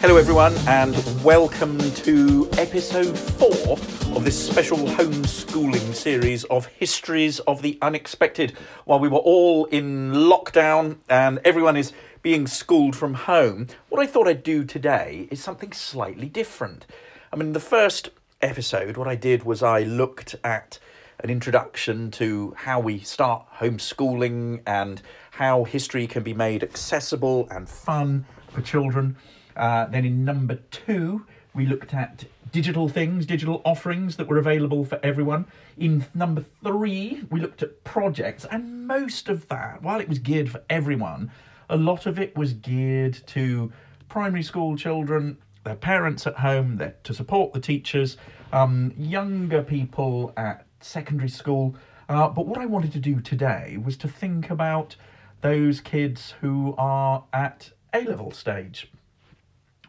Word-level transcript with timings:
Hello, 0.00 0.16
everyone, 0.16 0.56
and 0.66 0.96
welcome 1.22 1.78
to 1.78 2.48
episode 2.56 3.18
four 3.18 3.72
of 4.16 4.24
this 4.24 4.48
special 4.48 4.78
homeschooling 4.78 5.94
series 5.94 6.44
of 6.44 6.64
Histories 6.64 7.38
of 7.40 7.60
the 7.60 7.76
Unexpected. 7.82 8.56
While 8.86 8.98
we 8.98 9.08
were 9.08 9.18
all 9.18 9.66
in 9.66 10.12
lockdown 10.12 11.00
and 11.10 11.38
everyone 11.44 11.76
is 11.76 11.92
being 12.22 12.46
schooled 12.46 12.96
from 12.96 13.12
home, 13.12 13.66
what 13.90 14.00
I 14.00 14.06
thought 14.06 14.26
I'd 14.26 14.42
do 14.42 14.64
today 14.64 15.28
is 15.30 15.44
something 15.44 15.70
slightly 15.70 16.30
different. 16.30 16.86
I 17.30 17.36
mean, 17.36 17.52
the 17.52 17.60
first 17.60 18.08
episode, 18.40 18.96
what 18.96 19.06
I 19.06 19.16
did 19.16 19.42
was 19.42 19.62
I 19.62 19.82
looked 19.82 20.34
at 20.42 20.78
an 21.22 21.28
introduction 21.28 22.10
to 22.12 22.54
how 22.56 22.80
we 22.80 23.00
start 23.00 23.44
homeschooling 23.58 24.62
and 24.66 25.02
how 25.32 25.64
history 25.64 26.06
can 26.06 26.22
be 26.22 26.32
made 26.32 26.62
accessible 26.62 27.46
and 27.50 27.68
fun 27.68 28.24
for 28.48 28.62
children. 28.62 29.18
Uh, 29.60 29.84
then 29.84 30.06
in 30.06 30.24
number 30.24 30.54
two, 30.70 31.26
we 31.52 31.66
looked 31.66 31.92
at 31.92 32.24
digital 32.50 32.88
things, 32.88 33.26
digital 33.26 33.60
offerings 33.62 34.16
that 34.16 34.26
were 34.26 34.38
available 34.38 34.86
for 34.86 34.98
everyone. 35.02 35.44
In 35.76 36.06
number 36.14 36.42
three, 36.64 37.24
we 37.30 37.40
looked 37.40 37.62
at 37.62 37.84
projects, 37.84 38.46
and 38.50 38.86
most 38.86 39.28
of 39.28 39.48
that, 39.48 39.82
while 39.82 40.00
it 40.00 40.08
was 40.08 40.18
geared 40.18 40.50
for 40.50 40.62
everyone, 40.70 41.30
a 41.68 41.76
lot 41.76 42.06
of 42.06 42.18
it 42.18 42.34
was 42.34 42.54
geared 42.54 43.20
to 43.26 43.70
primary 44.08 44.42
school 44.42 44.76
children, 44.76 45.36
their 45.62 45.76
parents 45.76 46.26
at 46.26 46.36
home, 46.36 46.78
their, 46.78 46.94
to 47.04 47.12
support 47.12 47.52
the 47.52 47.60
teachers, 47.60 48.16
um, 48.54 48.94
younger 48.96 49.62
people 49.62 50.32
at 50.38 50.64
secondary 50.80 51.28
school. 51.28 51.76
Uh, 52.08 52.28
but 52.28 52.46
what 52.46 52.58
I 52.58 52.64
wanted 52.64 52.92
to 52.94 52.98
do 52.98 53.20
today 53.20 53.76
was 53.76 53.98
to 53.98 54.08
think 54.08 54.48
about 54.48 54.96
those 55.42 55.82
kids 55.82 56.34
who 56.40 56.74
are 56.78 57.24
at 57.34 57.72
A 57.92 58.04
level 58.04 58.30
stage 58.30 58.90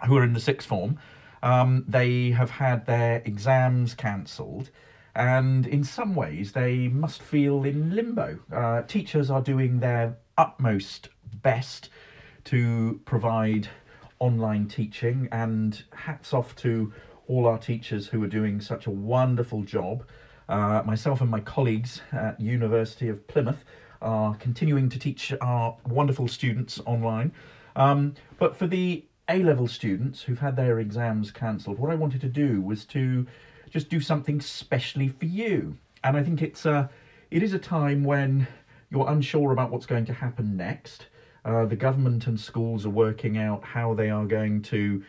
who 0.08 0.18
are 0.18 0.24
in 0.24 0.34
the 0.34 0.40
sixth 0.40 0.68
form, 0.68 1.00
um, 1.44 1.86
they 1.88 2.32
have 2.32 2.52
had 2.52 2.86
their 2.86 3.22
exams 3.26 3.94
cancelled, 3.94 4.70
and 5.16 5.66
in 5.66 5.84
some 5.84 6.16
ways 6.16 6.52
they 6.54 6.88
must 6.88 7.22
feel 7.22 7.64
in 7.64 7.96
limbo. 7.96 8.40
Uh, 8.54 8.82
teachers 8.84 9.30
are 9.30 9.42
doing 9.42 9.80
their 9.80 10.18
utmost 10.38 11.10
best 11.42 11.90
to 12.46 13.02
provide 13.06 13.68
online 14.20 14.68
teaching, 14.68 15.28
and 15.32 15.84
hats 15.94 16.34
off 16.34 16.56
to 16.56 16.94
all 17.28 17.48
our 17.48 17.58
teachers 17.58 18.08
who 18.08 18.24
are 18.24 18.28
doing 18.28 18.62
such 18.62 18.88
a 18.88 18.92
wonderful 18.92 19.64
job. 19.64 20.06
Uh, 20.50 20.84
myself 20.86 21.22
and 21.22 21.30
my 21.32 21.40
colleagues 21.40 22.02
at 22.12 22.40
University 22.40 23.08
of 23.08 23.26
Plymouth 23.28 23.64
are 24.02 24.36
continuing 24.36 24.90
to 24.90 25.00
teach 25.00 25.34
our 25.42 25.78
wonderful 25.88 26.28
students 26.28 26.80
online. 26.86 27.32
Um, 27.76 28.16
but 28.38 28.56
for 28.56 28.68
the 28.68 29.06
a 29.30 29.44
level 29.44 29.68
students 29.68 30.24
who've 30.24 30.40
had 30.40 30.56
their 30.56 30.80
exams 30.80 31.32
cancelled, 31.32 31.80
what 31.80 31.92
I 31.92 31.96
wanted 31.96 32.22
to 32.22 32.28
do 32.28 32.62
was 32.62 32.86
to 32.86 33.28
just 33.70 33.90
do 33.90 34.00
something 34.00 34.42
specially 34.42 35.08
for 35.08 35.26
you. 35.26 35.78
And 36.04 36.18
I 36.18 36.24
think 36.24 36.42
it's 36.42 36.66
a, 36.66 36.90
it 37.30 37.42
is 37.44 37.54
a 37.54 37.60
time 37.60 38.04
when 38.04 38.48
you're 38.90 39.10
unsure 39.10 39.52
about 39.52 39.72
what's 39.72 39.86
going 39.86 40.06
to 40.06 40.14
happen 40.14 40.58
next. 40.58 41.08
Uh, 41.46 41.66
the 41.66 41.76
government 41.76 42.28
and 42.28 42.40
schools 42.40 42.86
are 42.86 42.92
working 42.92 43.38
out 43.38 43.64
how 43.64 43.94
they 43.94 44.10
are 44.10 44.26
going 44.26 44.62
to 44.62 45.04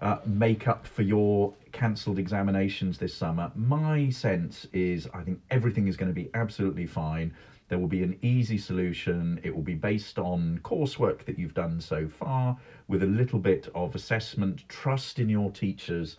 uh, 0.00 0.18
make 0.26 0.68
up 0.68 0.86
for 0.86 1.02
your 1.02 1.54
cancelled 1.72 2.18
examinations 2.18 2.98
this 2.98 3.14
summer. 3.14 3.50
My 3.54 4.10
sense 4.10 4.66
is 4.72 5.08
I 5.14 5.22
think 5.22 5.40
everything 5.50 5.88
is 5.88 5.96
going 5.96 6.10
to 6.10 6.14
be 6.14 6.30
absolutely 6.34 6.86
fine. 6.86 7.34
There 7.68 7.78
will 7.78 7.88
be 7.88 8.02
an 8.02 8.18
easy 8.22 8.58
solution. 8.58 9.40
It 9.42 9.54
will 9.54 9.62
be 9.62 9.74
based 9.74 10.18
on 10.18 10.60
coursework 10.62 11.24
that 11.24 11.38
you've 11.38 11.54
done 11.54 11.80
so 11.80 12.06
far 12.06 12.58
with 12.88 13.02
a 13.02 13.06
little 13.06 13.38
bit 13.38 13.68
of 13.74 13.94
assessment. 13.94 14.68
Trust 14.68 15.18
in 15.18 15.28
your 15.28 15.50
teachers. 15.50 16.16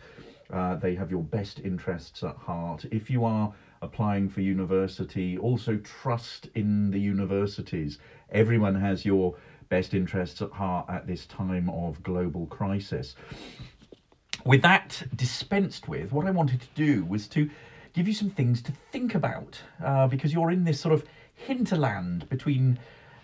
Uh, 0.52 0.76
they 0.76 0.96
have 0.96 1.12
your 1.12 1.24
best 1.24 1.60
interests 1.60 2.24
at 2.24 2.36
heart. 2.36 2.86
If 2.92 3.10
you 3.10 3.26
are 3.26 3.54
applying 3.82 4.30
for 4.30 4.42
university, 4.42 5.38
also 5.38 5.78
trust 5.78 6.50
in 6.56 6.92
the 6.92 7.00
universities. 7.00 8.00
Everyone 8.32 8.76
has 8.76 9.06
your 9.06 9.36
best 9.70 9.94
interests 9.94 10.42
at 10.42 10.52
heart 10.52 10.88
at 10.90 11.08
this 11.08 11.26
time 11.26 11.70
of 11.70 12.02
global 12.04 12.48
crisis. 12.48 13.16
With 14.44 14.62
that 14.62 15.04
dispensed 15.16 15.88
with, 15.88 16.12
what 16.12 16.26
I 16.26 16.32
wanted 16.32 16.62
to 16.62 16.68
do 16.76 17.04
was 17.06 17.28
to 17.30 17.50
give 17.94 18.08
you 18.08 18.14
some 18.14 18.30
things 18.30 18.62
to 18.62 18.72
think 18.92 19.16
about 19.16 19.62
uh, 19.84 20.08
because 20.08 20.34
you're 20.34 20.52
in 20.52 20.66
this 20.66 20.80
sort 20.80 20.94
of 20.94 21.04
hinterland 21.36 22.28
between 22.30 22.80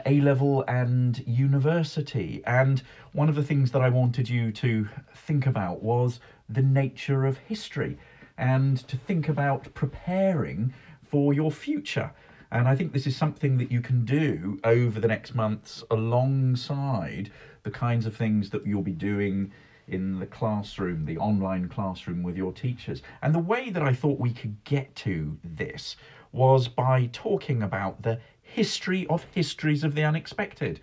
A 0.05 0.21
level 0.21 0.63
and 0.67 1.19
university. 1.27 2.41
And 2.45 2.81
one 3.13 3.29
of 3.29 3.35
the 3.35 3.43
things 3.43 3.71
that 3.71 3.81
I 3.81 3.89
wanted 3.89 4.29
you 4.29 4.51
to 4.53 4.89
think 5.15 5.47
about 5.47 5.81
was 5.81 6.19
the 6.47 6.61
nature 6.61 7.25
of 7.25 7.37
history 7.37 7.97
and 8.37 8.77
to 8.87 8.97
think 8.97 9.29
about 9.29 9.73
preparing 9.73 10.73
for 11.03 11.33
your 11.33 11.51
future. 11.51 12.11
And 12.51 12.67
I 12.67 12.75
think 12.75 12.91
this 12.91 13.07
is 13.07 13.15
something 13.15 13.57
that 13.57 13.71
you 13.71 13.81
can 13.81 14.03
do 14.03 14.59
over 14.63 14.99
the 14.99 15.07
next 15.07 15.33
months 15.33 15.83
alongside 15.89 17.31
the 17.63 17.71
kinds 17.71 18.05
of 18.05 18.15
things 18.15 18.49
that 18.49 18.65
you'll 18.65 18.81
be 18.81 18.91
doing 18.91 19.53
in 19.87 20.19
the 20.19 20.25
classroom, 20.25 21.05
the 21.05 21.17
online 21.17 21.67
classroom 21.67 22.23
with 22.23 22.35
your 22.35 22.51
teachers. 22.51 23.01
And 23.21 23.33
the 23.33 23.39
way 23.39 23.69
that 23.69 23.83
I 23.83 23.93
thought 23.93 24.19
we 24.19 24.33
could 24.33 24.63
get 24.63 24.95
to 24.97 25.37
this 25.43 25.95
was 26.31 26.67
by 26.67 27.09
talking 27.11 27.61
about 27.61 28.01
the 28.03 28.19
history 28.41 29.07
of 29.07 29.25
histories 29.31 29.83
of 29.83 29.95
the 29.95 30.03
unexpected. 30.03 30.79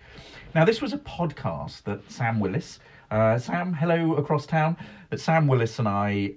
Now, 0.55 0.65
this 0.65 0.81
was 0.81 0.93
a 0.93 0.97
podcast 0.97 1.83
that 1.83 2.11
Sam 2.11 2.39
Willis, 2.39 2.79
uh, 3.11 3.37
Sam, 3.37 3.73
hello 3.73 4.15
across 4.15 4.45
town, 4.45 4.77
that 5.09 5.19
Sam 5.19 5.47
Willis 5.47 5.77
and 5.79 5.87
I 5.87 6.33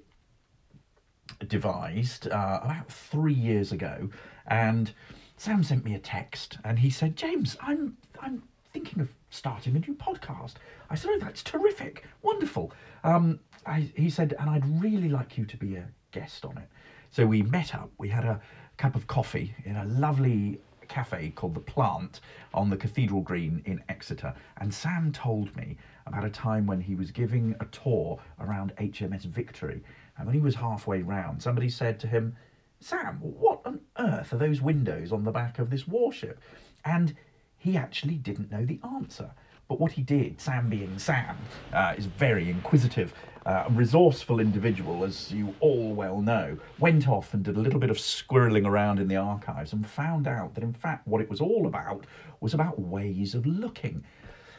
devised 1.46 2.28
uh, 2.28 2.60
about 2.62 2.90
three 2.90 3.34
years 3.34 3.72
ago. 3.72 4.10
And 4.46 4.92
Sam 5.36 5.62
sent 5.62 5.84
me 5.84 5.94
a 5.94 5.98
text 5.98 6.58
and 6.64 6.78
he 6.78 6.90
said, 6.90 7.16
James, 7.16 7.56
I'm, 7.60 7.96
I'm 8.20 8.42
thinking 8.72 9.00
of 9.00 9.08
starting 9.30 9.76
a 9.76 9.78
new 9.78 9.94
podcast. 9.94 10.54
I 10.90 10.94
said, 10.94 11.10
Oh, 11.14 11.18
that's 11.18 11.42
terrific, 11.42 12.04
wonderful. 12.22 12.72
Um, 13.04 13.40
I, 13.66 13.90
he 13.96 14.10
said, 14.10 14.34
And 14.38 14.50
I'd 14.50 14.82
really 14.82 15.08
like 15.08 15.38
you 15.38 15.44
to 15.46 15.56
be 15.56 15.76
a 15.76 15.88
guest 16.10 16.44
on 16.44 16.58
it. 16.58 16.68
So 17.10 17.26
we 17.26 17.42
met 17.42 17.74
up, 17.74 17.90
we 17.98 18.08
had 18.08 18.24
a 18.24 18.40
cup 18.82 18.96
of 18.96 19.06
coffee 19.06 19.54
in 19.64 19.76
a 19.76 19.84
lovely 19.84 20.58
cafe 20.88 21.30
called 21.36 21.54
The 21.54 21.60
Plant 21.60 22.18
on 22.52 22.68
the 22.68 22.76
Cathedral 22.76 23.20
Green 23.20 23.62
in 23.64 23.80
Exeter. 23.88 24.34
And 24.56 24.74
Sam 24.74 25.12
told 25.12 25.54
me 25.54 25.76
about 26.04 26.24
a 26.24 26.30
time 26.30 26.66
when 26.66 26.80
he 26.80 26.96
was 26.96 27.12
giving 27.12 27.54
a 27.60 27.64
tour 27.66 28.18
around 28.40 28.74
HMS 28.80 29.22
Victory. 29.22 29.84
And 30.18 30.26
when 30.26 30.34
he 30.34 30.40
was 30.40 30.56
halfway 30.56 31.00
round, 31.02 31.40
somebody 31.40 31.68
said 31.68 32.00
to 32.00 32.08
him, 32.08 32.34
Sam, 32.80 33.18
what 33.20 33.60
on 33.64 33.82
earth 34.00 34.32
are 34.32 34.38
those 34.38 34.60
windows 34.60 35.12
on 35.12 35.22
the 35.22 35.30
back 35.30 35.60
of 35.60 35.70
this 35.70 35.86
warship? 35.86 36.40
And 36.84 37.14
he 37.56 37.76
actually 37.76 38.16
didn't 38.16 38.50
know 38.50 38.64
the 38.64 38.80
answer. 38.82 39.30
But 39.72 39.80
what 39.80 39.92
he 39.92 40.02
did, 40.02 40.38
Sam 40.38 40.68
being 40.68 40.98
Sam, 40.98 41.34
uh, 41.72 41.94
is 41.96 42.04
very 42.04 42.50
inquisitive, 42.50 43.14
uh, 43.46 43.64
resourceful 43.70 44.38
individual, 44.38 45.02
as 45.02 45.32
you 45.32 45.54
all 45.60 45.94
well 45.94 46.20
know, 46.20 46.58
went 46.78 47.08
off 47.08 47.32
and 47.32 47.42
did 47.42 47.56
a 47.56 47.58
little 47.58 47.80
bit 47.80 47.88
of 47.88 47.96
squirreling 47.96 48.66
around 48.66 48.98
in 48.98 49.08
the 49.08 49.16
archives 49.16 49.72
and 49.72 49.86
found 49.86 50.28
out 50.28 50.54
that, 50.56 50.62
in 50.62 50.74
fact, 50.74 51.08
what 51.08 51.22
it 51.22 51.30
was 51.30 51.40
all 51.40 51.66
about 51.66 52.04
was 52.40 52.52
about 52.52 52.78
ways 52.78 53.34
of 53.34 53.46
looking. 53.46 54.04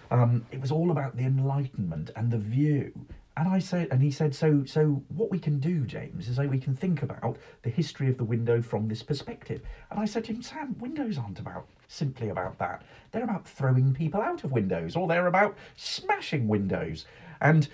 Um, 0.10 0.48
it 0.52 0.60
was 0.60 0.72
all 0.72 0.90
about 0.90 1.16
the 1.16 1.26
Enlightenment 1.26 2.10
and 2.16 2.32
the 2.32 2.40
view. 2.40 2.92
And 3.36 3.48
I 3.48 3.58
said, 3.58 3.88
and 3.90 4.02
he 4.02 4.12
said, 4.12 4.36
so, 4.36 4.64
so 4.64 5.04
what 5.08 5.32
we 5.32 5.40
can 5.40 5.60
do, 5.60 5.86
James, 5.86 6.30
is 6.30 6.36
that 6.36 6.50
we 6.50 6.60
can 6.60 6.76
think 6.76 7.02
about 7.02 7.38
the 7.64 7.72
history 7.72 8.08
of 8.08 8.18
the 8.18 8.24
window 8.24 8.62
from 8.62 8.88
this 8.88 9.02
perspective. 9.02 9.62
And 9.90 10.00
I 10.00 10.06
said 10.06 10.26
to 10.26 10.34
him, 10.34 10.44
Sam, 10.44 10.76
windows 10.80 11.18
aren't 11.18 11.40
about 11.40 11.68
simply 11.88 12.30
about 12.30 12.60
that. 12.60 12.84
They're 13.12 13.24
about 13.24 13.48
throwing 13.48 13.94
people 13.94 14.22
out 14.22 14.44
of 14.44 14.52
windows, 14.52 14.96
or 14.96 15.08
they're 15.08 15.28
about 15.28 15.58
smashing 15.76 16.48
windows. 16.48 17.06
And 17.42 17.68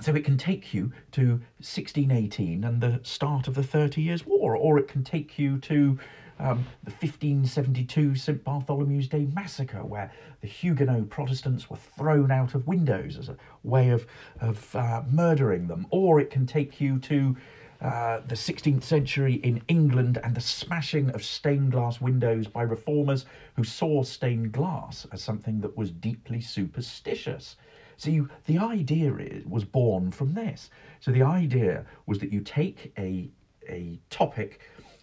so 0.00 0.14
it 0.14 0.24
can 0.24 0.36
take 0.36 0.74
you 0.74 0.92
to 1.12 1.40
1618 1.58 2.64
and 2.64 2.80
the 2.80 3.00
start 3.04 3.46
of 3.46 3.54
the 3.54 3.62
Thirty 3.62 4.02
Years' 4.02 4.26
War, 4.26 4.56
or 4.56 4.78
it 4.78 4.88
can 4.88 5.04
take 5.04 5.38
you 5.38 5.58
to 5.58 5.98
um, 6.42 6.66
the 6.82 6.90
1572 6.90 8.16
St 8.16 8.44
Bartholomew's 8.44 9.06
Day 9.06 9.28
massacre, 9.32 9.84
where 9.84 10.12
the 10.40 10.48
Huguenot 10.48 11.08
Protestants 11.08 11.70
were 11.70 11.76
thrown 11.76 12.32
out 12.32 12.54
of 12.54 12.66
windows 12.66 13.16
as 13.16 13.28
a 13.28 13.36
way 13.62 13.90
of, 13.90 14.06
of 14.40 14.74
uh, 14.74 15.02
murdering 15.08 15.68
them, 15.68 15.86
or 15.90 16.18
it 16.18 16.30
can 16.30 16.44
take 16.44 16.80
you 16.80 16.98
to 16.98 17.36
uh, 17.80 18.20
the 18.26 18.34
16th 18.34 18.82
century 18.82 19.34
in 19.34 19.62
England 19.68 20.18
and 20.22 20.34
the 20.34 20.40
smashing 20.40 21.10
of 21.10 21.24
stained 21.24 21.72
glass 21.72 22.00
windows 22.00 22.46
by 22.48 22.62
reformers 22.62 23.24
who 23.54 23.64
saw 23.64 24.02
stained 24.02 24.52
glass 24.52 25.06
as 25.12 25.22
something 25.22 25.60
that 25.60 25.76
was 25.76 25.90
deeply 25.90 26.40
superstitious. 26.40 27.56
So 27.96 28.10
you, 28.10 28.28
the 28.46 28.58
idea 28.58 29.14
is, 29.16 29.44
was 29.46 29.64
born 29.64 30.10
from 30.10 30.34
this. 30.34 30.70
So 31.00 31.12
the 31.12 31.22
idea 31.22 31.84
was 32.06 32.18
that 32.18 32.32
you 32.32 32.40
take 32.40 32.92
a, 32.98 33.30
a 33.68 34.00
topic 34.10 34.60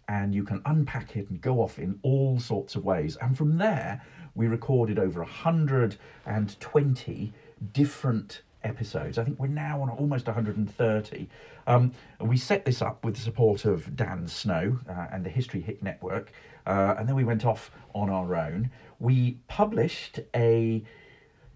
and 0.09 0.35
you 0.35 0.44
can 0.44 0.61
unpack 0.65 1.15
it 1.15 1.29
and 1.29 1.39
go 1.39 1.61
off 1.61 1.79
in 1.79 1.97
all 2.01 2.38
sorts 2.39 2.75
of 2.75 2.83
ways. 2.83 3.15
And 3.21 3.38
from 3.38 3.59
there, 3.59 4.01
we 4.33 4.47
recorded 4.47 4.97
over 4.97 5.21
120 5.21 7.33
different 7.71 8.41
episodes. 8.63 9.19
I 9.19 9.23
think 9.23 9.39
we're 9.39 9.47
now 9.47 9.83
on 9.83 9.91
almost 9.91 10.25
130. 10.25 11.29
Um, 11.67 11.91
we 12.19 12.38
set 12.38 12.65
this 12.65 12.81
up 12.81 13.06
with 13.06 13.13
the 13.15 13.21
support 13.21 13.65
of 13.65 13.95
Dan 13.95 14.27
Snow 14.27 14.79
uh, 14.89 15.06
and 15.11 15.23
the 15.23 15.29
History 15.29 15.61
Hit 15.61 15.83
Network, 15.83 16.31
uh, 16.65 16.95
and 16.97 17.07
then 17.07 17.15
we 17.15 17.23
went 17.23 17.45
off 17.45 17.69
on 17.94 18.09
our 18.09 18.35
own. 18.35 18.71
We 19.00 19.38
published 19.47 20.19
a 20.35 20.83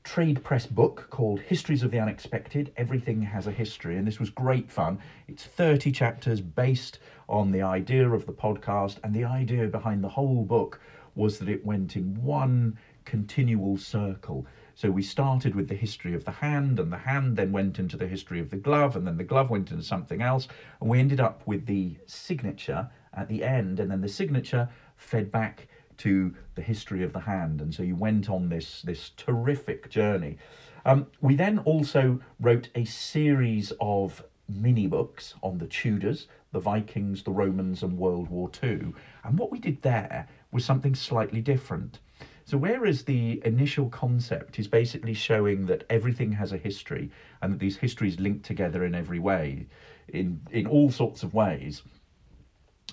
trade 0.03 0.43
press 0.43 0.67
book 0.67 1.07
called 1.09 1.39
Histories 1.39 1.81
of 1.81 1.89
the 1.91 1.99
Unexpected. 1.99 2.71
Everything 2.77 3.23
has 3.23 3.47
a 3.47 3.51
history, 3.51 3.97
and 3.97 4.05
this 4.05 4.19
was 4.19 4.29
great 4.29 4.71
fun. 4.71 4.99
It's 5.27 5.43
30 5.43 5.91
chapters 5.91 6.41
based 6.41 6.99
on 7.27 7.51
the 7.51 7.61
idea 7.61 8.09
of 8.09 8.25
the 8.25 8.33
podcast, 8.33 8.97
and 9.03 9.13
the 9.13 9.23
idea 9.23 9.67
behind 9.67 10.03
the 10.03 10.09
whole 10.09 10.43
book 10.43 10.79
was 11.15 11.39
that 11.39 11.49
it 11.49 11.65
went 11.65 11.95
in 11.95 12.23
one 12.23 12.77
continual 13.05 13.77
circle. 13.77 14.45
So 14.75 14.89
we 14.89 15.03
started 15.03 15.53
with 15.53 15.67
the 15.67 15.75
history 15.75 16.15
of 16.15 16.25
the 16.25 16.31
hand, 16.31 16.79
and 16.79 16.91
the 16.91 16.97
hand 16.97 17.37
then 17.37 17.51
went 17.51 17.77
into 17.77 17.97
the 17.97 18.07
history 18.07 18.39
of 18.39 18.49
the 18.49 18.57
glove, 18.57 18.95
and 18.95 19.05
then 19.05 19.17
the 19.17 19.23
glove 19.23 19.49
went 19.49 19.71
into 19.71 19.83
something 19.83 20.21
else, 20.21 20.47
and 20.81 20.89
we 20.89 20.99
ended 20.99 21.19
up 21.19 21.45
with 21.45 21.65
the 21.67 21.97
signature 22.07 22.89
at 23.13 23.27
the 23.27 23.43
end, 23.43 23.79
and 23.79 23.91
then 23.91 24.01
the 24.01 24.09
signature 24.09 24.69
fed 24.97 25.31
back 25.31 25.67
to 25.97 26.33
the 26.55 26.61
history 26.61 27.03
of 27.03 27.13
the 27.13 27.19
hand. 27.19 27.61
And 27.61 27.73
so 27.73 27.83
you 27.83 27.95
went 27.95 28.29
on 28.29 28.49
this, 28.49 28.81
this 28.81 29.11
terrific 29.15 29.89
journey. 29.89 30.37
Um, 30.85 31.07
we 31.21 31.35
then 31.35 31.59
also 31.59 32.19
wrote 32.39 32.69
a 32.73 32.83
series 32.85 33.71
of 33.79 34.23
mini 34.49 34.87
books 34.87 35.35
on 35.43 35.59
the 35.59 35.67
Tudors, 35.67 36.27
the 36.53 36.59
Vikings, 36.59 37.23
the 37.23 37.31
Romans, 37.31 37.83
and 37.83 37.97
World 37.97 38.29
War 38.29 38.49
II. 38.63 38.93
And 39.23 39.37
what 39.37 39.51
we 39.51 39.59
did 39.59 39.81
there 39.81 40.27
was 40.51 40.63
something 40.63 40.95
slightly 40.95 41.41
different. 41.41 41.99
So, 42.45 42.57
whereas 42.57 43.03
the 43.03 43.41
initial 43.43 43.89
concept 43.89 44.59
is 44.59 44.67
basically 44.67 45.13
showing 45.13 45.65
that 45.65 45.83
everything 45.89 46.31
has 46.33 46.53
a 46.53 46.57
history 46.57 47.11
and 47.41 47.51
that 47.51 47.59
these 47.59 47.77
histories 47.77 48.19
link 48.19 48.43
together 48.43 48.85
in 48.85 48.95
every 48.95 49.19
way, 49.19 49.67
in, 50.07 50.41
in 50.51 50.67
all 50.67 50.91
sorts 50.91 51.23
of 51.23 51.33
ways, 51.33 51.83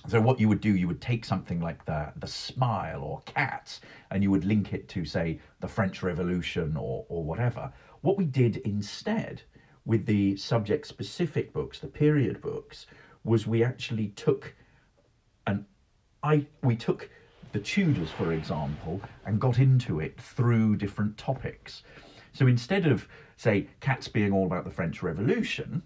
so 0.07 0.19
what 0.19 0.39
you 0.39 0.47
would 0.49 0.61
do, 0.61 0.75
you 0.75 0.87
would 0.87 1.01
take 1.01 1.25
something 1.25 1.59
like 1.61 1.85
the 1.85 2.11
the 2.15 2.27
smile 2.27 3.03
or 3.03 3.21
cats, 3.25 3.81
and 4.09 4.23
you 4.23 4.31
would 4.31 4.45
link 4.45 4.73
it 4.73 4.89
to 4.89 5.05
say 5.05 5.39
the 5.59 5.67
French 5.67 6.01
Revolution 6.01 6.75
or 6.75 7.05
or 7.07 7.23
whatever. 7.23 7.71
What 8.01 8.17
we 8.17 8.25
did 8.25 8.57
instead 8.57 9.43
with 9.85 10.05
the 10.05 10.35
subject 10.37 10.87
specific 10.87 11.53
books, 11.53 11.79
the 11.79 11.87
period 11.87 12.41
books, 12.41 12.87
was 13.23 13.45
we 13.47 13.63
actually 13.63 14.07
took 14.09 14.55
an 15.47 15.65
I 16.23 16.45
we 16.63 16.75
took 16.75 17.09
the 17.51 17.59
Tudors, 17.59 18.11
for 18.11 18.31
example, 18.31 19.01
and 19.25 19.39
got 19.39 19.59
into 19.59 19.99
it 19.99 20.19
through 20.19 20.77
different 20.77 21.17
topics. 21.17 21.83
So 22.33 22.47
instead 22.47 22.85
of 22.85 23.07
say 23.35 23.67
cats 23.79 24.07
being 24.07 24.31
all 24.31 24.45
about 24.45 24.63
the 24.63 24.71
French 24.71 25.03
Revolution, 25.03 25.83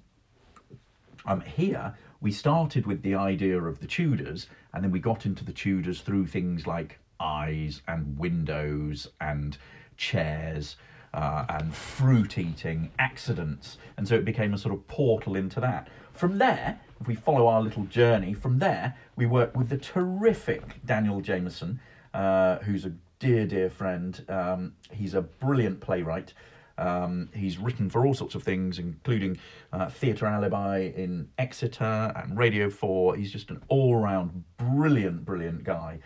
um, 1.25 1.41
here 1.41 1.95
we 2.21 2.31
started 2.31 2.85
with 2.85 3.01
the 3.01 3.15
idea 3.15 3.61
of 3.61 3.79
the 3.79 3.87
Tudors, 3.87 4.47
and 4.73 4.83
then 4.83 4.91
we 4.91 4.99
got 4.99 5.25
into 5.25 5.43
the 5.43 5.51
Tudors 5.51 6.01
through 6.01 6.27
things 6.27 6.67
like 6.67 6.99
eyes 7.19 7.81
and 7.87 8.17
windows 8.17 9.07
and 9.19 9.57
chairs 9.97 10.75
uh, 11.13 11.45
and 11.49 11.73
fruit 11.73 12.37
eating, 12.37 12.91
accidents, 12.99 13.77
and 13.97 14.07
so 14.07 14.15
it 14.15 14.25
became 14.25 14.53
a 14.53 14.57
sort 14.57 14.73
of 14.73 14.87
portal 14.87 15.35
into 15.35 15.59
that. 15.59 15.87
From 16.13 16.37
there, 16.37 16.79
if 16.99 17.07
we 17.07 17.15
follow 17.15 17.47
our 17.47 17.61
little 17.61 17.85
journey, 17.85 18.33
from 18.33 18.59
there 18.59 18.95
we 19.15 19.25
work 19.25 19.55
with 19.55 19.69
the 19.69 19.77
terrific 19.77 20.85
Daniel 20.85 21.21
Jamieson, 21.21 21.79
uh, 22.13 22.57
who's 22.59 22.85
a 22.85 22.93
dear, 23.19 23.45
dear 23.45 23.69
friend. 23.69 24.23
Um, 24.29 24.73
he's 24.91 25.13
a 25.13 25.21
brilliant 25.21 25.81
playwright. 25.81 26.33
Um, 26.77 27.29
he's 27.33 27.57
written 27.57 27.89
for 27.89 28.05
all 28.05 28.13
sorts 28.13 28.35
of 28.35 28.43
things, 28.43 28.79
including 28.79 29.37
uh, 29.71 29.89
Theatre 29.89 30.25
Alibi 30.25 30.91
in 30.95 31.29
Exeter 31.37 32.11
and 32.15 32.37
Radio 32.37 32.69
4. 32.69 33.15
He's 33.15 33.31
just 33.31 33.49
an 33.49 33.61
all 33.67 33.95
round 33.95 34.43
brilliant, 34.57 35.25
brilliant 35.25 35.63
guy. 35.63 35.99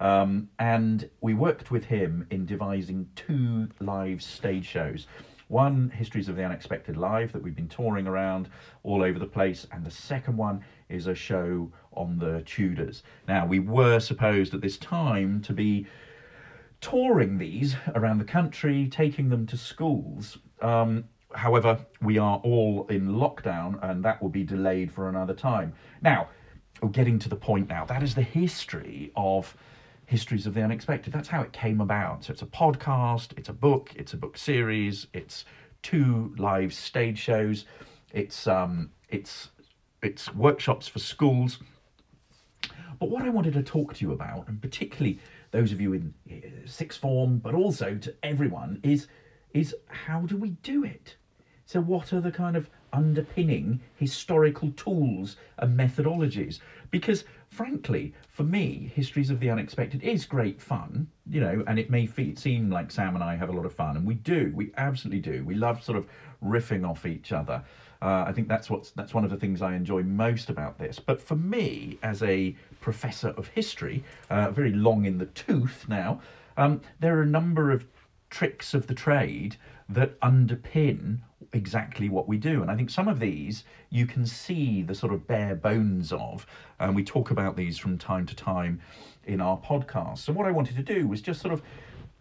Um, 0.00 0.48
and 0.58 1.08
we 1.20 1.34
worked 1.34 1.70
with 1.70 1.84
him 1.84 2.26
in 2.30 2.46
devising 2.46 3.08
two 3.14 3.68
live 3.80 4.22
stage 4.22 4.66
shows. 4.66 5.06
One, 5.48 5.90
Histories 5.90 6.28
of 6.28 6.36
the 6.36 6.44
Unexpected 6.44 6.96
Live, 6.96 7.32
that 7.32 7.42
we've 7.42 7.54
been 7.54 7.68
touring 7.68 8.06
around 8.06 8.48
all 8.82 9.02
over 9.02 9.18
the 9.18 9.26
place, 9.26 9.66
and 9.72 9.84
the 9.84 9.90
second 9.90 10.36
one 10.36 10.64
is 10.88 11.06
a 11.06 11.14
show 11.14 11.70
on 11.92 12.18
the 12.18 12.42
Tudors. 12.42 13.02
Now, 13.28 13.46
we 13.46 13.58
were 13.58 14.00
supposed 14.00 14.54
at 14.54 14.60
this 14.60 14.78
time 14.78 15.42
to 15.42 15.52
be 15.52 15.86
touring 16.80 17.38
these 17.38 17.76
around 17.94 18.18
the 18.18 18.24
country, 18.24 18.88
taking 18.88 19.28
them 19.28 19.46
to 19.46 19.56
schools. 19.56 20.38
Um, 20.60 21.04
however, 21.34 21.84
we 22.00 22.18
are 22.18 22.38
all 22.38 22.86
in 22.88 23.08
lockdown 23.08 23.78
and 23.82 24.04
that 24.04 24.20
will 24.20 24.28
be 24.28 24.44
delayed 24.44 24.92
for 24.92 25.08
another 25.08 25.34
time. 25.34 25.72
Now, 26.02 26.28
getting 26.92 27.18
to 27.20 27.28
the 27.28 27.36
point 27.36 27.68
now, 27.68 27.84
that 27.86 28.02
is 28.02 28.14
the 28.14 28.22
history 28.22 29.12
of 29.16 29.56
Histories 30.06 30.46
of 30.46 30.54
the 30.54 30.62
Unexpected. 30.62 31.12
That's 31.12 31.28
how 31.28 31.42
it 31.42 31.52
came 31.52 31.80
about. 31.80 32.24
So 32.24 32.32
it's 32.32 32.42
a 32.42 32.46
podcast, 32.46 33.36
it's 33.36 33.48
a 33.48 33.52
book, 33.52 33.92
it's 33.96 34.12
a 34.12 34.16
book 34.16 34.36
series, 34.36 35.06
it's 35.12 35.44
two 35.82 36.34
live 36.38 36.72
stage 36.72 37.18
shows, 37.18 37.64
it's 38.12 38.46
um, 38.46 38.90
it's 39.08 39.50
it's 40.02 40.34
workshops 40.34 40.88
for 40.88 40.98
schools. 40.98 41.58
But 43.00 43.10
what 43.10 43.22
I 43.22 43.28
wanted 43.28 43.54
to 43.54 43.62
talk 43.62 43.94
to 43.94 44.04
you 44.04 44.12
about, 44.12 44.48
and 44.48 44.60
particularly 44.60 45.18
those 45.50 45.72
of 45.72 45.80
you 45.80 45.92
in 45.92 46.14
uh, 46.30 46.66
sixth 46.66 47.00
form, 47.00 47.38
but 47.38 47.54
also 47.54 47.96
to 47.96 48.14
everyone, 48.22 48.80
is 48.82 49.08
is 49.52 49.74
how 49.88 50.20
do 50.20 50.36
we 50.36 50.50
do 50.50 50.84
it? 50.84 51.16
So, 51.66 51.80
what 51.80 52.12
are 52.12 52.20
the 52.20 52.30
kind 52.30 52.56
of 52.56 52.68
underpinning 52.92 53.80
historical 53.96 54.70
tools 54.72 55.36
and 55.58 55.78
methodologies? 55.78 56.60
Because, 56.90 57.24
frankly, 57.54 58.12
for 58.28 58.42
me, 58.42 58.90
Histories 58.94 59.30
of 59.30 59.38
the 59.38 59.48
Unexpected 59.48 60.02
is 60.02 60.26
great 60.26 60.60
fun, 60.60 61.06
you 61.30 61.40
know, 61.40 61.62
and 61.68 61.78
it 61.78 61.88
may 61.88 62.08
seem 62.34 62.68
like 62.68 62.90
Sam 62.90 63.14
and 63.14 63.22
I 63.22 63.36
have 63.36 63.48
a 63.48 63.52
lot 63.52 63.64
of 63.64 63.72
fun, 63.72 63.96
and 63.96 64.04
we 64.04 64.14
do, 64.14 64.52
we 64.54 64.72
absolutely 64.76 65.20
do. 65.20 65.44
We 65.44 65.54
love 65.54 65.82
sort 65.82 65.96
of 65.96 66.06
riffing 66.42 66.88
off 66.88 67.06
each 67.06 67.30
other. 67.32 67.62
Uh, 68.02 68.24
I 68.26 68.32
think 68.32 68.48
that's 68.48 68.68
what's 68.68 68.90
that's 68.90 69.14
one 69.14 69.24
of 69.24 69.30
the 69.30 69.36
things 69.36 69.62
I 69.62 69.76
enjoy 69.76 70.02
most 70.02 70.50
about 70.50 70.78
this. 70.78 70.98
But 70.98 71.22
for 71.22 71.36
me, 71.36 71.98
as 72.02 72.22
a 72.24 72.56
professor 72.80 73.28
of 73.28 73.46
history, 73.48 74.02
uh, 74.30 74.50
very 74.50 74.72
long 74.72 75.04
in 75.04 75.18
the 75.18 75.26
tooth 75.26 75.86
now, 75.88 76.20
um, 76.56 76.80
there 76.98 77.16
are 77.16 77.22
a 77.22 77.26
number 77.26 77.70
of 77.70 77.86
tricks 78.30 78.74
of 78.74 78.88
the 78.88 78.94
trade 78.94 79.56
that 79.88 80.18
underpin 80.20 81.20
exactly 81.54 82.08
what 82.08 82.28
we 82.28 82.36
do. 82.36 82.60
And 82.60 82.70
I 82.70 82.76
think 82.76 82.90
some 82.90 83.08
of 83.08 83.20
these 83.20 83.64
you 83.88 84.06
can 84.06 84.26
see 84.26 84.82
the 84.82 84.94
sort 84.94 85.12
of 85.12 85.26
bare 85.26 85.54
bones 85.54 86.12
of, 86.12 86.46
and 86.78 86.94
we 86.94 87.04
talk 87.04 87.30
about 87.30 87.56
these 87.56 87.78
from 87.78 87.96
time 87.96 88.26
to 88.26 88.34
time 88.34 88.80
in 89.24 89.40
our 89.40 89.56
podcast. 89.58 90.18
So, 90.18 90.32
what 90.32 90.46
I 90.46 90.50
wanted 90.50 90.76
to 90.76 90.82
do 90.82 91.06
was 91.06 91.22
just 91.22 91.40
sort 91.40 91.54
of 91.54 91.62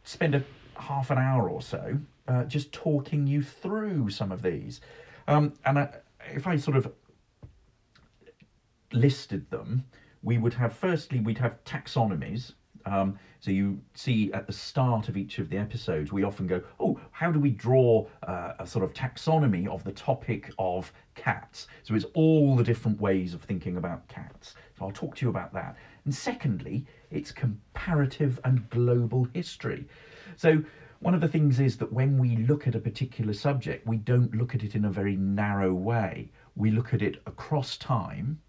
spend 0.03 0.35
a 0.35 0.43
half 0.77 1.11
an 1.11 1.17
hour 1.17 1.49
or 1.49 1.61
so 1.61 1.97
uh, 2.27 2.43
just 2.45 2.71
talking 2.71 3.27
you 3.27 3.41
through 3.41 4.09
some 4.09 4.31
of 4.31 4.41
these. 4.41 4.81
Um, 5.27 5.53
and 5.65 5.79
I, 5.79 5.89
if 6.33 6.47
I 6.47 6.55
sort 6.57 6.77
of 6.77 6.91
listed 8.91 9.49
them, 9.49 9.85
we 10.21 10.37
would 10.37 10.53
have 10.55 10.73
firstly 10.73 11.19
we'd 11.19 11.39
have 11.39 11.63
taxonomies. 11.65 12.53
Um, 12.85 13.17
so 13.39 13.51
you 13.51 13.81
see 13.93 14.31
at 14.31 14.47
the 14.47 14.53
start 14.53 15.09
of 15.09 15.17
each 15.17 15.39
of 15.39 15.49
the 15.49 15.57
episodes, 15.57 16.11
we 16.11 16.23
often 16.23 16.47
go, 16.47 16.61
"Oh, 16.79 16.99
how 17.11 17.31
do 17.31 17.39
we 17.39 17.49
draw 17.49 18.07
uh, 18.23 18.53
a 18.59 18.65
sort 18.65 18.85
of 18.85 18.93
taxonomy 18.93 19.67
of 19.67 19.83
the 19.83 19.91
topic 19.91 20.51
of 20.57 20.91
cats?" 21.15 21.67
So 21.83 21.95
it's 21.95 22.05
all 22.13 22.55
the 22.55 22.63
different 22.63 23.01
ways 23.01 23.33
of 23.33 23.43
thinking 23.43 23.77
about 23.77 24.07
cats. 24.07 24.55
So 24.77 24.85
I'll 24.85 24.91
talk 24.91 25.15
to 25.17 25.25
you 25.25 25.29
about 25.29 25.53
that. 25.53 25.75
And 26.05 26.13
secondly, 26.13 26.85
it's 27.11 27.31
comparative 27.31 28.39
and 28.43 28.69
global 28.69 29.27
history. 29.33 29.87
So 30.35 30.63
one 30.99 31.13
of 31.13 31.19
the 31.19 31.27
things 31.27 31.59
is 31.59 31.77
that 31.77 31.91
when 31.91 32.17
we 32.17 32.37
look 32.37 32.65
at 32.65 32.75
a 32.75 32.79
particular 32.79 33.33
subject, 33.33 33.85
we 33.85 33.97
don't 33.97 34.33
look 34.33 34.55
at 34.55 34.63
it 34.63 34.73
in 34.73 34.85
a 34.85 34.89
very 34.89 35.17
narrow 35.17 35.73
way. 35.73 36.29
We 36.55 36.71
look 36.71 36.93
at 36.93 37.01
it 37.01 37.21
across 37.25 37.77
time, 37.77 38.39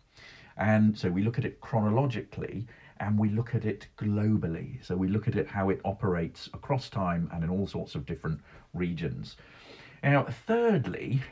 and 0.56 0.96
so 0.96 1.10
we 1.10 1.22
look 1.22 1.36
at 1.36 1.44
it 1.44 1.60
chronologically 1.60 2.66
and 3.00 3.18
we 3.18 3.28
look 3.28 3.54
at 3.54 3.64
it 3.64 3.88
globally. 3.96 4.84
So 4.84 4.96
we 4.96 5.08
look 5.08 5.28
at 5.28 5.36
it 5.36 5.48
how 5.48 5.70
it 5.70 5.80
operates 5.84 6.48
across 6.54 6.88
time 6.88 7.30
and 7.32 7.44
in 7.44 7.50
all 7.50 7.66
sorts 7.66 7.94
of 7.94 8.06
different 8.06 8.40
regions. 8.72 9.36
Now, 10.02 10.24
thirdly, 10.24 11.22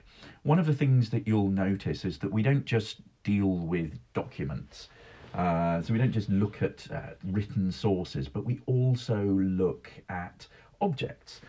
one 0.42 0.58
of 0.58 0.66
the 0.66 0.74
things 0.74 1.10
that 1.10 1.26
you'll 1.26 1.50
notice 1.50 2.04
is 2.04 2.18
that 2.18 2.32
we 2.32 2.42
don't 2.42 2.64
just 2.64 3.00
deal 3.22 3.50
with 3.50 3.98
documents. 4.14 4.88
Uh, 5.34 5.80
so 5.80 5.92
we 5.92 5.98
don't 5.98 6.12
just 6.12 6.28
look 6.28 6.62
at 6.62 6.90
uh, 6.90 7.14
written 7.24 7.70
sources, 7.70 8.28
but 8.28 8.44
we 8.44 8.60
also 8.66 9.22
look 9.22 9.90
at 10.08 10.46
objects. 10.80 11.40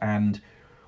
And 0.00 0.40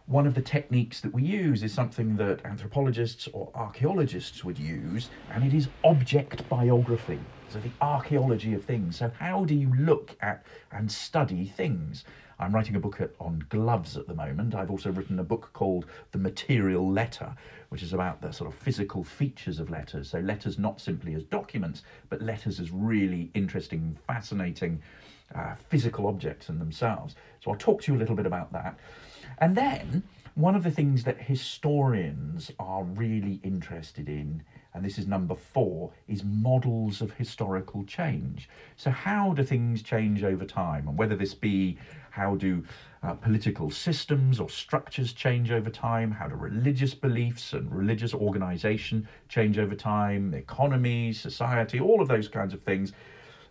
one 0.07 0.27
of 0.27 0.35
the 0.35 0.43
techniques 0.43 1.01
that 1.01 1.15
we 1.15 1.23
use 1.23 1.63
is 1.63 1.73
something 1.73 2.17
that 2.17 2.45
anthropologists 2.45 3.27
or 3.33 3.51
archaeologists 3.55 4.45
would 4.45 4.59
use, 4.59 5.09
and 5.33 5.43
it 5.43 5.55
is 5.55 5.69
object 5.83 6.47
biography. 6.49 7.19
So, 7.49 7.59
the 7.61 7.71
archaeology 7.81 8.53
of 8.53 8.65
things. 8.65 8.99
So, 8.99 9.11
how 9.19 9.45
do 9.47 9.55
you 9.55 9.73
look 9.79 10.15
at 10.21 10.45
and 10.73 10.91
study 10.93 11.47
things? 11.47 12.05
I'm 12.39 12.55
writing 12.55 12.77
a 12.77 12.81
book 12.81 13.01
on 13.19 13.47
gloves 13.49 13.97
at 13.97 14.07
the 14.07 14.15
moment. 14.15 14.55
I've 14.55 14.71
also 14.71 14.91
written 14.91 15.21
a 15.21 15.25
book 15.25 15.51
called 15.55 15.87
The 16.11 16.19
Material 16.19 16.91
Letter, 16.91 17.35
which 17.71 17.83
is 17.83 17.93
about 17.93 18.21
the 18.21 18.33
sort 18.33 18.53
of 18.53 18.59
physical 18.59 19.05
features 19.05 19.59
of 19.59 19.71
letters. 19.71 20.11
So, 20.11 20.19
letters 20.19 20.59
not 20.59 20.83
simply 20.83 21.15
as 21.15 21.23
documents, 21.23 21.83
but 22.11 22.21
letters 22.21 22.61
as 22.61 22.71
really 22.71 23.31
interesting, 23.33 23.97
fascinating 24.07 24.83
uh, 25.35 25.55
physical 25.71 26.07
objects 26.09 26.51
in 26.51 26.59
themselves. 26.59 27.15
So, 27.43 27.51
I'll 27.51 27.57
talk 27.57 27.81
to 27.83 27.93
you 27.93 27.97
a 27.97 28.01
little 28.01 28.17
bit 28.17 28.27
about 28.27 28.53
that. 28.53 28.79
And 29.39 29.57
then 29.57 30.03
one 30.35 30.57
of 30.57 30.65
the 30.65 30.71
things 30.71 31.05
that 31.05 31.21
historians 31.21 32.51
are 32.59 32.83
really 32.83 33.41
interested 33.45 34.09
in, 34.09 34.43
and 34.73 34.85
this 34.85 34.99
is 34.99 35.07
number 35.07 35.37
four, 35.37 35.93
is 36.09 36.25
models 36.25 37.01
of 37.01 37.13
historical 37.13 37.85
change. 37.85 38.49
So, 38.77 38.91
how 38.91 39.33
do 39.33 39.45
things 39.45 39.83
change 39.83 40.25
over 40.25 40.45
time? 40.45 40.89
And 40.89 40.99
whether 40.99 41.15
this 41.15 41.35
be 41.35 41.79
how 42.11 42.37
do 42.37 42.65
uh, 43.03 43.15
political 43.15 43.71
systems 43.71 44.39
or 44.39 44.49
structures 44.49 45.13
change 45.13 45.51
over 45.51 45.71
time? 45.71 46.11
How 46.11 46.29
do 46.29 46.37
religious 46.37 46.95
beliefs 46.95 47.53
and 47.53 47.73
religious 47.73 48.15
organization 48.15 49.09
change 49.29 49.59
over 49.59 49.75
time? 49.75 50.33
Economy, 50.33 51.13
society, 51.13 51.79
all 51.81 52.01
of 52.01 52.09
those 52.09 52.29
kinds 52.29 52.55
of 52.55 52.63
things. 52.63 52.93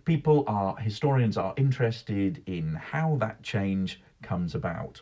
People 0.06 0.44
are, 0.48 0.76
historians 0.78 1.38
are 1.38 1.54
interested 1.58 2.42
in 2.46 2.76
how 2.76 3.16
that 3.22 3.44
change 3.44 4.02
comes 4.22 4.56
about. 4.56 5.02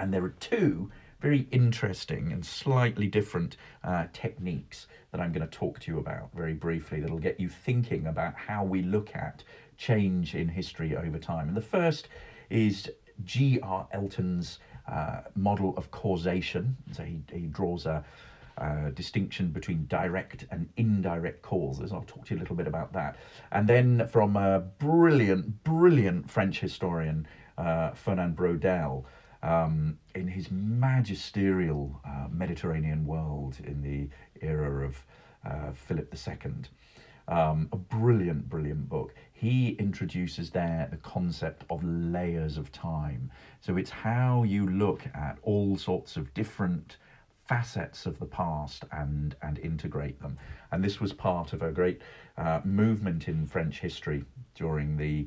And 0.00 0.14
there 0.14 0.24
are 0.24 0.34
two 0.40 0.90
very 1.20 1.46
interesting 1.50 2.32
and 2.32 2.44
slightly 2.44 3.06
different 3.06 3.58
uh, 3.84 4.06
techniques 4.12 4.86
that 5.12 5.20
I'm 5.20 5.32
going 5.32 5.46
to 5.46 5.58
talk 5.58 5.78
to 5.80 5.92
you 5.92 5.98
about 5.98 6.30
very 6.34 6.54
briefly 6.54 7.00
that'll 7.00 7.18
get 7.18 7.38
you 7.38 7.50
thinking 7.50 8.06
about 8.06 8.34
how 8.34 8.64
we 8.64 8.80
look 8.80 9.14
at 9.14 9.44
change 9.76 10.34
in 10.34 10.48
history 10.48 10.96
over 10.96 11.18
time. 11.18 11.48
And 11.48 11.56
the 11.56 11.60
first 11.60 12.08
is 12.48 12.90
G.R. 13.24 13.86
Elton's 13.92 14.58
uh, 14.88 15.20
model 15.36 15.76
of 15.76 15.90
causation. 15.90 16.76
So 16.92 17.02
he, 17.02 17.20
he 17.30 17.40
draws 17.40 17.84
a, 17.84 18.02
a, 18.56 18.90
distinction 18.92 19.48
between 19.48 19.86
direct 19.86 20.46
and 20.50 20.68
indirect 20.78 21.42
causes. 21.42 21.92
I'll 21.92 22.02
talk 22.02 22.24
to 22.26 22.34
you 22.34 22.38
a 22.38 22.42
little 22.42 22.56
bit 22.56 22.66
about 22.66 22.94
that. 22.94 23.16
And 23.52 23.68
then 23.68 24.06
from 24.08 24.36
a 24.36 24.60
brilliant, 24.60 25.64
brilliant 25.64 26.30
French 26.30 26.60
historian, 26.60 27.26
uh, 27.58 27.90
Fernand 27.90 28.36
Braudel, 28.36 29.04
um, 29.42 29.98
in 30.14 30.28
his 30.28 30.50
magisterial 30.50 32.00
uh, 32.04 32.26
Mediterranean 32.30 33.06
world 33.06 33.56
in 33.64 33.82
the 33.82 34.08
era 34.44 34.84
of 34.86 35.04
uh, 35.44 35.72
Philip 35.72 36.14
II. 36.14 36.52
Um, 37.28 37.68
a 37.72 37.76
brilliant, 37.76 38.48
brilliant 38.48 38.88
book. 38.88 39.14
He 39.32 39.70
introduces 39.78 40.50
there 40.50 40.88
the 40.90 40.96
concept 40.96 41.64
of 41.70 41.82
layers 41.84 42.58
of 42.58 42.72
time. 42.72 43.30
So 43.60 43.76
it's 43.76 43.90
how 43.90 44.42
you 44.42 44.66
look 44.66 45.06
at 45.14 45.38
all 45.42 45.76
sorts 45.78 46.16
of 46.16 46.34
different 46.34 46.96
facets 47.50 48.06
of 48.06 48.18
the 48.18 48.26
past 48.26 48.84
and 48.92 49.34
and 49.42 49.58
integrate 49.58 50.20
them. 50.20 50.36
And 50.70 50.84
this 50.84 51.00
was 51.00 51.12
part 51.12 51.52
of 51.52 51.62
a 51.62 51.72
great 51.72 52.00
uh, 52.36 52.60
movement 52.64 53.28
in 53.28 53.46
French 53.46 53.80
history 53.80 54.24
during 54.54 54.96
the 54.96 55.26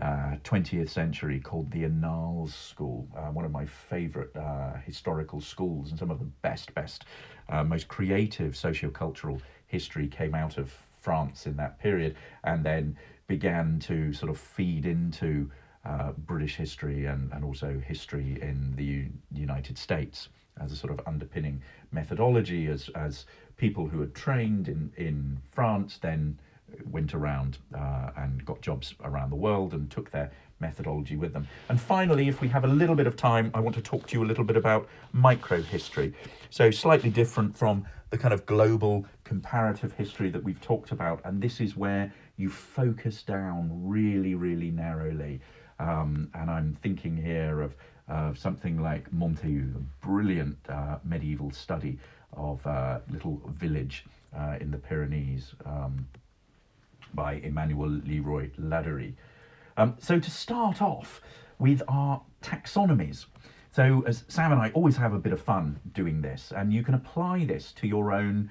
uh, 0.00 0.36
20th 0.44 0.90
century 0.90 1.40
called 1.40 1.70
the 1.70 1.84
Annals 1.84 2.54
School, 2.54 3.08
uh, 3.16 3.30
one 3.30 3.44
of 3.44 3.50
my 3.50 3.64
favourite 3.64 4.34
uh, 4.36 4.74
historical 4.84 5.40
schools, 5.40 5.90
and 5.90 5.98
some 5.98 6.10
of 6.10 6.18
the 6.18 6.26
best, 6.42 6.74
best, 6.74 7.04
uh, 7.48 7.64
most 7.64 7.88
creative 7.88 8.52
sociocultural 8.52 9.40
history 9.66 10.06
came 10.06 10.34
out 10.34 10.58
of 10.58 10.70
France 11.00 11.46
in 11.46 11.56
that 11.56 11.78
period, 11.78 12.14
and 12.44 12.64
then 12.64 12.96
began 13.26 13.78
to 13.80 14.12
sort 14.12 14.30
of 14.30 14.38
feed 14.38 14.84
into 14.86 15.50
uh, 15.84 16.12
British 16.12 16.56
history 16.56 17.06
and, 17.06 17.32
and 17.32 17.44
also 17.44 17.80
history 17.86 18.38
in 18.42 18.74
the 18.76 18.84
U- 18.84 19.12
United 19.32 19.78
States 19.78 20.28
as 20.60 20.72
a 20.72 20.76
sort 20.76 20.92
of 20.92 21.00
underpinning 21.06 21.62
methodology 21.92 22.66
as, 22.66 22.88
as 22.94 23.26
people 23.56 23.86
who 23.86 24.00
had 24.00 24.14
trained 24.14 24.68
in, 24.68 24.92
in 24.96 25.38
France 25.52 25.98
then 25.98 26.38
went 26.86 27.14
around 27.14 27.58
uh, 27.74 28.10
and 28.16 28.44
got 28.44 28.60
jobs 28.60 28.94
around 29.04 29.30
the 29.30 29.36
world 29.36 29.72
and 29.72 29.90
took 29.90 30.10
their 30.10 30.30
methodology 30.60 31.16
with 31.16 31.32
them. 31.32 31.46
And 31.68 31.80
finally, 31.80 32.28
if 32.28 32.40
we 32.40 32.48
have 32.48 32.64
a 32.64 32.68
little 32.68 32.94
bit 32.94 33.06
of 33.06 33.16
time, 33.16 33.50
I 33.54 33.60
want 33.60 33.76
to 33.76 33.82
talk 33.82 34.06
to 34.08 34.16
you 34.16 34.24
a 34.24 34.26
little 34.26 34.44
bit 34.44 34.56
about 34.56 34.88
microhistory. 35.14 36.14
So, 36.50 36.70
slightly 36.70 37.10
different 37.10 37.56
from 37.56 37.86
the 38.10 38.18
kind 38.18 38.32
of 38.32 38.46
global 38.46 39.04
comparative 39.24 39.92
history 39.92 40.30
that 40.30 40.42
we've 40.42 40.60
talked 40.60 40.92
about. 40.92 41.20
And 41.24 41.42
this 41.42 41.60
is 41.60 41.76
where 41.76 42.12
you 42.36 42.48
focus 42.48 43.22
down 43.22 43.70
really, 43.72 44.34
really 44.34 44.70
narrowly. 44.70 45.40
Um, 45.78 46.30
and 46.34 46.50
I'm 46.50 46.76
thinking 46.82 47.16
here 47.16 47.60
of 47.60 47.74
uh, 48.08 48.34
something 48.34 48.80
like 48.80 49.10
Montaillou, 49.10 49.76
a 49.76 50.06
brilliant 50.06 50.56
uh, 50.68 50.98
medieval 51.04 51.50
study 51.50 51.98
of 52.32 52.64
a 52.66 52.68
uh, 52.68 53.00
little 53.10 53.40
village 53.58 54.04
uh, 54.36 54.56
in 54.60 54.70
the 54.70 54.78
Pyrenees. 54.78 55.54
Um, 55.64 56.06
by 57.16 57.34
Emmanuel 57.34 58.00
Le 58.04 58.22
Roy 58.22 58.50
Ladurie. 58.60 59.14
Um, 59.76 59.96
so 59.98 60.20
to 60.20 60.30
start 60.30 60.80
off 60.80 61.20
with 61.58 61.82
our 61.88 62.22
taxonomies. 62.42 63.26
So 63.72 64.04
as 64.06 64.24
Sam 64.28 64.52
and 64.52 64.60
I 64.60 64.70
always 64.70 64.96
have 64.96 65.12
a 65.12 65.18
bit 65.18 65.32
of 65.32 65.40
fun 65.40 65.80
doing 65.92 66.22
this, 66.22 66.52
and 66.56 66.72
you 66.72 66.82
can 66.84 66.94
apply 66.94 67.44
this 67.44 67.72
to 67.72 67.88
your 67.88 68.12
own, 68.12 68.50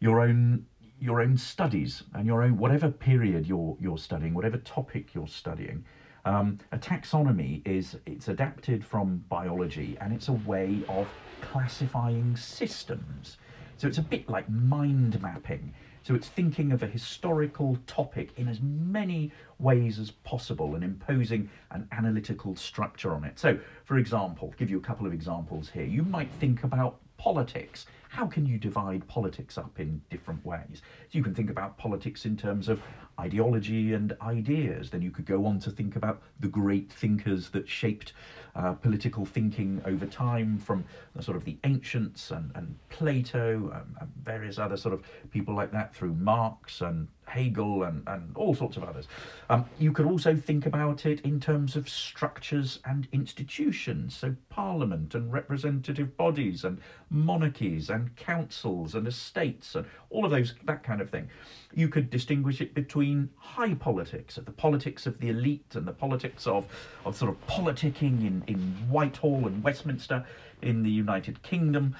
your 0.00 0.20
own, 0.20 0.66
your 0.98 1.20
own 1.20 1.36
studies 1.36 2.04
and 2.14 2.26
your 2.26 2.42
own 2.42 2.56
whatever 2.56 2.90
period 2.90 3.46
you're 3.46 3.76
you're 3.78 3.98
studying, 3.98 4.32
whatever 4.32 4.56
topic 4.58 5.14
you're 5.14 5.28
studying. 5.28 5.84
Um, 6.24 6.58
a 6.72 6.78
taxonomy 6.78 7.66
is 7.66 7.96
it's 8.06 8.26
adapted 8.26 8.84
from 8.84 9.24
biology, 9.28 9.96
and 10.00 10.12
it's 10.12 10.28
a 10.28 10.32
way 10.32 10.82
of 10.88 11.06
classifying 11.40 12.36
systems. 12.36 13.36
So 13.76 13.86
it's 13.86 13.98
a 13.98 14.02
bit 14.02 14.28
like 14.28 14.48
mind 14.50 15.20
mapping. 15.22 15.74
So 16.06 16.14
it's 16.14 16.28
thinking 16.28 16.70
of 16.70 16.84
a 16.84 16.86
historical 16.86 17.76
topic 17.88 18.30
in 18.36 18.46
as 18.46 18.60
many 18.60 19.32
ways 19.58 19.98
as 19.98 20.12
possible 20.12 20.76
and 20.76 20.84
imposing 20.84 21.50
an 21.72 21.88
analytical 21.90 22.54
structure 22.54 23.12
on 23.12 23.24
it. 23.24 23.40
So, 23.40 23.58
for 23.86 23.98
example, 23.98 24.54
give 24.56 24.70
you 24.70 24.78
a 24.78 24.80
couple 24.80 25.04
of 25.04 25.12
examples 25.12 25.68
here. 25.68 25.82
You 25.82 26.04
might 26.04 26.30
think 26.38 26.62
about 26.62 27.00
politics. 27.16 27.86
How 28.08 28.24
can 28.24 28.46
you 28.46 28.56
divide 28.56 29.08
politics 29.08 29.58
up 29.58 29.80
in 29.80 30.00
different 30.08 30.46
ways? 30.46 30.80
So 31.08 31.18
you 31.18 31.24
can 31.24 31.34
think 31.34 31.50
about 31.50 31.76
politics 31.76 32.24
in 32.24 32.36
terms 32.36 32.68
of 32.68 32.80
ideology 33.20 33.92
and 33.94 34.16
ideas. 34.20 34.90
Then 34.90 35.02
you 35.02 35.10
could 35.10 35.26
go 35.26 35.46
on 35.46 35.58
to 35.60 35.70
think 35.70 35.96
about 35.96 36.22
the 36.40 36.48
great 36.48 36.92
thinkers 36.92 37.50
that 37.50 37.68
shaped 37.68 38.12
uh, 38.54 38.72
political 38.72 39.24
thinking 39.24 39.82
over 39.84 40.06
time 40.06 40.58
from 40.58 40.84
the 41.14 41.22
sort 41.22 41.36
of 41.36 41.44
the 41.44 41.58
ancients 41.64 42.30
and, 42.30 42.50
and 42.54 42.76
Plato 42.88 43.70
and, 43.74 43.96
and, 44.00 44.10
various 44.22 44.58
other 44.58 44.76
sort 44.76 44.94
of 44.94 45.02
people 45.30 45.54
like 45.54 45.72
that 45.72 45.94
through 45.94 46.14
Marx 46.14 46.80
and 46.80 47.08
Hegel 47.26 47.82
and, 47.82 48.02
and 48.06 48.36
all 48.36 48.54
sorts 48.54 48.76
of 48.76 48.84
others. 48.84 49.06
Um, 49.50 49.66
you 49.78 49.92
could 49.92 50.06
also 50.06 50.34
think 50.34 50.64
about 50.66 51.04
it 51.04 51.20
in 51.20 51.40
terms 51.40 51.76
of 51.76 51.88
structures 51.88 52.78
and 52.84 53.08
institutions, 53.12 54.16
so 54.16 54.36
parliament 54.48 55.14
and 55.14 55.32
representative 55.32 56.16
bodies 56.16 56.64
and 56.64 56.80
monarchies 57.10 57.90
and 57.90 58.14
councils 58.16 58.94
and 58.94 59.06
estates 59.06 59.74
and 59.74 59.86
all 60.10 60.24
of 60.24 60.30
those, 60.30 60.54
that 60.64 60.82
kind 60.82 61.00
of 61.00 61.10
thing. 61.10 61.28
You 61.74 61.88
could 61.88 62.10
distinguish 62.10 62.60
it 62.60 62.74
between 62.74 63.30
high 63.36 63.74
politics, 63.74 64.36
the 64.36 64.50
politics 64.50 65.06
of 65.06 65.18
the 65.18 65.28
elite 65.28 65.74
and 65.74 65.86
the 65.86 65.92
politics 65.92 66.46
of, 66.46 66.66
of 67.04 67.16
sort 67.16 67.30
of 67.30 67.46
politicking 67.46 68.26
in, 68.26 68.44
in 68.46 68.58
Whitehall 68.88 69.46
and 69.46 69.62
Westminster 69.62 70.24
in 70.62 70.82
the 70.82 70.90
United 70.90 71.42
Kingdom, 71.42 71.96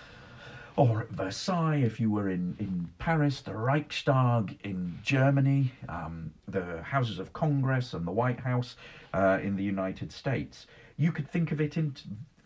or 0.76 1.00
at 1.00 1.10
Versailles 1.10 1.82
if 1.82 1.98
you 1.98 2.10
were 2.10 2.28
in, 2.28 2.54
in 2.58 2.90
Paris, 2.98 3.40
the 3.40 3.54
Reichstag 3.54 4.58
in 4.62 4.98
Germany, 5.02 5.72
um, 5.88 6.32
the 6.46 6.82
Houses 6.82 7.18
of 7.18 7.32
Congress 7.32 7.94
and 7.94 8.06
the 8.06 8.12
White 8.12 8.40
House 8.40 8.76
uh, 9.14 9.38
in 9.42 9.56
the 9.56 9.64
United 9.64 10.12
States. 10.12 10.66
You 10.98 11.12
could 11.12 11.28
think 11.28 11.50
of 11.50 11.60
it 11.60 11.76
in 11.76 11.94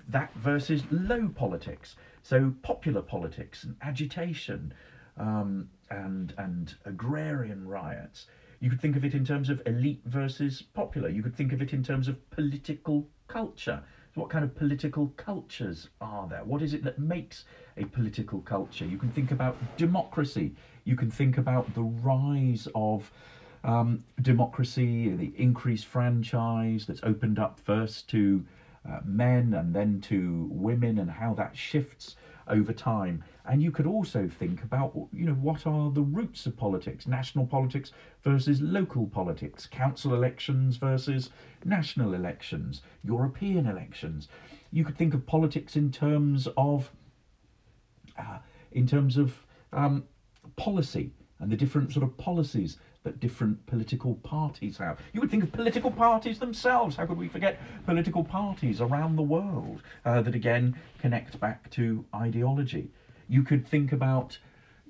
that 0.08 0.32
versus 0.34 0.82
low 0.90 1.28
politics, 1.28 1.96
so 2.22 2.54
popular 2.62 3.02
politics 3.02 3.64
and 3.64 3.76
agitation 3.82 4.74
um, 5.16 5.68
and 5.90 6.32
and 6.38 6.74
agrarian 6.84 7.66
riots. 7.66 8.26
You 8.60 8.70
could 8.70 8.80
think 8.80 8.96
of 8.96 9.04
it 9.04 9.14
in 9.14 9.24
terms 9.24 9.48
of 9.48 9.62
elite 9.66 10.02
versus 10.04 10.62
popular. 10.62 11.08
You 11.08 11.22
could 11.22 11.34
think 11.34 11.52
of 11.52 11.62
it 11.62 11.72
in 11.72 11.82
terms 11.82 12.08
of 12.08 12.30
political 12.30 13.08
culture. 13.26 13.82
What 14.20 14.28
kind 14.28 14.44
of 14.44 14.54
political 14.54 15.14
cultures 15.16 15.88
are 15.98 16.28
there? 16.28 16.44
What 16.44 16.60
is 16.60 16.74
it 16.74 16.84
that 16.84 16.98
makes 16.98 17.46
a 17.78 17.86
political 17.86 18.42
culture? 18.42 18.84
You 18.84 18.98
can 18.98 19.10
think 19.10 19.30
about 19.30 19.56
democracy. 19.78 20.54
You 20.84 20.94
can 20.94 21.10
think 21.10 21.38
about 21.38 21.74
the 21.74 21.84
rise 21.84 22.68
of 22.74 23.10
um, 23.64 24.04
democracy, 24.20 25.08
the 25.08 25.32
increased 25.38 25.86
franchise 25.86 26.84
that's 26.84 27.00
opened 27.02 27.38
up 27.38 27.58
first 27.58 28.10
to 28.10 28.44
uh, 28.86 28.98
men 29.06 29.54
and 29.54 29.74
then 29.74 30.02
to 30.02 30.48
women, 30.52 30.98
and 30.98 31.10
how 31.10 31.32
that 31.32 31.56
shifts 31.56 32.16
over 32.50 32.72
time. 32.72 33.24
And 33.46 33.62
you 33.62 33.70
could 33.70 33.86
also 33.86 34.28
think 34.28 34.62
about, 34.62 34.92
you 35.12 35.24
know, 35.24 35.34
what 35.34 35.66
are 35.66 35.90
the 35.90 36.02
roots 36.02 36.46
of 36.46 36.56
politics? 36.56 37.06
National 37.06 37.46
politics 37.46 37.92
versus 38.22 38.60
local 38.60 39.06
politics, 39.06 39.66
council 39.66 40.14
elections 40.14 40.76
versus 40.76 41.30
national 41.64 42.14
elections, 42.14 42.82
European 43.02 43.66
elections. 43.66 44.28
You 44.70 44.84
could 44.84 44.98
think 44.98 45.14
of 45.14 45.26
politics 45.26 45.76
in 45.76 45.90
terms 45.90 46.48
of, 46.56 46.90
uh, 48.18 48.38
in 48.72 48.86
terms 48.86 49.16
of 49.16 49.34
um, 49.72 50.04
policy 50.56 51.12
and 51.38 51.50
the 51.50 51.56
different 51.56 51.92
sort 51.92 52.04
of 52.04 52.16
policies 52.18 52.78
that 53.02 53.18
different 53.18 53.64
political 53.66 54.16
parties 54.16 54.76
have. 54.78 54.98
You 55.12 55.20
would 55.20 55.30
think 55.30 55.42
of 55.42 55.52
political 55.52 55.90
parties 55.90 56.38
themselves. 56.38 56.96
How 56.96 57.06
could 57.06 57.16
we 57.16 57.28
forget 57.28 57.58
political 57.86 58.24
parties 58.24 58.80
around 58.80 59.16
the 59.16 59.22
world 59.22 59.82
uh, 60.04 60.20
that 60.22 60.34
again 60.34 60.76
connect 60.98 61.40
back 61.40 61.70
to 61.70 62.04
ideology? 62.14 62.90
You 63.28 63.42
could 63.42 63.66
think 63.66 63.92
about 63.92 64.38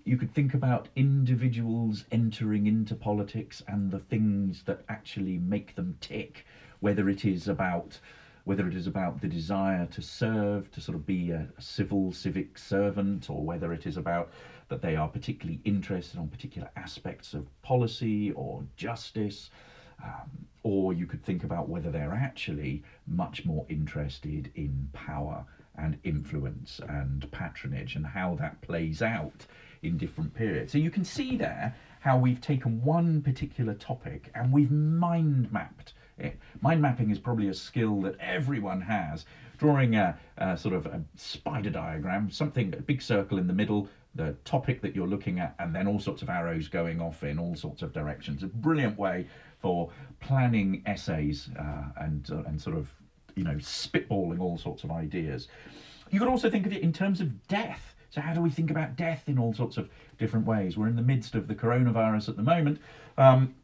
you 0.05 0.17
could 0.17 0.35
think 0.35 0.55
about 0.55 0.89
individuals 0.97 2.05
entering 2.11 2.67
into 2.67 2.95
politics 2.95 3.63
and 3.69 3.91
the 3.91 3.99
things 3.99 4.63
that 4.65 4.81
actually 4.89 5.37
make 5.39 5.75
them 5.75 5.97
tick, 6.01 6.47
whether 6.81 7.09
it 7.09 7.25
is 7.25 7.47
about 7.47 8.01
whether 8.45 8.67
it 8.67 8.75
is 8.75 8.87
about 8.87 9.21
the 9.21 9.29
desire 9.29 9.87
to 9.87 10.01
serve, 10.01 10.71
to 10.73 10.81
sort 10.81 10.97
of 10.97 11.07
be 11.07 11.31
a, 11.31 11.47
a 11.57 11.63
civil 11.63 12.11
civic 12.11 12.59
servant, 12.59 13.29
or 13.29 13.45
whether 13.45 13.73
it 13.73 13.87
is 13.87 13.97
about 13.97 14.33
that 14.71 14.81
they 14.81 14.97
are 14.97 15.09
particularly 15.09 15.61
interested 15.65 16.19
on 16.19 16.29
particular 16.29 16.71
aspects 16.77 17.35
of 17.35 17.47
policy 17.61 18.33
or 18.33 18.65
justice. 18.77 19.51
Um, 20.03 20.47
or 20.63 20.95
you 20.95 21.07
could 21.07 21.23
think 21.23 21.45
about 21.45 21.69
whether 21.69 21.91
they're 21.91 22.15
actually 22.15 22.83
much 23.07 23.45
more 23.45 23.67
interested 23.69 24.51
in 24.55 24.89
power 24.95 25.45
and 25.77 25.99
influence 26.05 26.81
and 26.89 27.31
patronage 27.33 27.97
and 27.97 28.07
how 28.07 28.35
that 28.37 28.61
plays 28.63 29.03
out 29.03 29.47
in 29.83 29.99
different 29.99 30.35
periods. 30.35 30.73
So 30.73 30.79
you 30.79 30.91
can 30.91 31.05
see 31.05 31.37
there 31.37 31.75
how 32.01 32.19
we've 32.19 32.41
taken 32.41 32.83
one 32.83 33.23
particular 33.23 33.75
topic 33.75 34.31
and 34.35 34.53
we've 34.53 34.71
mind 34.71 35.53
mapped 35.53 35.93
it. 36.19 36.39
Mind 36.61 36.81
mapping 36.81 37.11
is 37.11 37.19
probably 37.19 37.49
a 37.49 37.55
skill 37.55 38.01
that 38.03 38.17
everyone 38.21 38.83
has. 38.83 39.25
Drawing 39.59 39.95
a, 39.95 40.19
a 40.39 40.57
sort 40.57 40.75
of 40.75 40.87
a 40.87 41.03
spider 41.17 41.69
diagram, 41.69 42.31
something, 42.31 42.73
a 42.73 42.81
big 42.81 43.03
circle 43.03 43.37
in 43.37 43.47
the 43.47 43.53
middle, 43.53 43.89
the 44.15 44.35
topic 44.45 44.83
that 44.83 44.95
you're 44.95 45.07
looking 45.07 45.39
at, 45.39 45.55
and 45.59 45.75
then 45.75 45.87
all 45.87 45.99
sorts 45.99 46.23
of 46.23 46.29
arrows 46.29 46.69
going 46.69 47.01
off 47.01 47.23
in 47.23 47.39
all 47.39 47.55
sorts 47.55 47.83
of 47.83 47.93
directions. 47.93 48.43
A 48.43 48.47
brilliant 48.47 48.99
way 48.99 49.27
for 49.61 49.91
planning 50.21 50.83
essays 50.87 51.49
uh, 51.59 51.85
and 51.97 52.29
uh, 52.31 52.43
and 52.47 52.61
sort 52.61 52.77
of 52.77 52.93
you 53.37 53.45
know 53.45 53.55
spitballing 53.55 54.41
all 54.41 54.59
sorts 54.59 54.85
of 54.85 54.91
ideas. 54.91 55.49
You 56.11 56.19
could 56.19 56.29
also 56.29 56.51
think 56.51 56.67
of 56.67 56.73
it 56.73 56.83
in 56.83 56.93
terms 56.93 57.21
of 57.21 57.47
death. 57.47 57.95
So 58.11 58.21
how 58.21 58.35
do 58.35 58.41
we 58.41 58.51
think 58.51 58.73
about 58.73 58.97
death 58.97 59.29
in 59.29 59.39
all 59.39 59.55
sorts 59.55 59.77
of 59.77 59.89
different 60.19 60.45
ways? 60.45 60.77
We're 60.77 60.89
in 60.89 60.97
the 60.97 61.03
midst 61.03 61.37
of 61.37 61.47
the 61.47 61.55
coronavirus 61.55 62.31
at 62.31 62.37
the 62.37 62.43
moment, 62.43 62.81
um, 63.17 63.55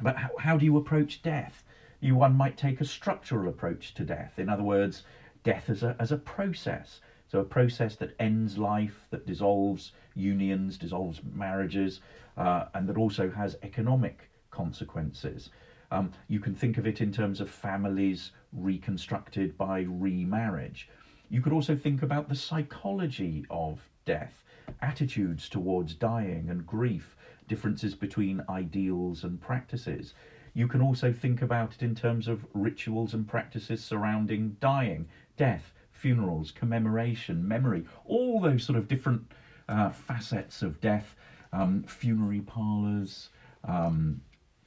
but 0.00 0.16
how, 0.16 0.30
how 0.38 0.56
do 0.56 0.64
you 0.64 0.76
approach 0.76 1.22
death? 1.22 1.64
You 1.98 2.14
one 2.14 2.36
might 2.36 2.56
take 2.56 2.80
a 2.80 2.84
structural 2.84 3.48
approach 3.48 3.94
to 3.94 4.04
death. 4.04 4.38
In 4.38 4.48
other 4.48 4.62
words, 4.62 5.02
death 5.42 5.68
as 5.68 5.82
a 5.82 5.96
as 5.98 6.12
a 6.12 6.16
process. 6.16 7.00
So 7.34 7.40
a 7.40 7.42
process 7.42 7.96
that 7.96 8.14
ends 8.20 8.58
life, 8.58 9.08
that 9.10 9.26
dissolves 9.26 9.90
unions, 10.14 10.78
dissolves 10.78 11.20
marriages, 11.24 12.00
uh, 12.36 12.66
and 12.74 12.88
that 12.88 12.96
also 12.96 13.28
has 13.28 13.56
economic 13.64 14.30
consequences. 14.52 15.50
Um, 15.90 16.12
you 16.28 16.38
can 16.38 16.54
think 16.54 16.78
of 16.78 16.86
it 16.86 17.00
in 17.00 17.10
terms 17.10 17.40
of 17.40 17.50
families 17.50 18.30
reconstructed 18.52 19.58
by 19.58 19.80
remarriage. 19.80 20.88
You 21.28 21.40
could 21.40 21.52
also 21.52 21.74
think 21.74 22.02
about 22.02 22.28
the 22.28 22.36
psychology 22.36 23.44
of 23.50 23.90
death, 24.04 24.44
attitudes 24.80 25.48
towards 25.48 25.92
dying 25.92 26.48
and 26.48 26.64
grief, 26.64 27.16
differences 27.48 27.96
between 27.96 28.42
ideals 28.48 29.24
and 29.24 29.40
practices. 29.40 30.14
You 30.52 30.68
can 30.68 30.80
also 30.80 31.10
think 31.10 31.42
about 31.42 31.74
it 31.74 31.82
in 31.82 31.96
terms 31.96 32.28
of 32.28 32.46
rituals 32.54 33.12
and 33.12 33.26
practices 33.26 33.82
surrounding 33.82 34.56
dying, 34.60 35.08
death, 35.36 35.72
funerals, 36.04 36.50
commemoration, 36.50 37.48
memory, 37.48 37.82
all 38.04 38.38
those 38.38 38.62
sort 38.62 38.76
of 38.76 38.86
different 38.86 39.22
uh, 39.70 39.88
facets 39.88 40.60
of 40.60 40.78
death, 40.82 41.16
um, 41.50 41.82
funerary 41.84 42.42
parlours, 42.42 43.30
um, 43.66 44.20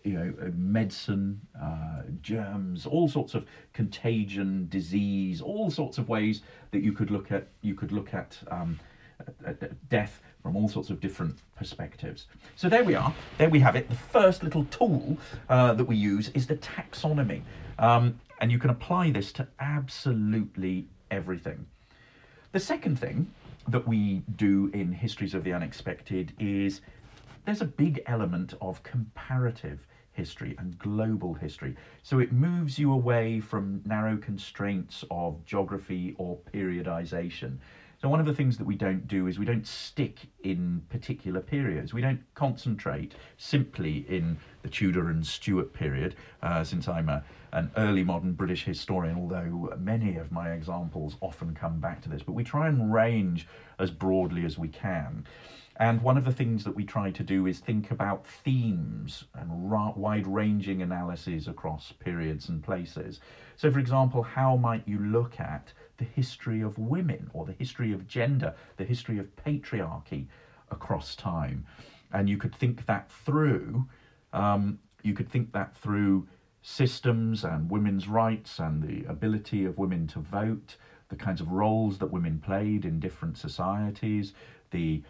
you 0.03 0.13
know, 0.13 0.33
uh, 0.41 0.49
medicine, 0.55 1.39
uh, 1.61 2.01
germs, 2.23 2.87
all 2.87 3.07
sorts 3.07 3.35
of 3.35 3.45
contagion, 3.71 4.67
disease, 4.69 5.39
all 5.39 5.69
sorts 5.69 5.99
of 5.99 6.09
ways 6.09 6.41
that 6.71 6.81
you 6.81 6.91
could 6.91 7.11
look 7.11 7.31
at. 7.31 7.49
You 7.61 7.75
could 7.75 7.91
look 7.91 8.15
at, 8.15 8.35
um, 8.49 8.79
at, 9.45 9.61
at 9.61 9.89
death 9.89 10.19
from 10.41 10.55
all 10.55 10.67
sorts 10.67 10.89
of 10.89 10.99
different 10.99 11.37
perspectives. 11.55 12.25
So 12.55 12.67
there 12.67 12.83
we 12.83 12.95
are. 12.95 13.13
There 13.37 13.51
we 13.51 13.59
have 13.59 13.75
it. 13.75 13.89
The 13.89 13.95
first 14.17 14.41
little 14.41 14.65
tool 14.71 15.19
uh, 15.49 15.75
that 15.75 15.85
we 15.85 15.97
use 15.97 16.29
is 16.29 16.47
the 16.47 16.55
taxonomy, 16.55 17.41
um, 17.77 18.19
and 18.41 18.51
you 18.51 18.57
can 18.57 18.71
apply 18.71 19.11
this 19.11 19.31
to 19.33 19.47
absolutely 19.59 20.87
everything. 21.11 21.65
The 22.51 22.59
second 22.59 22.99
thing 22.99 23.31
that 23.67 23.87
we 23.87 24.23
do 24.35 24.71
in 24.73 24.91
Histories 24.91 25.33
of 25.33 25.43
the 25.43 25.53
Unexpected 25.53 26.33
is 26.39 26.81
there's 27.45 27.61
a 27.61 27.65
big 27.65 28.01
element 28.05 28.53
of 28.61 28.83
comparative 28.83 29.85
history 30.13 30.55
and 30.57 30.77
global 30.79 31.35
history. 31.35 31.75
So 32.03 32.19
it 32.19 32.31
moves 32.31 32.79
you 32.79 32.91
away 32.91 33.39
from 33.39 33.81
narrow 33.85 34.17
constraints 34.17 35.05
of 35.11 35.45
geography 35.45 36.15
or 36.17 36.37
periodization. 36.53 37.57
So 37.99 38.09
one 38.09 38.19
of 38.19 38.27
the 38.27 38.33
things 38.33 38.57
that 38.57 38.65
we 38.65 38.75
don't 38.75 39.07
do 39.07 39.25
is 39.25 39.39
we 39.39 39.45
don't 39.45 39.65
stick 39.65 40.27
in 40.43 40.83
particular 40.89 41.41
periods. 41.41 41.95
We 41.95 42.01
don't 42.01 42.21
concentrate 42.35 43.15
simply 43.37 44.05
in 44.07 44.37
the 44.61 44.69
Tudor 44.69 45.09
and 45.09 45.25
Stuart 45.25 45.73
period, 45.73 46.15
uh, 46.43 46.63
since 46.63 46.87
I'm 46.87 47.09
a, 47.09 47.23
an 47.53 47.71
early 47.75 48.03
modern 48.03 48.33
British 48.33 48.65
historian, 48.65 49.17
although 49.17 49.73
many 49.79 50.17
of 50.17 50.31
my 50.31 50.51
examples 50.51 51.15
often 51.21 51.55
come 51.55 51.79
back 51.79 52.03
to 52.03 52.09
this. 52.09 52.21
But 52.21 52.33
we 52.33 52.43
try 52.43 52.67
and 52.67 52.93
range 52.93 53.47
as 53.79 53.89
broadly 53.89 54.45
as 54.45 54.59
we 54.59 54.67
can. 54.67 55.25
And 55.79 56.01
one 56.01 56.17
of 56.17 56.25
the 56.25 56.31
things 56.31 56.63
that 56.63 56.75
we 56.75 56.85
try 56.85 57.11
to 57.11 57.23
do 57.23 57.45
is 57.45 57.59
think 57.59 57.91
about 57.91 58.25
themes 58.25 59.25
and 59.35 59.71
ra- 59.71 59.93
wide 59.95 60.25
ranging 60.25 60.81
analyses 60.81 61.47
across 61.47 61.91
periods 61.91 62.49
and 62.49 62.63
places. 62.63 63.19
So, 63.55 63.71
for 63.71 63.79
example, 63.79 64.23
how 64.23 64.55
might 64.55 64.87
you 64.87 64.99
look 64.99 65.39
at 65.39 65.73
the 65.97 66.05
history 66.05 66.61
of 66.61 66.77
women 66.77 67.29
or 67.33 67.45
the 67.45 67.53
history 67.53 67.91
of 67.93 68.07
gender, 68.07 68.53
the 68.77 68.85
history 68.85 69.19
of 69.19 69.35
patriarchy 69.35 70.27
across 70.71 71.15
time? 71.15 71.65
And 72.11 72.29
you 72.29 72.37
could 72.37 72.55
think 72.55 72.85
that 72.85 73.11
through. 73.11 73.85
Um, 74.33 74.79
you 75.03 75.13
could 75.13 75.29
think 75.29 75.53
that 75.53 75.75
through 75.75 76.27
systems 76.61 77.43
and 77.43 77.69
women's 77.69 78.07
rights 78.07 78.59
and 78.59 78.83
the 78.83 79.09
ability 79.09 79.65
of 79.65 79.77
women 79.77 80.07
to 80.07 80.19
vote, 80.19 80.75
the 81.09 81.15
kinds 81.15 81.39
of 81.39 81.51
roles 81.51 81.97
that 81.99 82.11
women 82.11 82.39
played 82.39 82.83
in 82.85 82.99
different 82.99 83.37
societies, 83.37 84.33
the 84.71 85.01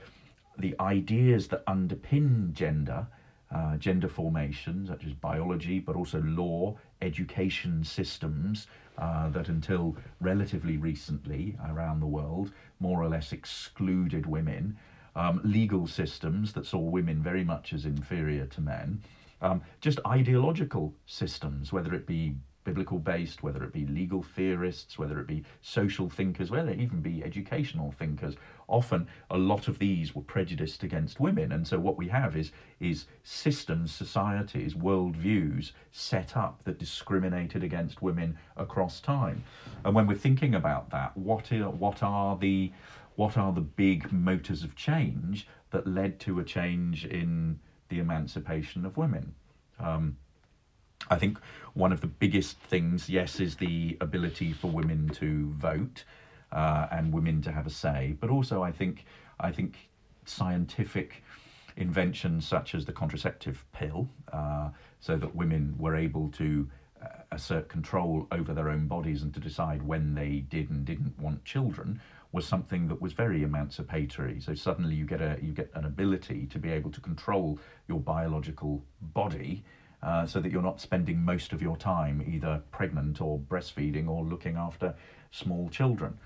the 0.59 0.75
ideas 0.79 1.47
that 1.49 1.63
underpin 1.67 2.51
gender, 2.51 3.05
uh, 3.53 3.77
gender 3.77 4.07
formation, 4.07 4.87
such 4.87 5.05
as 5.05 5.13
biology, 5.13 5.79
but 5.79 5.95
also 5.95 6.19
law, 6.21 6.75
education 7.01 7.83
systems 7.83 8.67
uh, 8.97 9.29
that 9.29 9.49
until 9.49 9.95
relatively 10.19 10.77
recently 10.77 11.57
around 11.67 11.99
the 11.99 12.07
world 12.07 12.51
more 12.79 13.01
or 13.01 13.07
less 13.07 13.31
excluded 13.31 14.25
women, 14.25 14.77
um, 15.15 15.41
legal 15.43 15.87
systems 15.87 16.53
that 16.53 16.65
saw 16.65 16.79
women 16.79 17.21
very 17.21 17.43
much 17.43 17.73
as 17.73 17.85
inferior 17.85 18.45
to 18.45 18.61
men, 18.61 19.01
um, 19.41 19.61
just 19.81 19.99
ideological 20.05 20.93
systems, 21.05 21.71
whether 21.71 21.93
it 21.93 22.07
be 22.07 22.35
biblical 22.67 22.99
based, 22.99 23.43
whether 23.43 23.63
it 23.63 23.71
be 23.71 23.85
legal 23.85 24.21
theorists, 24.21 24.99
whether 24.99 25.21
it 25.21 25.25
be 25.25 25.41
social 25.61 26.09
thinkers, 26.09 26.51
whether 26.51 26.69
it 26.71 26.81
even 26.81 26.99
be 26.99 27.23
educational 27.23 27.93
thinkers, 27.93 28.35
often 28.67 29.07
a 29.29 29.37
lot 29.37 29.69
of 29.69 29.79
these 29.79 30.13
were 30.13 30.21
prejudiced 30.21 30.83
against 30.83 31.17
women. 31.17 31.53
And 31.53 31.65
so 31.65 31.79
what 31.79 31.95
we 31.95 32.09
have 32.09 32.35
is, 32.35 32.51
is 32.81 33.05
systems, 33.23 33.93
societies, 33.93 34.73
worldviews 34.73 35.71
set 35.93 36.35
up 36.35 36.65
that 36.65 36.77
discriminated 36.77 37.63
against 37.63 38.01
women 38.01 38.37
across 38.57 38.99
time. 38.99 39.45
And 39.85 39.95
when 39.95 40.05
we're 40.05 40.15
thinking 40.15 40.53
about 40.53 40.89
that, 40.89 41.15
what 41.15 41.49
are, 41.53 41.69
what 41.69 42.03
are 42.03 42.37
the 42.37 42.73
what 43.15 43.35
are 43.35 43.51
the 43.51 43.61
big 43.61 44.11
motors 44.11 44.63
of 44.63 44.75
change 44.75 45.47
that 45.71 45.87
led 45.87 46.19
to 46.19 46.39
a 46.39 46.43
change 46.43 47.03
in 47.03 47.59
the 47.89 47.97
emancipation 47.97 48.85
of 48.85 48.95
women? 48.95 49.33
Um, 49.79 50.17
I 51.09 51.17
think 51.17 51.39
one 51.73 51.91
of 51.91 52.01
the 52.01 52.07
biggest 52.07 52.59
things, 52.59 53.09
yes, 53.09 53.39
is 53.39 53.55
the 53.55 53.97
ability 54.01 54.53
for 54.53 54.69
women 54.69 55.09
to 55.09 55.53
vote 55.53 56.03
uh, 56.51 56.87
and 56.91 57.13
women 57.13 57.41
to 57.43 57.51
have 57.51 57.67
a 57.67 57.69
say. 57.69 58.15
But 58.19 58.29
also, 58.29 58.63
I 58.63 58.71
think 58.71 59.05
I 59.39 59.51
think 59.51 59.89
scientific 60.25 61.23
inventions 61.75 62.47
such 62.47 62.73
as 62.73 62.85
the 62.85 62.91
contraceptive 62.91 63.63
pill, 63.71 64.09
uh, 64.33 64.69
so 64.99 65.15
that 65.17 65.35
women 65.35 65.75
were 65.77 65.95
able 65.95 66.29
to 66.29 66.67
uh, 67.03 67.07
assert 67.31 67.69
control 67.69 68.27
over 68.31 68.53
their 68.53 68.69
own 68.69 68.87
bodies 68.87 69.21
and 69.21 69.33
to 69.33 69.39
decide 69.39 69.83
when 69.83 70.15
they 70.15 70.39
did 70.49 70.69
and 70.71 70.83
didn't 70.83 71.17
want 71.19 71.45
children, 71.45 72.01
was 72.31 72.45
something 72.45 72.87
that 72.87 72.99
was 72.99 73.13
very 73.13 73.43
emancipatory. 73.43 74.41
So 74.41 74.55
suddenly 74.55 74.95
you 74.95 75.05
get 75.05 75.21
a 75.21 75.37
you 75.41 75.53
get 75.53 75.69
an 75.75 75.85
ability 75.85 76.47
to 76.47 76.59
be 76.59 76.71
able 76.71 76.91
to 76.91 77.01
control 77.01 77.59
your 77.87 77.99
biological 77.99 78.83
body. 79.01 79.63
Uh, 80.03 80.27
so 80.27 80.39
that 80.39 80.51
you're 80.51 80.61
not 80.61 80.79
spending 80.79 81.25
most 81.25 81.51
of 81.51 81.61
your 81.61 81.75
time 81.75 82.23
either 82.27 82.61
pregnant 82.71 83.19
or 83.19 83.39
breastfeeding 83.39 84.07
or 84.07 84.23
looking 84.23 84.55
after 84.55 84.93
small 85.31 85.69
children. 85.69 86.19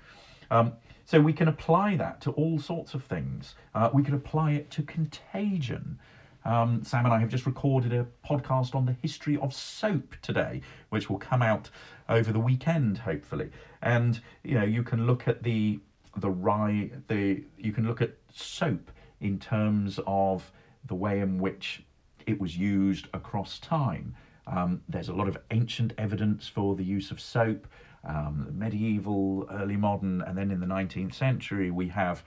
Um, 0.50 0.74
so 1.06 1.20
we 1.20 1.32
can 1.32 1.48
apply 1.48 1.96
that 1.96 2.20
to 2.22 2.32
all 2.32 2.58
sorts 2.58 2.92
of 2.92 3.02
things. 3.04 3.54
Uh, 3.74 3.88
we 3.92 4.02
can 4.02 4.14
apply 4.14 4.52
it 4.52 4.70
to 4.72 4.82
contagion. 4.82 5.98
Um, 6.44 6.84
Sam 6.84 7.04
and 7.06 7.14
I 7.14 7.20
have 7.20 7.30
just 7.30 7.46
recorded 7.46 7.92
a 7.92 8.06
podcast 8.28 8.74
on 8.74 8.84
the 8.86 8.96
history 9.00 9.38
of 9.38 9.54
soap 9.54 10.16
today, 10.22 10.60
which 10.90 11.08
will 11.08 11.18
come 11.18 11.42
out 11.42 11.70
over 12.08 12.32
the 12.32 12.40
weekend, 12.40 12.98
hopefully. 12.98 13.50
And 13.80 14.20
you 14.42 14.54
know, 14.54 14.64
you 14.64 14.82
can 14.82 15.06
look 15.06 15.28
at 15.28 15.42
the 15.42 15.80
the 16.16 16.30
rye, 16.30 16.90
the 17.08 17.42
you 17.56 17.72
can 17.72 17.86
look 17.86 18.02
at 18.02 18.12
soap 18.32 18.90
in 19.20 19.38
terms 19.38 19.98
of 20.06 20.50
the 20.86 20.94
way 20.94 21.20
in 21.20 21.38
which 21.38 21.84
it 22.26 22.40
was 22.40 22.56
used 22.56 23.08
across 23.14 23.58
time. 23.58 24.14
Um, 24.46 24.82
there's 24.88 25.08
a 25.08 25.14
lot 25.14 25.28
of 25.28 25.36
ancient 25.50 25.92
evidence 25.98 26.48
for 26.48 26.74
the 26.74 26.84
use 26.84 27.10
of 27.10 27.20
soap 27.20 27.66
um, 28.04 28.48
medieval, 28.52 29.46
early 29.50 29.76
modern, 29.76 30.22
and 30.22 30.36
then 30.36 30.50
in 30.50 30.60
the 30.60 30.66
19th 30.66 31.14
century, 31.14 31.70
we 31.70 31.88
have 31.88 32.24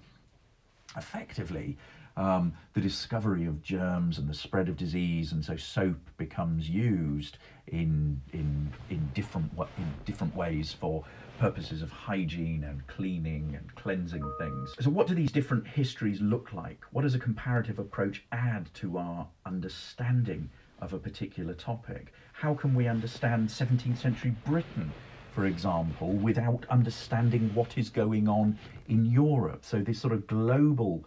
effectively 0.96 1.78
um, 2.18 2.54
the 2.74 2.82
discovery 2.82 3.46
of 3.46 3.62
germs 3.62 4.18
and 4.18 4.30
the 4.30 4.34
spread 4.34 4.70
of 4.70 4.78
disease, 4.78 5.34
and 5.34 5.44
so 5.44 5.58
soap 5.58 5.98
becomes 6.18 6.70
used 6.70 7.38
in 7.68 8.22
in 8.32 8.72
in 8.90 9.10
different 9.14 9.52
in 9.78 9.94
different 10.06 10.36
ways 10.36 10.72
for 10.72 11.04
purposes 11.38 11.82
of 11.82 11.92
hygiene 11.92 12.64
and 12.64 12.86
cleaning 12.88 13.56
and 13.56 13.74
cleansing 13.76 14.24
things. 14.40 14.76
So, 14.80 14.90
what 14.90 15.08
do 15.08 15.16
these 15.16 15.32
different 15.32 15.68
histories 15.68 16.22
look 16.22 16.54
like? 16.54 16.84
What 16.92 17.04
does 17.04 17.16
a 17.16 17.20
comparative 17.20 17.80
approach 17.80 18.24
add 18.32 18.70
to 18.76 18.98
our 18.98 19.28
understanding 19.46 20.50
of 20.80 20.94
a 20.94 21.00
particular 21.00 21.54
topic? 21.54 22.14
How 22.34 22.54
can 22.54 22.76
we 22.76 22.88
understand 22.88 23.50
17th 23.50 23.98
century 23.98 24.36
Britain 24.46 24.92
for 25.36 25.46
example, 25.48 26.14
without 26.14 26.66
understanding 26.70 27.54
what 27.54 27.78
is 27.78 27.90
going 27.90 28.30
on 28.30 28.58
in 28.88 29.06
Europe. 29.06 29.66
So, 29.66 29.82
this 29.82 30.00
sort 30.00 30.14
of 30.14 30.26
global 30.28 31.04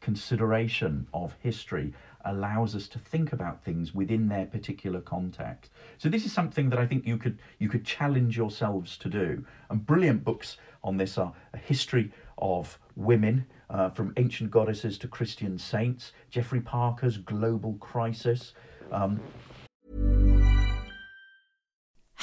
consideration 0.00 1.08
of 1.12 1.34
history 1.40 1.92
allows 2.24 2.74
us 2.74 2.88
to 2.88 2.98
think 2.98 3.32
about 3.32 3.62
things 3.62 3.94
within 3.94 4.28
their 4.28 4.46
particular 4.46 5.00
context. 5.00 5.70
So 5.98 6.08
this 6.08 6.24
is 6.24 6.32
something 6.32 6.70
that 6.70 6.78
I 6.78 6.86
think 6.86 7.06
you 7.06 7.16
could 7.16 7.38
you 7.58 7.68
could 7.68 7.84
challenge 7.84 8.36
yourselves 8.36 8.96
to 8.98 9.08
do. 9.08 9.44
And 9.70 9.86
brilliant 9.86 10.24
books 10.24 10.56
on 10.82 10.96
this 10.96 11.18
are 11.18 11.32
a 11.52 11.58
history 11.58 12.12
of 12.38 12.78
women 12.96 13.46
uh, 13.70 13.90
from 13.90 14.12
ancient 14.16 14.50
goddesses 14.50 14.98
to 14.98 15.08
Christian 15.08 15.58
saints, 15.58 16.12
Geoffrey 16.30 16.60
Parker's 16.60 17.18
Global 17.18 17.74
Crisis. 17.74 18.52
Um, 18.92 19.20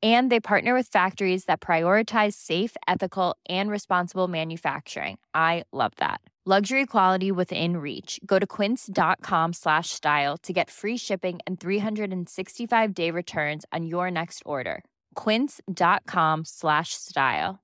And 0.00 0.30
they 0.30 0.38
partner 0.38 0.74
with 0.74 0.86
factories 0.86 1.46
that 1.46 1.60
prioritize 1.60 2.34
safe, 2.34 2.76
ethical, 2.86 3.36
and 3.48 3.68
responsible 3.70 4.28
manufacturing. 4.28 5.18
I 5.34 5.64
love 5.72 5.92
that. 5.96 6.20
Luxury 6.44 6.86
quality 6.86 7.30
within 7.30 7.76
reach. 7.76 8.18
Go 8.24 8.38
to 8.38 8.46
quince.com 8.46 9.52
slash 9.52 9.90
style 9.90 10.38
to 10.38 10.52
get 10.52 10.70
free 10.70 10.96
shipping 10.96 11.40
and 11.46 11.60
365-day 11.60 13.10
returns 13.10 13.66
on 13.70 13.84
your 13.84 14.10
next 14.10 14.42
order. 14.46 14.82
quince.com 15.14 16.46
slash 16.46 16.94
style. 16.94 17.58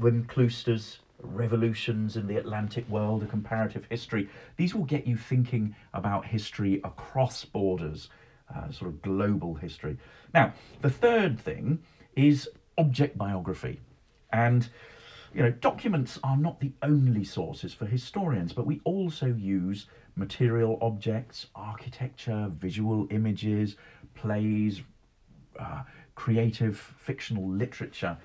Wim 0.00 0.26
Klooster's, 0.26 1.00
revolutions 1.22 2.16
in 2.16 2.26
the 2.26 2.36
Atlantic 2.36 2.88
world, 2.88 3.22
a 3.22 3.26
comparative 3.26 3.84
history. 3.90 4.30
These 4.56 4.74
will 4.74 4.84
get 4.84 5.06
you 5.06 5.18
thinking 5.18 5.76
about 5.92 6.24
history 6.24 6.80
across 6.82 7.44
borders, 7.44 8.08
uh, 8.54 8.70
sort 8.70 8.90
of 8.90 9.02
global 9.02 9.54
history. 9.54 9.96
Now, 10.34 10.52
the 10.80 10.90
third 10.90 11.38
thing 11.40 11.80
is 12.16 12.48
object 12.78 13.16
biography. 13.16 13.80
And, 14.32 14.68
you 15.34 15.42
know, 15.42 15.50
documents 15.50 16.18
are 16.22 16.36
not 16.36 16.60
the 16.60 16.72
only 16.82 17.24
sources 17.24 17.74
for 17.74 17.86
historians, 17.86 18.52
but 18.52 18.66
we 18.66 18.80
also 18.84 19.26
use 19.26 19.86
material 20.16 20.78
objects, 20.80 21.46
architecture, 21.54 22.50
visual 22.58 23.06
images, 23.10 23.76
plays, 24.14 24.82
uh, 25.58 25.82
creative 26.14 26.78
fictional 26.78 27.48
literature. 27.48 28.16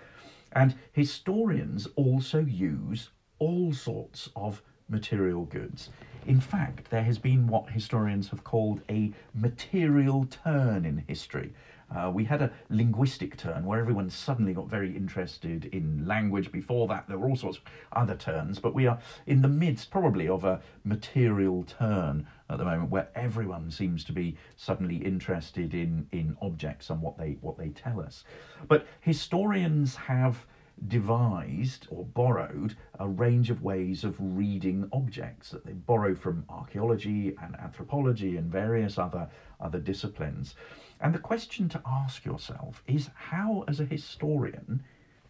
And 0.54 0.76
historians 0.92 1.88
also 1.96 2.40
use 2.40 3.10
all 3.40 3.74
sorts 3.74 4.30
of 4.36 4.62
material 4.90 5.46
goods. 5.46 5.90
In 6.26 6.40
fact, 6.42 6.90
there 6.90 7.04
has 7.04 7.18
been 7.18 7.48
what 7.48 7.70
historians 7.70 8.30
have 8.30 8.44
called 8.44 8.82
a 8.90 9.14
material 9.34 10.26
turn 10.26 10.86
in 10.86 11.04
history. 11.08 11.54
Uh, 11.90 12.12
we 12.14 12.26
had 12.26 12.42
a 12.42 12.52
linguistic 12.70 13.38
turn 13.38 13.66
where 13.66 13.80
everyone 13.80 14.10
suddenly 14.10 14.54
got 14.54 14.68
very 14.68 14.96
interested 14.96 15.66
in 15.66 16.06
language. 16.06 16.52
Before 16.52 16.86
that, 16.90 17.08
there 17.08 17.18
were 17.18 17.30
all 17.30 17.38
sorts 17.38 17.60
of 17.60 17.64
other 17.94 18.16
turns, 18.16 18.60
but 18.60 18.74
we 18.74 18.88
are 18.88 19.00
in 19.26 19.42
the 19.42 19.48
midst, 19.48 19.90
probably, 19.90 20.28
of 20.28 20.44
a 20.44 20.62
material 20.84 21.64
turn 21.64 22.28
at 22.50 22.58
the 22.58 22.66
moment 22.66 22.90
where 22.90 23.08
everyone 23.16 23.72
seems 23.72 24.04
to 24.04 24.12
be 24.12 24.38
suddenly 24.58 24.98
interested 24.98 25.74
in, 25.74 26.08
in 26.12 26.36
objects 26.42 26.90
and 26.90 27.02
what 27.02 27.18
they, 27.18 27.38
what 27.40 27.58
they 27.58 27.70
tell 27.70 28.02
us. 28.02 28.26
But 28.68 28.86
historians 29.00 29.96
have 29.96 30.46
devised 30.88 31.88
or 31.90 32.06
borrowed 32.06 32.76
a 33.00 33.08
range 33.08 33.50
of 33.50 33.64
ways 33.64 34.04
of 34.04 34.16
reading 34.20 34.88
objects 34.94 35.50
that 35.50 35.66
they 35.66 35.74
borrow 35.74 36.14
from 36.14 36.46
archaeology 36.50 37.36
and 37.42 37.56
anthropology 37.60 38.38
and 38.38 38.52
various 38.52 38.98
other 38.98 39.30
other 39.60 39.80
disciplines. 39.80 40.56
And 41.02 41.14
the 41.14 41.20
question 41.20 41.68
to 41.70 41.82
ask 41.86 42.26
yourself 42.26 42.84
is 42.88 43.10
how 43.16 43.64
as 43.68 43.80
a 43.80 43.86
historian 43.86 44.84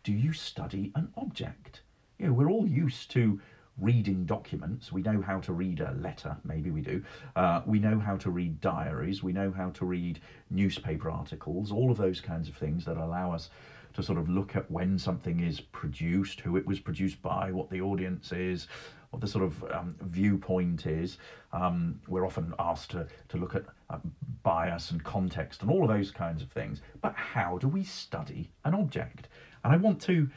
do 0.04 0.12
you 0.12 0.34
study 0.34 0.92
an 0.96 1.12
object? 1.18 1.82
You 2.18 2.28
know, 2.28 2.34
we're 2.34 2.50
all 2.50 2.68
used 2.68 3.12
to 3.12 3.40
reading 3.80 4.26
documents. 4.26 4.92
We 4.92 5.02
know 5.02 5.22
how 5.22 5.40
to 5.42 5.54
read 5.54 5.82
a 5.82 5.92
letter, 5.92 6.36
maybe 6.44 6.72
we 6.72 6.82
do. 6.82 7.04
Uh, 7.36 7.62
we 7.66 7.80
know 7.80 8.00
how 8.00 8.18
to 8.18 8.30
read 8.30 8.60
diaries. 8.60 9.22
We 9.22 9.34
know 9.34 9.52
how 9.52 9.70
to 9.72 9.86
read 9.86 10.20
newspaper 10.50 11.10
articles, 11.10 11.72
all 11.72 11.92
of 11.92 11.98
those 11.98 12.20
kinds 12.20 12.50
of 12.50 12.56
things 12.56 12.86
that 12.86 12.98
allow 12.98 13.34
us 13.34 13.50
to 13.94 14.04
sort 14.04 14.18
of 14.18 14.30
look 14.30 14.56
at 14.56 14.70
when 14.70 14.98
something 14.98 15.40
is 15.40 15.60
produced, 15.60 16.42
who 16.42 16.58
it 16.58 16.66
was 16.66 16.80
produced 16.80 17.22
by, 17.22 17.52
what 17.52 17.70
the 17.70 17.82
audience 17.82 18.32
is, 18.32 18.68
what 19.10 19.22
the 19.22 19.28
sort 19.28 19.44
of 19.44 19.64
um, 19.72 19.96
viewpoint 20.02 20.86
is. 20.86 21.18
Um, 21.54 22.00
we're 22.08 22.26
often 22.26 22.54
asked 22.60 22.92
to, 22.92 23.08
to 23.30 23.38
look 23.38 23.56
at 23.56 23.64
uh, 23.90 23.98
bias 24.44 24.92
and 24.92 25.04
context 25.04 25.62
and 25.62 25.72
all 25.72 25.84
of 25.84 25.90
those 25.90 26.12
kinds 26.12 26.42
of 26.42 26.50
things. 26.50 26.82
But 27.02 27.14
how 27.16 27.58
do 27.58 27.68
we 27.68 27.84
study 27.84 28.52
an 28.66 28.74
object? 28.74 29.30
And 29.64 29.74
I 29.74 29.78
want 29.78 30.02
to 30.04 30.30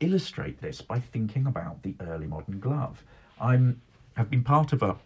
illustrate 0.00 0.60
this 0.60 0.80
by 0.80 1.00
thinking 1.00 1.46
about 1.46 1.82
the 1.82 1.94
early 2.00 2.26
modern 2.26 2.60
glove. 2.60 3.02
I'm 3.40 3.80
have 4.16 4.30
been 4.30 4.44
part 4.44 4.72
of 4.72 4.82
a 4.82 4.96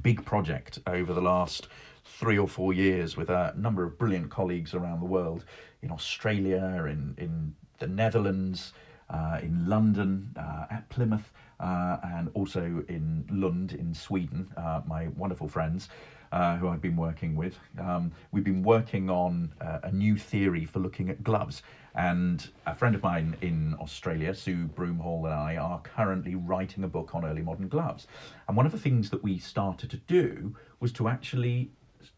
big 0.00 0.24
project 0.24 0.78
over 0.86 1.12
the 1.12 1.20
last 1.20 1.68
three 2.04 2.38
or 2.38 2.48
four 2.48 2.72
years 2.72 3.16
with 3.16 3.28
a 3.28 3.52
number 3.56 3.84
of 3.84 3.98
brilliant 3.98 4.30
colleagues 4.30 4.74
around 4.74 5.00
the 5.00 5.06
world 5.06 5.44
in 5.82 5.90
Australia, 5.90 6.86
in, 6.88 7.14
in 7.18 7.54
the 7.78 7.86
Netherlands, 7.86 8.72
uh, 9.10 9.38
in 9.42 9.68
London, 9.68 10.34
uh, 10.36 10.66
at 10.70 10.88
Plymouth, 10.88 11.30
uh, 11.60 11.98
and 12.02 12.30
also 12.34 12.84
in 12.88 13.24
Lund 13.30 13.72
in 13.72 13.94
Sweden, 13.94 14.50
uh, 14.56 14.80
my 14.86 15.08
wonderful 15.08 15.48
friends. 15.48 15.88
Uh, 16.32 16.56
who 16.56 16.66
I've 16.66 16.80
been 16.80 16.96
working 16.96 17.36
with. 17.36 17.58
Um, 17.78 18.10
we've 18.30 18.42
been 18.42 18.62
working 18.62 19.10
on 19.10 19.52
uh, 19.60 19.80
a 19.82 19.92
new 19.92 20.16
theory 20.16 20.64
for 20.64 20.78
looking 20.78 21.10
at 21.10 21.22
gloves, 21.22 21.62
and 21.94 22.48
a 22.64 22.74
friend 22.74 22.94
of 22.94 23.02
mine 23.02 23.36
in 23.42 23.76
Australia, 23.78 24.34
Sue 24.34 24.64
Broomhall, 24.64 25.26
and 25.26 25.34
I 25.34 25.56
are 25.56 25.80
currently 25.80 26.34
writing 26.34 26.84
a 26.84 26.88
book 26.88 27.14
on 27.14 27.26
early 27.26 27.42
modern 27.42 27.68
gloves. 27.68 28.06
And 28.48 28.56
one 28.56 28.64
of 28.64 28.72
the 28.72 28.78
things 28.78 29.10
that 29.10 29.22
we 29.22 29.38
started 29.38 29.90
to 29.90 29.98
do 29.98 30.56
was 30.80 30.90
to 30.94 31.06
actually 31.06 31.70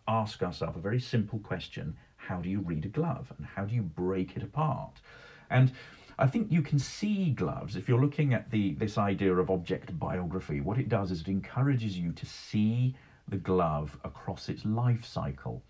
ask 0.07 0.45
ourselves 0.45 0.77
a 0.77 0.81
very 0.81 1.01
simple 1.01 1.41
question 1.41 1.97
how 2.17 2.37
do 2.37 2.49
you 2.49 2.61
read 2.61 2.85
a 2.85 2.89
glove 2.89 3.33
and 3.37 3.45
how 3.45 3.65
do 3.65 3.75
you 3.75 3.83
break 3.83 4.37
it 4.37 4.45
apart? 4.45 5.01
And 5.51 5.73
I 6.21 6.29
think 6.29 6.53
you 6.53 6.63
can 6.63 6.79
see 6.79 7.31
gloves 7.31 7.75
if 7.75 7.89
you're 7.89 8.01
looking 8.01 8.33
at 8.33 8.53
the 8.53 8.75
this 8.75 8.97
idea 8.97 9.35
of 9.35 9.51
object 9.51 9.99
biography. 9.99 10.61
What 10.61 10.79
it 10.79 10.89
does 10.89 11.11
is 11.11 11.23
it 11.23 11.27
encourages 11.27 11.99
you 11.99 12.13
to 12.13 12.25
see 12.25 12.95
the 13.29 13.37
glove 13.37 13.99
across 14.05 14.49
its 14.49 14.65
life 14.65 15.05
cycle. 15.05 15.63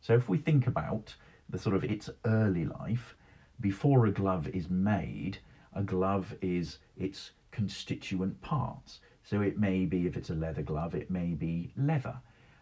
So 0.00 0.14
if 0.14 0.28
we 0.28 0.38
think 0.38 0.66
about 0.66 1.14
the 1.48 1.58
sort 1.58 1.76
of 1.76 1.84
its 1.84 2.10
early 2.24 2.64
life, 2.64 3.16
before 3.60 4.06
a 4.06 4.12
glove 4.12 4.48
is 4.48 4.70
made, 4.70 5.38
a 5.74 5.82
glove 5.82 6.34
is 6.40 6.78
its 6.96 7.32
constituent 7.50 8.40
parts. 8.40 9.00
So 9.22 9.40
it 9.42 9.58
may 9.58 9.84
be, 9.84 10.06
if 10.06 10.16
it's 10.16 10.30
a 10.30 10.34
leather 10.34 10.62
glove, 10.62 10.94
it 10.94 11.10
may 11.10 11.34
be 11.34 11.72
leather. 11.76 12.16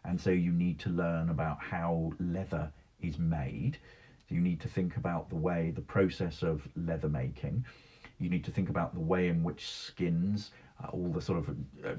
And 0.05 0.21
so 0.21 0.31
you 0.31 0.53
need 0.53 0.79
to 0.81 0.91
learn 0.91 1.31
about 1.31 1.59
how 1.61 2.13
leather 2.19 2.73
is 3.01 3.19
made. 3.19 3.79
So 4.29 4.35
you 4.35 4.41
need 4.41 4.61
to 4.61 4.69
think 4.69 4.97
about 4.97 5.29
the 5.29 5.37
way, 5.37 5.73
the 5.75 5.81
process 5.81 6.43
of 6.43 6.67
leather 6.77 7.09
making. 7.09 7.65
You 8.19 8.31
need 8.31 8.45
to 8.45 8.51
think 8.51 8.69
about 8.69 8.95
the 8.95 9.01
way 9.01 9.29
in 9.29 9.45
which 9.45 9.69
skins, 9.69 10.51
uh, 10.83 10.89
all 10.89 11.09
the 11.09 11.21
sort 11.21 11.39
of 11.41 11.51
uh, 11.85 11.95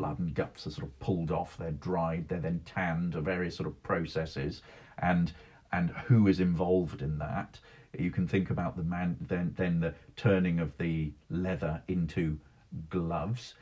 blood 0.00 0.18
and 0.18 0.34
guts 0.34 0.66
are 0.66 0.70
sort 0.70 0.86
of 0.86 0.98
pulled 0.98 1.30
off, 1.30 1.58
they're 1.58 1.72
dried, 1.72 2.26
they're 2.28 2.40
then 2.40 2.62
tanned, 2.64 3.12
various 3.14 3.54
sort 3.54 3.66
of 3.66 3.82
processes, 3.82 4.62
and 4.98 5.32
and 5.72 5.90
who 6.06 6.26
is 6.26 6.40
involved 6.40 7.02
in 7.02 7.18
that. 7.18 7.60
You 7.98 8.10
can 8.10 8.26
think 8.26 8.50
about 8.50 8.76
the 8.76 8.82
man, 8.82 9.18
then 9.20 9.54
then 9.56 9.80
the 9.80 9.94
turning 10.16 10.58
of 10.58 10.76
the 10.78 11.12
leather 11.28 11.82
into 11.86 12.38
gloves. 12.88 13.54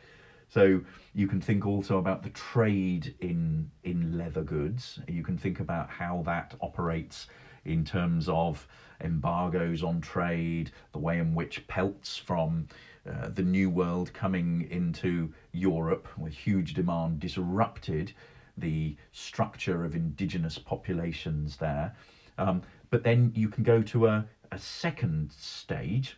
So 0.48 0.80
you 1.12 1.26
can 1.26 1.40
think 1.40 1.66
also 1.66 1.98
about 1.98 2.22
the 2.22 2.30
trade 2.30 3.14
in 3.20 3.70
in 3.82 4.16
leather 4.16 4.42
goods. 4.42 5.00
You 5.08 5.24
can 5.24 5.36
think 5.36 5.58
about 5.58 5.90
how 5.90 6.22
that 6.26 6.54
operates 6.60 7.26
in 7.64 7.84
terms 7.84 8.28
of 8.28 8.66
embargoes 9.00 9.82
on 9.82 10.00
trade, 10.00 10.70
the 10.92 10.98
way 10.98 11.18
in 11.18 11.34
which 11.34 11.66
pelts 11.66 12.16
from 12.16 12.68
uh, 13.06 13.28
the 13.28 13.42
New 13.42 13.70
World 13.70 14.12
coming 14.12 14.66
into 14.70 15.32
Europe 15.52 16.08
with 16.16 16.32
huge 16.32 16.74
demand 16.74 17.20
disrupted 17.20 18.12
the 18.56 18.96
structure 19.12 19.84
of 19.84 19.94
indigenous 19.94 20.58
populations 20.58 21.56
there. 21.56 21.94
Um, 22.38 22.62
but 22.90 23.02
then 23.02 23.32
you 23.34 23.48
can 23.48 23.64
go 23.64 23.82
to 23.82 24.06
a, 24.06 24.26
a 24.50 24.58
second 24.58 25.32
stage, 25.32 26.16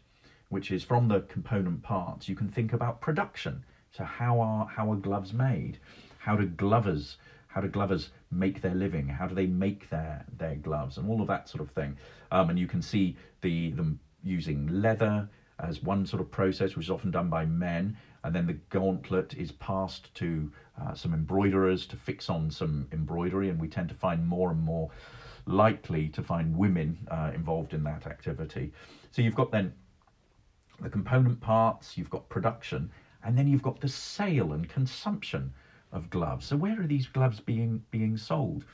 which 0.48 0.70
is 0.70 0.84
from 0.84 1.08
the 1.08 1.20
component 1.22 1.82
parts, 1.82 2.28
you 2.28 2.34
can 2.34 2.48
think 2.48 2.72
about 2.72 3.00
production. 3.00 3.64
So 3.92 4.04
how 4.04 4.40
are 4.40 4.66
how 4.66 4.92
are 4.92 4.96
gloves 4.96 5.32
made? 5.32 5.78
How 6.18 6.36
do 6.36 6.46
glovers 6.46 7.16
how 7.48 7.60
do 7.60 7.68
glovers 7.68 8.10
make 8.30 8.62
their 8.62 8.74
living? 8.74 9.08
How 9.08 9.26
do 9.26 9.34
they 9.34 9.46
make 9.46 9.90
their 9.90 10.24
their 10.38 10.54
gloves 10.54 10.98
and 10.98 11.08
all 11.08 11.20
of 11.20 11.28
that 11.28 11.48
sort 11.48 11.60
of 11.60 11.70
thing? 11.70 11.96
Um, 12.30 12.50
and 12.50 12.58
you 12.58 12.68
can 12.68 12.82
see 12.82 13.16
the 13.40 13.70
them 13.70 13.98
using 14.22 14.66
leather 14.68 15.28
as 15.62 15.83
one 15.83 16.07
sort 16.07 16.20
of 16.20 16.31
process, 16.31 16.77
which 16.77 16.87
is 16.87 16.90
often 16.90 17.11
done 17.11 17.29
by 17.29 17.44
men, 17.44 17.96
and 18.25 18.35
then 18.35 18.46
the 18.46 18.59
gauntlet 18.70 19.35
is 19.35 19.53
passed 19.53 20.14
to 20.14 20.51
uh, 20.81 20.94
some 20.94 21.14
embroiderers 21.14 21.87
to 21.87 21.96
fix 21.96 22.29
on 22.29 22.51
some 22.51 22.87
embroidery, 22.92 23.49
and 23.49 23.61
we 23.61 23.68
tend 23.68 23.88
to 23.88 23.94
find 23.94 24.27
more 24.27 24.51
and 24.51 24.61
more 24.61 24.90
likely 25.46 26.09
to 26.09 26.23
find 26.23 26.57
women 26.57 26.99
uh, 27.11 27.31
involved 27.35 27.75
in 27.75 27.83
that 27.85 28.07
activity. 28.07 28.73
So 29.11 29.23
you've 29.23 29.35
got 29.35 29.51
then 29.51 29.73
the 30.81 30.90
component 30.90 31.40
parts, 31.40 31.96
you've 31.96 32.11
got 32.11 32.29
production, 32.29 32.90
and 33.25 33.37
then 33.37 33.46
you've 33.46 33.62
got 33.62 33.81
the 33.81 33.88
sale 33.88 34.53
and 34.53 34.68
consumption 34.68 35.53
of 35.92 36.09
gloves. 36.11 36.46
So 36.46 36.57
where 36.57 36.81
are 36.81 36.87
these 36.87 37.07
gloves 37.07 37.40
being 37.40 37.83
being 37.90 38.16
sold? 38.16 38.64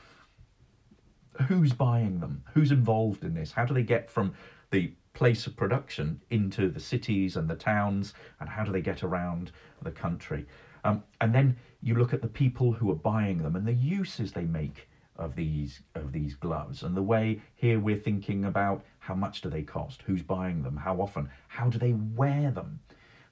Who's 1.48 1.72
buying 1.72 2.20
them? 2.20 2.42
Who's 2.54 2.70
involved 2.70 3.24
in 3.24 3.34
this? 3.34 3.52
How 3.52 3.64
do 3.64 3.74
they 3.74 3.82
get 3.82 4.10
from 4.10 4.34
the 4.70 4.92
place 5.16 5.46
of 5.46 5.56
production 5.56 6.20
into 6.30 6.68
the 6.68 6.80
cities 6.80 7.36
and 7.36 7.48
the 7.48 7.56
towns, 7.56 8.14
and 8.38 8.48
how 8.48 8.64
do 8.64 8.70
they 8.70 8.80
get 8.80 9.02
around 9.02 9.50
the 9.82 9.90
country? 9.90 10.46
Um, 10.84 11.02
and 11.20 11.34
then 11.34 11.56
you 11.82 11.94
look 11.94 12.12
at 12.12 12.22
the 12.22 12.28
people 12.28 12.72
who 12.72 12.90
are 12.90 13.02
buying 13.12 13.38
them 13.42 13.56
and 13.56 13.66
the 13.66 13.72
uses 13.72 14.32
they 14.32 14.44
make 14.44 14.88
of 15.16 15.34
these 15.34 15.80
of 15.94 16.12
these 16.12 16.34
gloves 16.34 16.82
and 16.82 16.94
the 16.94 17.02
way 17.02 17.40
here 17.54 17.80
we're 17.80 17.96
thinking 17.96 18.44
about 18.44 18.84
how 18.98 19.14
much 19.14 19.40
do 19.40 19.48
they 19.48 19.62
cost 19.62 20.02
who's 20.02 20.22
buying 20.22 20.62
them 20.62 20.76
how 20.76 21.00
often 21.00 21.30
how 21.48 21.70
do 21.70 21.78
they 21.78 21.94
wear 21.94 22.50
them 22.50 22.78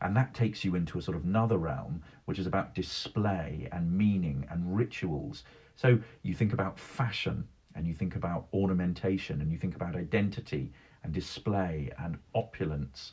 and 0.04 0.14
that 0.16 0.34
takes 0.34 0.64
you 0.64 0.74
into 0.74 0.98
a 0.98 1.02
sort 1.02 1.16
of 1.16 1.24
another 1.24 1.56
realm, 1.56 2.02
which 2.26 2.38
is 2.38 2.46
about 2.46 2.74
display 2.74 3.68
and 3.72 3.90
meaning 3.90 4.46
and 4.50 4.76
rituals. 4.76 5.44
So 5.76 5.98
you 6.22 6.34
think 6.34 6.52
about 6.52 6.78
fashion 6.78 7.48
and 7.74 7.86
you 7.86 7.94
think 7.94 8.14
about 8.14 8.46
ornamentation 8.52 9.40
and 9.40 9.50
you 9.50 9.56
think 9.56 9.74
about 9.74 9.96
identity 9.96 10.72
and 11.04 11.12
display 11.12 11.92
and 11.98 12.18
opulence, 12.34 13.12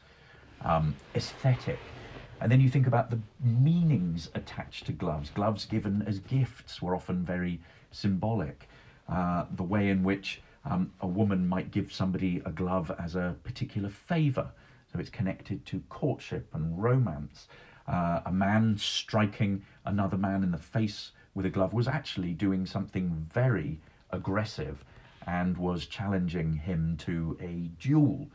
um, 0.65 0.95
aesthetic. 1.15 1.79
And 2.39 2.51
then 2.51 2.59
you 2.59 2.69
think 2.69 2.87
about 2.87 3.11
the 3.11 3.19
meanings 3.43 4.29
attached 4.33 4.87
to 4.87 4.91
gloves. 4.91 5.29
Gloves 5.29 5.65
given 5.65 6.03
as 6.07 6.17
gifts 6.17 6.81
were 6.81 6.95
often 6.95 7.23
very 7.23 7.59
symbolic. 7.91 8.67
Uh, 9.07 9.45
the 9.55 9.63
way 9.63 9.89
in 9.89 10.03
which 10.03 10.41
um, 10.65 10.91
a 11.01 11.07
woman 11.07 11.47
might 11.47 11.69
give 11.69 11.93
somebody 11.93 12.41
a 12.45 12.51
glove 12.51 12.91
as 12.97 13.15
a 13.15 13.35
particular 13.43 13.89
favour 13.89 14.51
so 14.91 14.99
it's 14.99 15.09
connected 15.09 15.65
to 15.65 15.81
courtship 15.89 16.47
and 16.53 16.81
romance. 16.81 17.47
Uh, 17.87 18.21
a 18.25 18.31
man 18.31 18.77
striking 18.77 19.63
another 19.85 20.17
man 20.17 20.43
in 20.43 20.51
the 20.51 20.57
face 20.57 21.11
with 21.33 21.45
a 21.45 21.49
glove 21.49 21.73
was 21.73 21.87
actually 21.87 22.33
doing 22.33 22.65
something 22.65 23.27
very 23.31 23.79
aggressive 24.11 24.83
and 25.27 25.57
was 25.57 25.85
challenging 25.85 26.53
him 26.53 26.97
to 26.97 27.37
a 27.41 27.69
duel. 27.81 28.27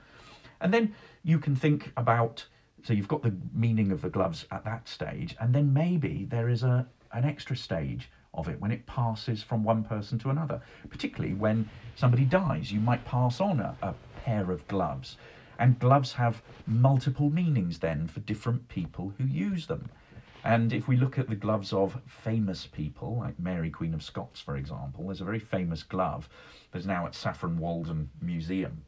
And 0.61 0.72
then 0.72 0.94
you 1.22 1.38
can 1.38 1.57
think 1.57 1.92
about 1.96 2.46
so 2.87 2.92
you've 2.92 3.09
got 3.09 3.25
the 3.25 3.35
meaning 3.53 3.90
of 3.90 4.01
the 4.01 4.09
gloves 4.09 4.46
at 4.53 4.64
that 4.64 4.88
stage, 4.88 5.35
and 5.40 5.53
then 5.53 5.72
maybe 5.72 6.25
there 6.31 6.49
is 6.49 6.62
a 6.62 6.87
an 7.12 7.25
extra 7.25 7.57
stage 7.57 8.09
of 8.33 8.49
it 8.49 8.61
when 8.61 8.70
it 8.70 8.87
passes 8.87 9.42
from 9.42 9.64
one 9.64 9.83
person 9.83 10.18
to 10.20 10.31
another. 10.31 10.61
Particularly 10.88 11.35
when 11.35 11.68
somebody 11.96 12.25
dies, 12.25 12.70
you 12.70 12.79
might 12.79 13.05
pass 13.05 13.40
on 13.40 13.59
a, 13.59 13.77
a 13.83 13.94
pair 14.22 14.53
of 14.53 14.68
gloves, 14.68 15.16
and 15.59 15.79
gloves 15.79 16.12
have 16.12 16.42
multiple 16.66 17.31
meanings 17.31 17.79
then 17.81 18.07
for 18.07 18.20
different 18.20 18.68
people 18.68 19.14
who 19.18 19.25
use 19.25 19.66
them. 19.66 19.88
And 20.46 20.72
if 20.72 20.87
we 20.87 20.96
look 20.96 21.18
at 21.18 21.28
the 21.28 21.35
gloves 21.35 21.72
of 21.72 22.00
famous 22.06 22.66
people, 22.66 23.18
like 23.18 23.38
Mary 23.38 23.68
Queen 23.68 23.94
of 23.94 24.02
Scots, 24.02 24.40
for 24.40 24.56
example, 24.56 25.06
there's 25.06 25.20
a 25.20 25.24
very 25.24 25.40
famous 25.40 25.82
glove 25.82 26.28
that's 26.70 26.87
now 26.87 27.04
at 27.04 27.16
Saffron 27.16 27.59
Walden 27.59 28.11
Museum 28.22 28.82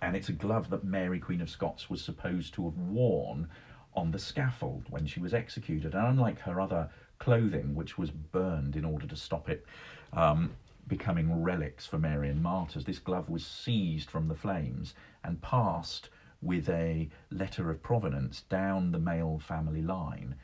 and 0.00 0.16
it's 0.16 0.28
a 0.28 0.32
glove 0.32 0.70
that 0.70 0.84
Mary, 0.84 1.18
Queen 1.18 1.40
of 1.40 1.50
Scots, 1.50 1.90
was 1.90 2.02
supposed 2.02 2.54
to 2.54 2.64
have 2.64 2.78
worn 2.78 3.48
on 3.94 4.10
the 4.12 4.18
scaffold 4.18 4.84
when 4.90 5.06
she 5.06 5.20
was 5.20 5.34
executed. 5.34 5.94
And 5.94 6.06
unlike 6.06 6.40
her 6.40 6.60
other 6.60 6.90
clothing, 7.18 7.74
which 7.74 7.98
was 7.98 8.10
burned 8.10 8.76
in 8.76 8.84
order 8.84 9.06
to 9.06 9.16
stop 9.16 9.48
it 9.48 9.66
um, 10.12 10.52
becoming 10.86 11.42
relics 11.42 11.86
for 11.86 11.98
Marian 11.98 12.40
martyrs, 12.40 12.84
this 12.84 12.98
glove 12.98 13.28
was 13.28 13.44
seized 13.44 14.10
from 14.10 14.28
the 14.28 14.34
flames 14.34 14.94
and 15.24 15.42
passed 15.42 16.10
with 16.40 16.68
a 16.68 17.08
letter 17.30 17.70
of 17.70 17.82
provenance 17.82 18.42
down 18.42 18.92
the 18.92 18.98
male 18.98 19.40
family 19.44 19.82
line, 19.82 20.36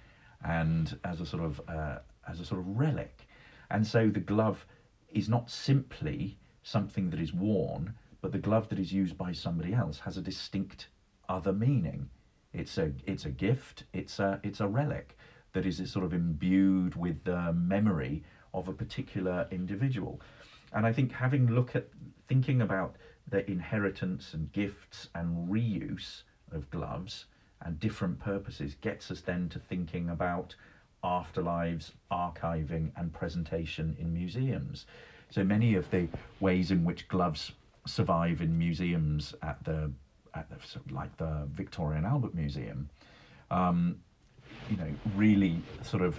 and 0.45 0.99
as 1.05 1.21
a 1.21 1.27
sort 1.27 1.43
of 1.43 1.61
uh, 1.69 1.99
as 2.29 2.41
a 2.41 2.45
sort 2.45 2.61
of 2.61 2.67
relic. 2.79 3.27
And 3.71 3.87
so 3.87 4.09
the 4.09 4.21
glove 4.21 4.67
is 5.11 5.29
not 5.29 5.51
simply 5.51 6.39
something 6.63 7.11
that 7.11 7.21
is 7.21 7.33
worn 7.33 7.95
but 8.25 8.33
the 8.33 8.39
glove 8.39 8.71
that 8.71 8.79
is 8.79 8.91
used 8.91 9.19
by 9.19 9.33
somebody 9.33 9.75
else 9.75 9.99
has 9.99 10.17
a 10.17 10.23
distinct 10.23 10.89
other 11.29 11.53
meaning. 11.53 12.09
It's 12.55 12.79
a 12.79 12.91
it's 13.05 13.27
a 13.27 13.31
gift. 13.31 13.85
It's 13.93 14.19
a 14.19 14.41
it's 14.43 14.61
a 14.61 14.67
relic 14.67 15.19
that 15.53 15.67
is 15.67 15.93
sort 15.93 16.07
of 16.07 16.15
imbued 16.15 16.97
with 16.97 17.25
the 17.25 17.53
memory 17.53 18.25
of 18.55 18.67
a 18.67 18.73
particular 18.73 19.47
individual. 19.51 20.23
And 20.73 20.87
I 20.87 20.93
think 20.95 21.13
having 21.13 21.49
look 21.49 21.77
at 21.77 21.89
thinking 22.27 22.63
about 22.63 22.97
the 23.29 23.47
inheritance 23.51 24.33
and 24.33 24.51
gifts 24.53 25.11
and 25.15 25.47
reuse 25.51 26.23
of 26.51 26.71
gloves 26.71 27.27
and 27.65 27.81
different 27.81 28.21
purposes 28.21 28.77
gets 28.81 29.11
us 29.11 29.21
then 29.21 29.49
to 29.49 29.59
thinking 29.59 30.11
about 30.11 30.55
afterlives, 31.03 31.93
archiving, 32.11 32.91
and 32.97 33.13
presentation 33.13 33.97
in 33.99 34.13
museums. 34.13 34.87
So 35.31 35.45
many 35.45 35.75
of 35.75 35.91
the 35.91 36.09
ways 36.41 36.71
in 36.71 36.85
which 36.85 37.09
gloves 37.09 37.53
survive 37.87 38.41
in 38.41 38.57
museums 38.59 39.35
at 39.43 39.63
the, 39.65 39.91
at 40.35 40.49
the 40.51 40.95
like 40.95 41.17
the 41.17 41.47
Victoria 41.53 41.99
and 41.99 42.07
Albert 42.07 42.35
Museum, 42.35 42.89
um, 43.51 43.97
you 44.71 44.77
know, 44.77 44.89
really 45.17 45.61
sort 45.83 46.03
of 46.03 46.19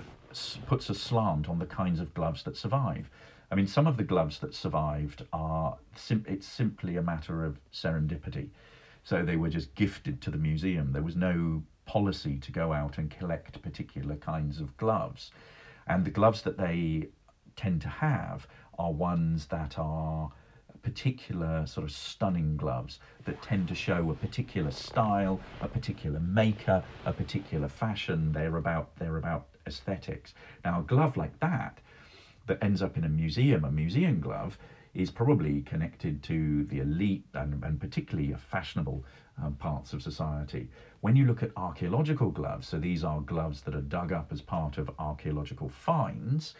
puts 0.67 0.89
a 0.89 0.93
slant 0.93 1.49
on 1.49 1.59
the 1.59 1.65
kinds 1.65 1.99
of 1.99 2.13
gloves 2.13 2.43
that 2.43 2.57
survive. 2.57 3.09
I 3.51 3.55
mean, 3.55 3.67
some 3.67 3.87
of 3.87 3.97
the 3.97 4.03
gloves 4.03 4.39
that 4.39 4.53
survived 4.53 5.23
are 5.31 5.77
sim- 5.95 6.25
it's 6.27 6.47
simply 6.47 6.97
a 6.97 7.01
matter 7.01 7.45
of 7.45 7.59
serendipity. 7.71 8.49
So 9.05 9.23
they 9.23 9.37
were 9.37 9.49
just 9.49 9.73
gifted 9.75 10.19
to 10.23 10.31
the 10.31 10.37
museum. 10.37 10.91
There 10.91 11.01
was 11.01 11.15
no 11.15 11.63
policy 11.85 12.37
to 12.39 12.51
go 12.51 12.73
out 12.73 12.97
and 12.97 13.09
collect 13.09 13.61
particular 13.61 14.15
kinds 14.15 14.59
of 14.59 14.75
gloves. 14.75 15.31
And 15.87 16.03
the 16.03 16.09
gloves 16.09 16.41
that 16.41 16.57
they 16.57 17.09
tend 17.55 17.81
to 17.83 17.87
have 17.87 18.47
are 18.77 18.91
ones 18.91 19.45
that 19.45 19.77
are 19.77 20.31
particular 20.85 21.65
sort 21.65 21.83
of 21.83 21.91
stunning 21.91 22.55
gloves 22.55 22.99
that 23.25 23.41
tend 23.41 23.67
to 23.67 23.73
show 23.73 24.11
a 24.11 24.13
particular 24.13 24.69
style, 24.69 25.39
a 25.59 25.67
particular 25.67 26.19
maker, 26.19 26.83
a 27.05 27.11
particular 27.11 27.67
fashion. 27.67 28.31
They're 28.31 28.57
about 28.57 28.95
they're 28.97 29.17
about 29.17 29.47
aesthetics. 29.65 30.35
Now 30.63 30.79
a 30.79 30.83
glove 30.83 31.17
like 31.17 31.39
that 31.39 31.79
that 32.45 32.59
ends 32.63 32.83
up 32.83 32.97
in 32.97 33.03
a 33.03 33.09
museum, 33.09 33.65
a 33.65 33.71
museum 33.71 34.19
glove, 34.19 34.59
is 34.95 35.11
probably 35.11 35.61
connected 35.61 36.23
to 36.23 36.63
the 36.63 36.79
elite 36.79 37.25
and, 37.33 37.63
and 37.63 37.79
particularly 37.79 38.33
fashionable 38.49 39.03
um, 39.43 39.53
parts 39.55 39.91
of 39.91 40.01
society. 40.01 40.69
When 41.01 41.15
you 41.15 41.25
look 41.25 41.43
at 41.43 41.51
archaeological 41.57 42.31
gloves, 42.31 42.67
so 42.69 42.79
these 42.79 43.03
are 43.03 43.19
gloves 43.19 43.61
that 43.61 43.75
are 43.75 43.81
dug 43.81 44.13
up 44.13 44.31
as 44.31 44.41
part 44.41 44.77
of 44.77 44.89
archaeological 44.97 45.67
finds, 45.67 46.55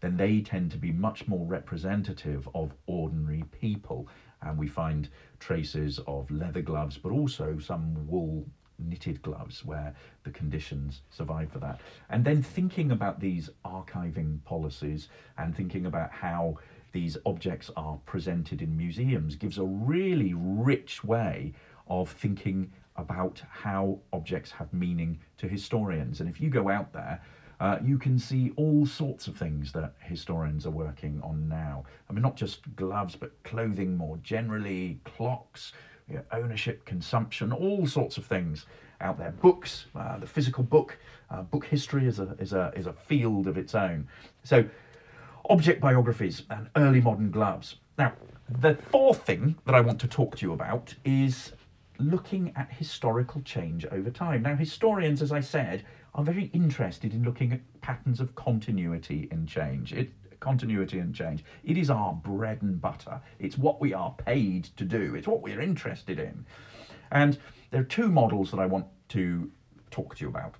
then 0.00 0.16
they 0.16 0.40
tend 0.40 0.70
to 0.70 0.78
be 0.78 0.92
much 0.92 1.26
more 1.26 1.44
representative 1.44 2.48
of 2.54 2.72
ordinary 2.86 3.44
people. 3.60 4.08
And 4.40 4.56
we 4.56 4.68
find 4.68 5.08
traces 5.40 5.98
of 6.06 6.30
leather 6.30 6.62
gloves, 6.62 6.96
but 6.96 7.12
also 7.12 7.58
some 7.58 8.06
wool 8.06 8.46
knitted 8.78 9.20
gloves 9.20 9.64
where 9.64 9.94
the 10.24 10.30
conditions 10.30 11.02
survive 11.10 11.50
for 11.52 11.58
that. 11.58 11.80
And 12.08 12.24
then 12.24 12.42
thinking 12.42 12.92
about 12.92 13.20
these 13.20 13.50
archiving 13.64 14.42
policies 14.44 15.08
and 15.36 15.54
thinking 15.54 15.86
about 15.86 16.10
how 16.10 16.56
these 16.92 17.16
objects 17.26 17.70
are 17.76 17.98
presented 18.06 18.62
in 18.62 18.76
museums 18.76 19.36
gives 19.36 19.58
a 19.58 19.64
really 19.64 20.34
rich 20.34 21.04
way 21.04 21.52
of 21.88 22.10
thinking 22.10 22.72
about 22.96 23.42
how 23.50 23.98
objects 24.12 24.50
have 24.50 24.72
meaning 24.72 25.18
to 25.38 25.48
historians. 25.48 26.20
And 26.20 26.28
if 26.28 26.40
you 26.40 26.50
go 26.50 26.68
out 26.68 26.92
there, 26.92 27.22
uh, 27.60 27.78
you 27.84 27.98
can 27.98 28.18
see 28.18 28.52
all 28.56 28.86
sorts 28.86 29.26
of 29.26 29.36
things 29.36 29.72
that 29.72 29.92
historians 30.00 30.66
are 30.66 30.70
working 30.70 31.20
on 31.22 31.46
now. 31.48 31.84
I 32.08 32.12
mean, 32.12 32.22
not 32.22 32.36
just 32.36 32.74
gloves, 32.74 33.16
but 33.16 33.42
clothing 33.42 33.96
more 33.96 34.16
generally, 34.22 35.00
clocks, 35.04 35.72
you 36.08 36.16
know, 36.16 36.22
ownership, 36.32 36.84
consumption, 36.86 37.52
all 37.52 37.86
sorts 37.86 38.16
of 38.16 38.24
things 38.24 38.66
out 39.00 39.18
there. 39.18 39.32
Books, 39.32 39.86
uh, 39.94 40.18
the 40.18 40.26
physical 40.26 40.64
book, 40.64 40.96
uh, 41.30 41.42
book 41.42 41.66
history 41.66 42.06
is 42.06 42.18
a, 42.18 42.34
is, 42.38 42.52
a, 42.52 42.72
is 42.74 42.86
a 42.86 42.92
field 42.92 43.46
of 43.46 43.58
its 43.58 43.74
own. 43.74 44.08
So, 44.42 44.64
object 45.50 45.80
biographies 45.80 46.44
and 46.48 46.70
early 46.76 47.00
modern 47.00 47.30
gloves. 47.30 47.76
Now, 47.98 48.12
the 48.48 48.76
fourth 48.76 49.24
thing 49.24 49.56
that 49.66 49.74
I 49.74 49.80
want 49.80 50.00
to 50.00 50.08
talk 50.08 50.36
to 50.36 50.46
you 50.46 50.52
about 50.52 50.94
is 51.04 51.52
looking 51.98 52.52
at 52.56 52.72
historical 52.72 53.42
change 53.42 53.84
over 53.86 54.10
time. 54.10 54.42
Now, 54.42 54.54
historians, 54.54 55.20
as 55.20 55.32
I 55.32 55.40
said, 55.40 55.84
are 56.14 56.24
very 56.24 56.44
interested 56.54 57.12
in 57.12 57.24
looking 57.24 57.52
at 57.52 57.80
patterns 57.80 58.20
of 58.20 58.34
continuity 58.34 59.28
and 59.30 59.48
change. 59.48 59.92
It, 59.92 60.12
continuity 60.38 60.98
and 61.00 61.14
change. 61.14 61.44
It 61.64 61.76
is 61.76 61.90
our 61.90 62.14
bread 62.14 62.62
and 62.62 62.80
butter. 62.80 63.20
It's 63.38 63.58
what 63.58 63.80
we 63.80 63.92
are 63.92 64.12
paid 64.12 64.64
to 64.76 64.84
do. 64.84 65.14
It's 65.14 65.28
what 65.28 65.42
we're 65.42 65.60
interested 65.60 66.18
in. 66.18 66.46
And 67.10 67.38
there 67.70 67.80
are 67.80 67.84
two 67.84 68.08
models 68.08 68.50
that 68.52 68.60
I 68.60 68.66
want 68.66 68.86
to 69.10 69.50
talk 69.90 70.14
to 70.16 70.24
you 70.24 70.28
about. 70.28 70.54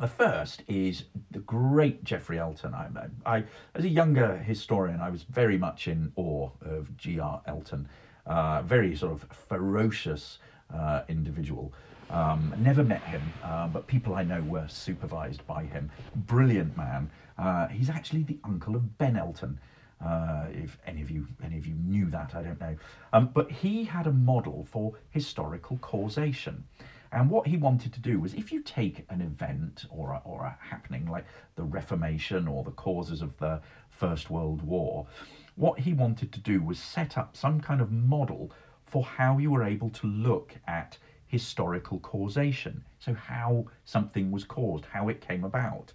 The 0.00 0.06
first 0.06 0.62
is 0.68 1.04
the 1.32 1.40
great 1.40 2.04
Geoffrey 2.04 2.38
Elton. 2.38 2.72
I, 2.72 2.88
I, 3.26 3.44
as 3.74 3.84
a 3.84 3.88
younger 3.88 4.36
historian, 4.36 5.00
I 5.00 5.10
was 5.10 5.24
very 5.24 5.58
much 5.58 5.88
in 5.88 6.12
awe 6.14 6.50
of 6.60 6.96
G.R. 6.96 7.42
Elton, 7.46 7.88
uh, 8.24 8.62
very 8.62 8.94
sort 8.94 9.12
of 9.12 9.24
ferocious 9.48 10.38
uh, 10.72 11.02
individual. 11.08 11.72
Um, 12.10 12.54
never 12.58 12.84
met 12.84 13.02
him, 13.02 13.22
uh, 13.42 13.66
but 13.66 13.88
people 13.88 14.14
I 14.14 14.22
know 14.22 14.40
were 14.42 14.68
supervised 14.68 15.44
by 15.48 15.64
him. 15.64 15.90
Brilliant 16.14 16.76
man. 16.76 17.10
Uh, 17.36 17.66
he's 17.66 17.90
actually 17.90 18.22
the 18.22 18.38
uncle 18.44 18.76
of 18.76 18.98
Ben 18.98 19.16
Elton. 19.16 19.58
Uh, 20.00 20.44
if 20.52 20.78
any 20.86 21.02
of 21.02 21.10
you 21.10 21.26
any 21.42 21.58
of 21.58 21.66
you 21.66 21.74
knew 21.74 22.08
that, 22.10 22.36
I 22.36 22.42
don't 22.42 22.60
know. 22.60 22.76
Um, 23.12 23.30
but 23.34 23.50
he 23.50 23.82
had 23.82 24.06
a 24.06 24.12
model 24.12 24.64
for 24.70 24.94
historical 25.10 25.76
causation. 25.78 26.64
And 27.10 27.30
what 27.30 27.46
he 27.46 27.56
wanted 27.56 27.92
to 27.94 28.00
do 28.00 28.20
was 28.20 28.34
if 28.34 28.52
you 28.52 28.62
take 28.62 29.06
an 29.08 29.20
event 29.20 29.86
or 29.90 30.12
a, 30.12 30.22
or 30.24 30.44
a 30.44 30.58
happening 30.60 31.06
like 31.06 31.24
the 31.56 31.62
Reformation 31.62 32.46
or 32.46 32.62
the 32.62 32.70
causes 32.70 33.22
of 33.22 33.36
the 33.38 33.60
First 33.88 34.30
World 34.30 34.62
War, 34.62 35.06
what 35.56 35.80
he 35.80 35.92
wanted 35.92 36.32
to 36.32 36.40
do 36.40 36.62
was 36.62 36.78
set 36.78 37.16
up 37.16 37.36
some 37.36 37.60
kind 37.60 37.80
of 37.80 37.90
model 37.90 38.52
for 38.84 39.04
how 39.04 39.38
you 39.38 39.50
were 39.50 39.64
able 39.64 39.90
to 39.90 40.06
look 40.06 40.54
at 40.66 40.98
historical 41.26 41.98
causation. 42.00 42.84
So 42.98 43.14
how 43.14 43.66
something 43.84 44.30
was 44.30 44.44
caused, 44.44 44.86
how 44.86 45.08
it 45.08 45.20
came 45.20 45.44
about. 45.44 45.92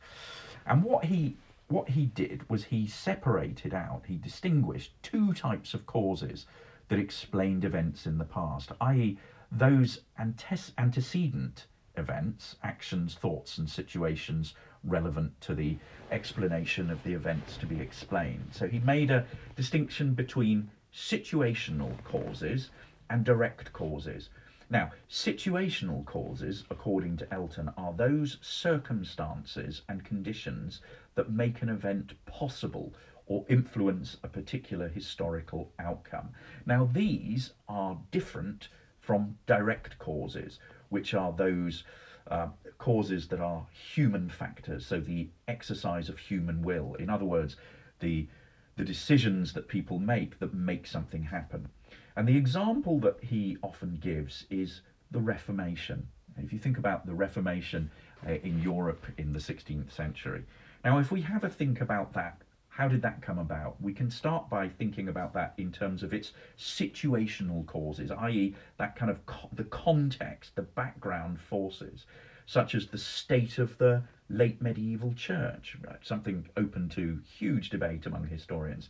And 0.65 0.83
what 0.83 1.05
he 1.05 1.37
what 1.67 1.89
he 1.89 2.05
did 2.05 2.47
was 2.49 2.65
he 2.65 2.85
separated 2.85 3.73
out, 3.73 4.03
he 4.07 4.17
distinguished 4.17 4.91
two 5.01 5.33
types 5.33 5.73
of 5.73 5.85
causes 5.85 6.45
that 6.89 6.99
explained 6.99 7.63
events 7.63 8.05
in 8.05 8.17
the 8.17 8.25
past, 8.25 8.71
i.e., 8.81 9.17
those 9.55 10.01
antes- 10.17 10.73
antecedent 10.77 11.67
events, 11.95 12.55
actions, 12.63 13.15
thoughts, 13.15 13.57
and 13.57 13.69
situations 13.69 14.55
relevant 14.83 15.39
to 15.41 15.53
the 15.53 15.77
explanation 16.11 16.89
of 16.89 17.03
the 17.03 17.13
events 17.13 17.55
to 17.57 17.65
be 17.65 17.79
explained. 17.79 18.49
So 18.51 18.67
he 18.67 18.79
made 18.79 19.11
a 19.11 19.25
distinction 19.55 20.13
between 20.15 20.71
situational 20.93 22.03
causes 22.03 22.69
and 23.09 23.23
direct 23.23 23.71
causes. 23.73 24.29
Now, 24.69 24.91
situational 25.09 26.03
causes, 26.05 26.63
according 26.69 27.17
to 27.17 27.31
Elton, 27.31 27.69
are 27.77 27.93
those 27.93 28.39
circumstances 28.41 29.83
and 29.87 30.03
conditions 30.03 30.81
that 31.13 31.31
make 31.31 31.61
an 31.61 31.69
event 31.69 32.13
possible 32.25 32.93
or 33.27 33.45
influence 33.47 34.17
a 34.23 34.27
particular 34.27 34.89
historical 34.89 35.71
outcome. 35.77 36.29
Now, 36.65 36.89
these 36.91 37.53
are 37.67 37.99
different 38.11 38.67
from 39.03 39.37
direct 39.45 39.99
causes, 39.99 40.59
which 40.89 41.13
are 41.13 41.33
those 41.33 41.83
uh, 42.31 42.47
causes 42.77 43.27
that 43.27 43.41
are 43.41 43.67
human 43.93 44.29
factors, 44.29 44.85
so 44.85 44.99
the 44.99 45.27
exercise 45.47 46.07
of 46.07 46.17
human 46.17 46.63
will. 46.63 46.95
In 46.95 47.09
other 47.09 47.25
words, 47.25 47.57
the 47.99 48.27
the 48.75 48.83
decisions 48.83 49.53
that 49.53 49.67
people 49.67 49.99
make 49.99 50.39
that 50.39 50.51
make 50.51 50.87
something 50.87 51.23
happen. 51.23 51.69
And 52.15 52.27
the 52.27 52.37
example 52.37 52.99
that 53.01 53.17
he 53.21 53.57
often 53.61 53.99
gives 54.01 54.45
is 54.49 54.81
the 55.11 55.19
Reformation. 55.19 56.07
If 56.37 56.51
you 56.51 56.57
think 56.57 56.79
about 56.79 57.05
the 57.05 57.13
Reformation 57.13 57.91
uh, 58.27 58.31
in 58.31 58.63
Europe 58.63 59.05
in 59.17 59.33
the 59.33 59.39
16th 59.39 59.91
century. 59.91 60.43
Now, 60.83 60.97
if 60.97 61.11
we 61.11 61.21
have 61.21 61.43
a 61.43 61.49
think 61.49 61.81
about 61.81 62.13
that, 62.13 62.41
how 62.75 62.87
did 62.87 63.03
that 63.03 63.21
come 63.21 63.37
about? 63.37 63.79
We 63.79 63.93
can 63.93 64.09
start 64.09 64.49
by 64.49 64.67
thinking 64.67 65.07
about 65.07 65.33
that 65.33 65.53
in 65.57 65.71
terms 65.71 66.01
of 66.01 66.11
its 66.11 66.31
situational 66.57 67.67
causes, 67.67 68.09
i.e., 68.09 68.55
that 68.77 68.95
kind 68.95 69.11
of 69.11 69.23
co- 69.27 69.49
the 69.53 69.65
context, 69.65 70.55
the 70.55 70.63
background 70.63 71.39
forces, 71.39 72.07
such 72.47 72.73
as 72.73 72.87
the 72.87 72.97
state 72.97 73.59
of 73.59 73.77
the 73.77 74.01
late 74.27 74.59
medieval 74.59 75.13
church, 75.13 75.77
right? 75.87 75.99
something 76.01 76.47
open 76.57 76.89
to 76.89 77.21
huge 77.37 77.69
debate 77.69 78.07
among 78.07 78.25
historians, 78.25 78.89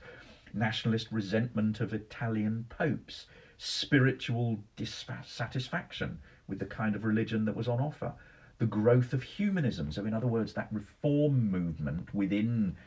nationalist 0.54 1.10
resentment 1.12 1.82
of 1.82 1.92
Italian 1.92 2.66
popes, 2.70 3.26
spiritual 3.58 4.60
dissatisfaction 4.78 6.20
with 6.48 6.60
the 6.60 6.66
kind 6.66 6.96
of 6.96 7.04
religion 7.04 7.44
that 7.44 7.56
was 7.56 7.68
on 7.68 7.82
offer, 7.82 8.14
the 8.60 8.66
growth 8.66 9.12
of 9.12 9.24
humanism. 9.24 9.92
So, 9.92 10.06
in 10.06 10.14
other 10.14 10.28
words, 10.28 10.54
that 10.54 10.70
reform 10.72 11.52
movement 11.52 12.14
within 12.14 12.78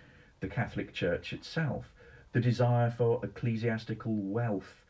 the 0.40 0.48
Catholic 0.48 0.92
Church 0.92 1.32
itself, 1.32 1.90
the 2.32 2.40
desire 2.40 2.90
for 2.90 3.24
ecclesiastical 3.24 4.14
wealth 4.14 4.84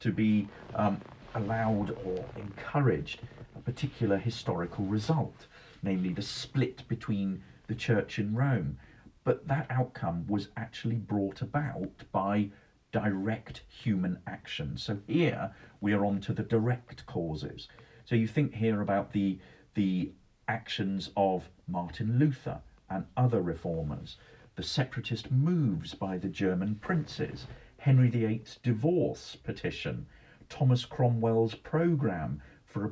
to 0.00 0.12
be 0.12 0.48
um, 0.74 1.00
allowed 1.34 1.96
or 2.04 2.24
encouraged 2.36 3.20
a 3.56 3.60
particular 3.60 4.16
historical 4.16 4.84
result, 4.84 5.46
namely 5.82 6.12
the 6.12 6.22
split 6.22 6.86
between 6.88 7.42
the 7.66 7.74
Church 7.74 8.18
and 8.18 8.36
Rome. 8.36 8.78
But 9.24 9.46
that 9.48 9.66
outcome 9.70 10.26
was 10.26 10.48
actually 10.56 10.96
brought 10.96 11.42
about 11.42 12.04
by 12.12 12.50
direct 12.92 13.62
human 13.68 14.18
action. 14.26 14.76
So 14.78 14.98
here 15.06 15.52
we 15.80 15.92
are 15.92 16.04
on 16.04 16.20
to 16.22 16.32
the 16.32 16.42
direct 16.42 17.04
causes. 17.06 17.68
So 18.04 18.14
you 18.14 18.26
think 18.26 18.54
here 18.54 18.80
about 18.80 19.12
the 19.12 19.38
the 19.74 20.12
actions 20.48 21.10
of 21.16 21.50
Martin 21.68 22.18
Luther 22.18 22.60
and 22.88 23.04
other 23.16 23.42
reformers, 23.42 24.16
the 24.58 24.64
separatist 24.64 25.30
moves 25.30 25.94
by 25.94 26.18
the 26.18 26.28
German 26.28 26.74
princes, 26.74 27.46
Henry 27.76 28.10
VIII's 28.10 28.58
divorce 28.64 29.36
petition, 29.36 30.04
Thomas 30.48 30.84
Cromwell's 30.84 31.54
programme 31.54 32.42
for 32.66 32.84
a 32.84 32.90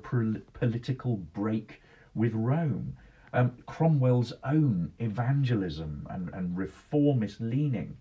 political 0.52 1.16
break 1.16 1.82
with 2.14 2.32
Rome, 2.34 2.96
um, 3.32 3.50
Cromwell's 3.66 4.32
own 4.44 4.92
evangelism 5.00 6.06
and, 6.08 6.28
and 6.32 6.56
reformist 6.56 7.40
leaning. 7.40 7.96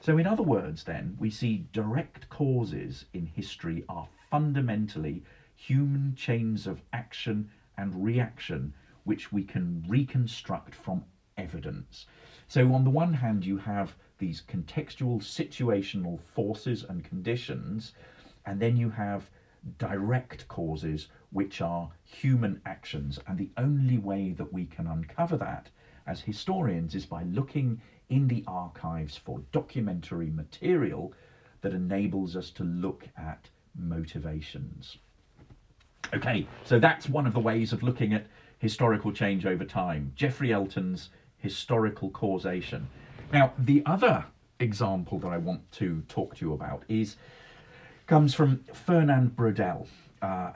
So, 0.00 0.18
in 0.18 0.26
other 0.26 0.42
words, 0.42 0.82
then, 0.82 1.16
we 1.20 1.30
see 1.30 1.68
direct 1.72 2.28
causes 2.30 3.04
in 3.12 3.26
history 3.26 3.84
are 3.88 4.08
fundamentally 4.28 5.22
human 5.54 6.16
chains 6.16 6.66
of 6.66 6.82
action 6.92 7.48
and 7.78 8.04
reaction 8.04 8.74
which 9.04 9.30
we 9.30 9.44
can 9.44 9.84
reconstruct 9.86 10.74
from 10.74 11.04
evidence. 11.36 12.06
So, 12.48 12.72
on 12.72 12.84
the 12.84 12.90
one 12.90 13.14
hand, 13.14 13.44
you 13.44 13.56
have 13.58 13.94
these 14.18 14.42
contextual 14.48 15.20
situational 15.20 16.20
forces 16.20 16.84
and 16.84 17.02
conditions, 17.04 17.92
and 18.46 18.60
then 18.60 18.76
you 18.76 18.90
have 18.90 19.30
direct 19.78 20.46
causes, 20.48 21.08
which 21.30 21.60
are 21.60 21.90
human 22.04 22.60
actions. 22.66 23.18
And 23.26 23.38
the 23.38 23.50
only 23.56 23.98
way 23.98 24.32
that 24.32 24.52
we 24.52 24.66
can 24.66 24.86
uncover 24.86 25.36
that 25.38 25.70
as 26.06 26.20
historians 26.20 26.94
is 26.94 27.06
by 27.06 27.22
looking 27.24 27.80
in 28.10 28.28
the 28.28 28.44
archives 28.46 29.16
for 29.16 29.40
documentary 29.52 30.30
material 30.30 31.14
that 31.62 31.72
enables 31.72 32.36
us 32.36 32.50
to 32.50 32.64
look 32.64 33.08
at 33.16 33.48
motivations. 33.74 34.98
Okay, 36.12 36.46
so 36.64 36.78
that's 36.78 37.08
one 37.08 37.26
of 37.26 37.32
the 37.32 37.40
ways 37.40 37.72
of 37.72 37.82
looking 37.82 38.12
at 38.12 38.26
historical 38.58 39.12
change 39.12 39.46
over 39.46 39.64
time. 39.64 40.12
Geoffrey 40.14 40.52
Elton's 40.52 41.08
historical 41.44 42.08
causation. 42.08 42.88
Now, 43.30 43.52
the 43.58 43.82
other 43.84 44.24
example 44.60 45.18
that 45.18 45.28
I 45.28 45.36
want 45.36 45.70
to 45.72 46.02
talk 46.08 46.36
to 46.36 46.46
you 46.46 46.54
about 46.54 46.84
is 46.88 47.16
comes 48.06 48.32
from 48.32 48.64
Fernand 48.72 49.36
Braudel, 49.36 49.86
uh, 50.22 50.52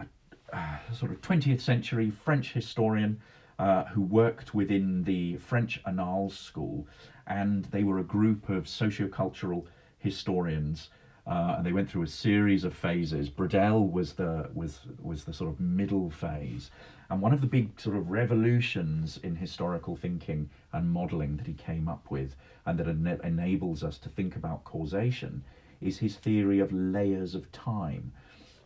a 0.51 0.79
sort 0.95 1.13
of 1.13 1.21
20th 1.21 1.61
century 1.61 2.11
French 2.11 2.55
historian 2.55 3.21
uh, 3.59 3.85
who 3.85 4.01
worked 4.01 4.55
within 4.55 5.05
the 5.05 5.37
French 5.37 5.83
Annales 5.85 6.39
School, 6.39 6.87
and 7.27 7.67
they 7.67 7.85
were 7.85 7.99
a 7.99 8.05
group 8.17 8.49
of 8.49 8.65
sociocultural 8.65 9.67
historians. 9.99 10.89
Uh, 11.27 11.57
and 11.59 11.67
they 11.67 11.73
went 11.73 11.91
through 11.91 12.05
a 12.05 12.07
series 12.07 12.65
of 12.65 12.73
phases. 12.73 13.29
Braudel 13.29 13.93
was 13.93 14.15
the 14.15 14.49
was 14.55 14.81
was 15.03 15.25
the 15.25 15.35
sort 15.35 15.51
of 15.51 15.61
middle 15.61 16.09
phase, 16.09 16.71
and 17.11 17.23
one 17.23 17.33
of 17.33 17.41
the 17.41 17.47
big 17.47 17.81
sort 17.81 17.97
of 17.97 18.11
revolutions 18.11 19.19
in 19.23 19.37
historical 19.37 19.97
thinking 19.97 20.51
and 20.73 20.91
modelling 20.91 21.37
that 21.37 21.47
he 21.47 21.55
came 21.55 21.89
up 21.89 22.11
with, 22.11 22.37
and 22.67 22.79
that 22.79 22.89
en- 22.89 23.21
enables 23.25 23.83
us 23.83 23.99
to 23.99 24.09
think 24.09 24.37
about 24.37 24.65
causation, 24.65 25.43
is 25.81 25.99
his 25.99 26.17
theory 26.17 26.59
of 26.59 26.73
layers 26.73 27.35
of 27.35 27.51
time. 27.51 28.13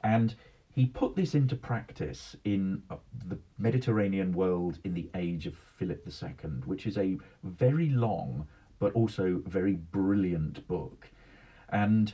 And 0.02 0.34
he 0.74 0.86
put 0.86 1.14
this 1.14 1.34
into 1.34 1.54
practice 1.54 2.34
in 2.44 2.82
uh, 2.90 2.96
the 3.26 3.38
Mediterranean 3.58 4.32
world 4.32 4.78
in 4.84 4.94
the 4.94 5.08
age 5.14 5.46
of 5.46 5.54
Philip 5.54 6.06
II, 6.06 6.50
which 6.64 6.86
is 6.86 6.96
a 6.96 7.18
very 7.44 7.90
long 7.90 8.48
but 8.78 8.92
also 8.94 9.40
very 9.46 9.74
brilliant 9.74 10.66
book. 10.66 11.08
And 11.68 12.12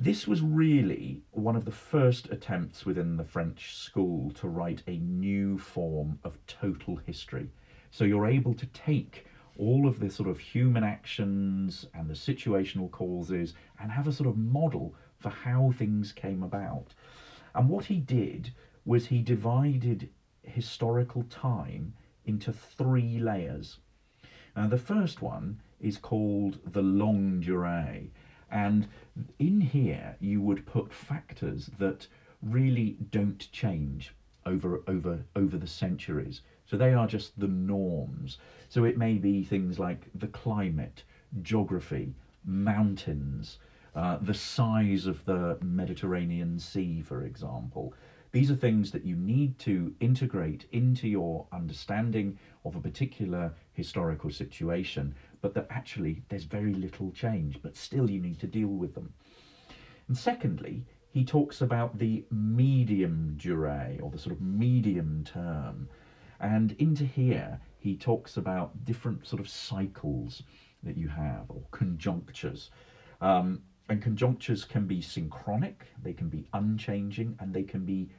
this 0.00 0.28
was 0.28 0.40
really 0.42 1.22
one 1.32 1.56
of 1.56 1.64
the 1.64 1.72
first 1.72 2.28
attempts 2.30 2.86
within 2.86 3.16
the 3.16 3.24
French 3.24 3.74
school 3.74 4.30
to 4.30 4.46
write 4.46 4.80
a 4.86 4.98
new 4.98 5.58
form 5.58 6.20
of 6.22 6.38
total 6.46 6.94
history. 6.94 7.48
So 7.90 8.04
you're 8.04 8.28
able 8.28 8.54
to 8.54 8.66
take 8.66 9.26
all 9.58 9.88
of 9.88 9.98
the 9.98 10.08
sort 10.08 10.28
of 10.28 10.38
human 10.38 10.84
actions 10.84 11.84
and 11.94 12.08
the 12.08 12.14
situational 12.14 12.88
causes 12.92 13.54
and 13.80 13.90
have 13.90 14.06
a 14.06 14.12
sort 14.12 14.28
of 14.28 14.38
model 14.38 14.94
for 15.18 15.30
how 15.30 15.72
things 15.76 16.12
came 16.12 16.44
about. 16.44 16.94
And 17.52 17.68
what 17.68 17.86
he 17.86 17.96
did 17.96 18.52
was 18.84 19.06
he 19.06 19.20
divided 19.20 20.10
historical 20.44 21.24
time 21.24 21.92
into 22.24 22.52
three 22.52 23.18
layers. 23.18 23.78
Now, 24.54 24.68
the 24.68 24.78
first 24.78 25.22
one 25.22 25.60
is 25.80 25.98
called 25.98 26.60
the 26.64 26.82
longue 26.82 27.42
durée. 27.42 28.10
And 28.50 28.88
in 29.38 29.60
here, 29.60 30.16
you 30.20 30.40
would 30.40 30.66
put 30.66 30.92
factors 30.92 31.70
that 31.78 32.06
really 32.42 32.96
don't 33.10 33.50
change 33.52 34.14
over, 34.46 34.82
over, 34.86 35.24
over 35.36 35.56
the 35.56 35.66
centuries. 35.66 36.40
So 36.64 36.76
they 36.76 36.94
are 36.94 37.06
just 37.06 37.38
the 37.38 37.48
norms. 37.48 38.38
So 38.68 38.84
it 38.84 38.98
may 38.98 39.14
be 39.14 39.42
things 39.42 39.78
like 39.78 40.06
the 40.14 40.28
climate, 40.28 41.02
geography, 41.42 42.14
mountains, 42.44 43.58
uh, 43.94 44.18
the 44.20 44.34
size 44.34 45.06
of 45.06 45.24
the 45.24 45.58
Mediterranean 45.62 46.58
Sea, 46.58 47.02
for 47.02 47.24
example. 47.24 47.94
These 48.30 48.50
are 48.50 48.56
things 48.56 48.90
that 48.90 49.04
you 49.04 49.16
need 49.16 49.58
to 49.60 49.94
integrate 50.00 50.66
into 50.70 51.08
your 51.08 51.46
understanding 51.50 52.38
of 52.64 52.76
a 52.76 52.80
particular 52.80 53.54
historical 53.72 54.30
situation, 54.30 55.14
but 55.40 55.54
that 55.54 55.66
actually 55.70 56.22
there's 56.28 56.44
very 56.44 56.74
little 56.74 57.10
change, 57.12 57.60
but 57.62 57.76
still 57.76 58.10
you 58.10 58.20
need 58.20 58.40
to 58.40 58.46
deal 58.46 58.68
with 58.68 58.94
them. 58.94 59.12
And 60.08 60.16
secondly, 60.16 60.84
he 61.10 61.24
talks 61.24 61.60
about 61.60 61.98
the 61.98 62.24
medium 62.30 63.36
durée 63.40 64.02
or 64.02 64.10
the 64.10 64.18
sort 64.18 64.34
of 64.34 64.40
medium 64.42 65.24
term. 65.24 65.88
And 66.40 66.72
into 66.78 67.04
here, 67.04 67.60
he 67.78 67.96
talks 67.96 68.36
about 68.36 68.84
different 68.84 69.26
sort 69.26 69.40
of 69.40 69.48
cycles 69.48 70.42
that 70.82 70.96
you 70.96 71.08
have 71.08 71.44
or 71.48 71.62
conjunctures. 71.70 72.70
Um, 73.20 73.62
and 73.88 74.02
conjunctures 74.02 74.64
can 74.64 74.86
be 74.86 75.00
synchronic, 75.00 75.86
they 76.02 76.12
can 76.12 76.28
be 76.28 76.46
unchanging, 76.52 77.36
and 77.40 77.54
they 77.54 77.62
can 77.62 77.84
be 77.84 78.10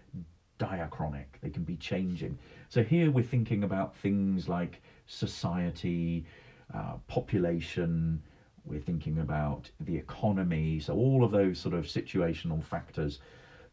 diachronic, 0.57 1.25
they 1.41 1.49
can 1.49 1.63
be 1.63 1.77
changing. 1.77 2.37
So 2.69 2.83
here 2.83 3.11
we're 3.11 3.23
thinking 3.23 3.63
about 3.63 3.95
things 3.95 4.49
like 4.49 4.81
society, 5.05 6.25
uh, 6.73 6.93
population, 7.07 8.21
we're 8.65 8.79
thinking 8.79 9.19
about 9.19 9.69
the 9.79 9.97
economy, 9.97 10.79
so 10.79 10.93
all 10.93 11.23
of 11.23 11.31
those 11.31 11.59
sort 11.59 11.73
of 11.73 11.85
situational 11.85 12.63
factors 12.63 13.19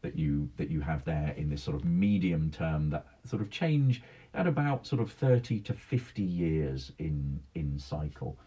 that 0.01 0.17
you 0.17 0.49
that 0.57 0.69
you 0.69 0.81
have 0.81 1.03
there 1.05 1.33
in 1.37 1.49
this 1.49 1.63
sort 1.63 1.75
of 1.75 1.83
medium 1.85 2.51
term 2.51 2.89
that 2.89 3.05
sort 3.25 3.41
of 3.41 3.49
change 3.49 4.01
at 4.33 4.47
about 4.47 4.85
sort 4.85 5.01
of 5.01 5.11
30 5.11 5.59
to 5.61 5.73
50 5.73 6.21
years 6.21 6.91
in 6.99 7.39
in 7.55 7.79
cycle. 7.79 8.37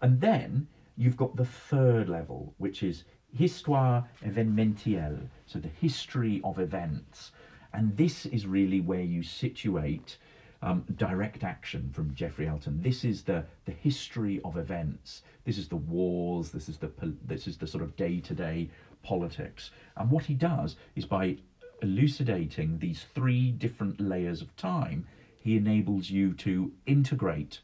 And 0.00 0.20
then 0.20 0.68
you've 0.96 1.16
got 1.16 1.36
the 1.36 1.44
third 1.44 2.08
level, 2.08 2.54
which 2.58 2.82
is 2.82 3.04
histoire 3.32 4.08
événementielle, 4.24 5.28
so 5.46 5.58
the 5.58 5.68
history 5.68 6.40
of 6.44 6.58
events. 6.58 7.32
And 7.72 7.96
this 7.96 8.26
is 8.26 8.46
really 8.46 8.80
where 8.80 9.02
you 9.02 9.22
situate 9.22 10.16
um, 10.62 10.84
direct 10.96 11.44
action 11.44 11.90
from 11.92 12.14
Geoffrey 12.14 12.48
Elton. 12.48 12.82
This 12.82 13.04
is 13.04 13.22
the, 13.22 13.44
the 13.64 13.72
history 13.72 14.40
of 14.44 14.56
events. 14.56 15.22
This 15.44 15.58
is 15.58 15.68
the 15.68 15.76
wars. 15.76 16.50
This 16.50 16.68
is 16.68 16.78
the 16.78 16.90
this 17.24 17.46
is 17.46 17.58
the 17.58 17.66
sort 17.66 17.84
of 17.84 17.96
day 17.96 18.20
to 18.20 18.34
day 18.34 18.70
politics. 19.02 19.70
And 19.96 20.10
what 20.10 20.24
he 20.24 20.34
does 20.34 20.76
is 20.96 21.04
by 21.04 21.38
elucidating 21.82 22.78
these 22.78 23.06
three 23.14 23.52
different 23.52 24.00
layers 24.00 24.42
of 24.42 24.54
time, 24.56 25.06
he 25.40 25.56
enables 25.56 26.10
you 26.10 26.34
to 26.34 26.72
integrate 26.86 27.60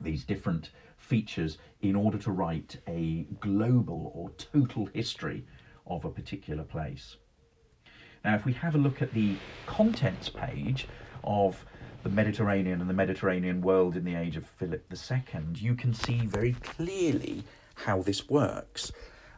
these 0.00 0.24
different 0.24 0.70
features 0.96 1.58
in 1.80 1.94
order 1.94 2.18
to 2.18 2.30
write 2.30 2.78
a 2.88 3.26
global 3.40 4.12
or 4.14 4.30
total 4.30 4.86
history 4.86 5.44
of 5.86 6.04
a 6.04 6.10
particular 6.10 6.64
place. 6.64 7.16
Now, 8.24 8.34
if 8.34 8.44
we 8.44 8.52
have 8.54 8.74
a 8.74 8.78
look 8.78 9.00
at 9.00 9.12
the 9.12 9.36
contents 9.66 10.28
page 10.28 10.86
of 11.24 11.64
the 12.02 12.08
Mediterranean 12.08 12.80
and 12.80 12.88
the 12.88 12.94
Mediterranean 12.94 13.60
world 13.60 13.96
in 13.96 14.04
the 14.04 14.14
age 14.14 14.36
of 14.36 14.46
Philip 14.46 14.84
II, 14.90 15.42
you 15.56 15.74
can 15.74 15.92
see 15.92 16.26
very 16.26 16.54
clearly 16.54 17.44
how 17.74 18.02
this 18.02 18.28
works. 18.28 18.90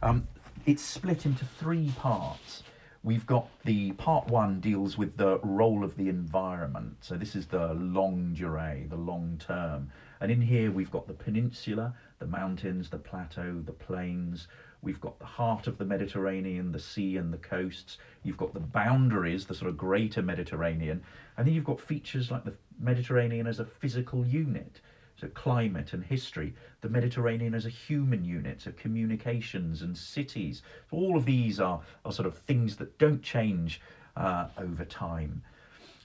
Um, 0.02 0.28
it's 0.64 0.82
split 0.82 1.26
into 1.26 1.44
three 1.44 1.92
parts. 1.96 2.62
We've 3.04 3.26
got 3.26 3.48
the 3.64 3.92
part 3.92 4.28
one 4.28 4.60
deals 4.60 4.96
with 4.96 5.16
the 5.16 5.38
role 5.38 5.82
of 5.82 5.96
the 5.96 6.08
environment. 6.08 6.98
So 7.00 7.16
this 7.16 7.34
is 7.34 7.46
the 7.46 7.74
long 7.74 8.36
durée, 8.38 8.88
the 8.88 8.96
long 8.96 9.40
term. 9.44 9.90
And 10.20 10.30
in 10.30 10.40
here 10.40 10.70
we've 10.70 10.90
got 10.90 11.08
the 11.08 11.14
peninsula, 11.14 11.94
the 12.20 12.26
mountains, 12.28 12.90
the 12.90 12.98
plateau, 12.98 13.60
the 13.64 13.72
plains. 13.72 14.46
We've 14.82 15.00
got 15.00 15.18
the 15.20 15.24
heart 15.24 15.68
of 15.68 15.78
the 15.78 15.84
Mediterranean, 15.84 16.72
the 16.72 16.78
sea 16.80 17.16
and 17.16 17.32
the 17.32 17.38
coasts. 17.38 17.98
You've 18.24 18.36
got 18.36 18.52
the 18.52 18.60
boundaries, 18.60 19.46
the 19.46 19.54
sort 19.54 19.68
of 19.68 19.76
greater 19.76 20.22
Mediterranean. 20.22 21.02
And 21.36 21.46
then 21.46 21.54
you've 21.54 21.64
got 21.64 21.80
features 21.80 22.32
like 22.32 22.44
the 22.44 22.54
Mediterranean 22.80 23.46
as 23.46 23.60
a 23.60 23.64
physical 23.64 24.26
unit. 24.26 24.80
So 25.16 25.28
climate 25.28 25.92
and 25.92 26.02
history, 26.02 26.54
the 26.80 26.88
Mediterranean 26.88 27.54
as 27.54 27.64
a 27.64 27.68
human 27.68 28.24
unit, 28.24 28.62
so 28.62 28.72
communications 28.72 29.82
and 29.82 29.96
cities. 29.96 30.62
So 30.90 30.96
all 30.96 31.16
of 31.16 31.26
these 31.26 31.60
are, 31.60 31.80
are 32.04 32.12
sort 32.12 32.26
of 32.26 32.38
things 32.38 32.76
that 32.76 32.98
don't 32.98 33.22
change 33.22 33.80
uh, 34.16 34.48
over 34.58 34.84
time. 34.84 35.42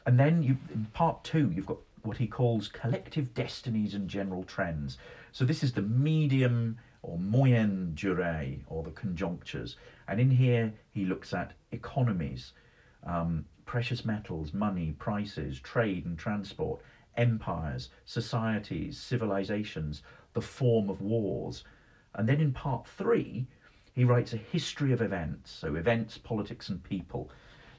And 0.05 0.19
then 0.19 0.43
you, 0.43 0.57
in 0.71 0.85
part 0.93 1.23
two, 1.23 1.51
you've 1.53 1.65
got 1.65 1.79
what 2.03 2.17
he 2.17 2.27
calls 2.27 2.67
collective 2.67 3.33
destinies 3.33 3.95
and 3.95 4.07
general 4.07 4.43
trends. 4.43 4.99
So 5.31 5.45
this 5.45 5.63
is 5.63 5.73
the 5.73 5.81
medium 5.81 6.77
or 7.07 7.17
moyenne 7.17 7.93
durée 7.95 8.59
or 8.67 8.83
the 8.83 8.91
conjunctures. 8.91 9.77
And 10.07 10.19
in 10.19 10.29
here 10.29 10.73
he 10.91 11.05
looks 11.05 11.33
at 11.33 11.53
economies, 11.71 12.53
um, 13.05 13.45
precious 13.65 14.05
metals, 14.05 14.53
money, 14.53 14.93
prices, 14.99 15.59
trade 15.59 16.05
and 16.05 16.17
transport, 16.17 16.81
empires, 17.15 17.89
societies, 18.05 18.99
civilizations, 18.99 20.03
the 20.33 20.41
form 20.41 20.89
of 20.89 21.01
wars. 21.01 21.63
And 22.13 22.27
then 22.27 22.41
in 22.41 22.51
part 22.51 22.85
three, 22.85 23.47
he 23.93 24.03
writes 24.03 24.33
a 24.33 24.37
history 24.37 24.91
of 24.91 25.01
events, 25.01 25.51
so 25.51 25.75
events, 25.75 26.17
politics, 26.17 26.69
and 26.69 26.83
people. 26.83 27.29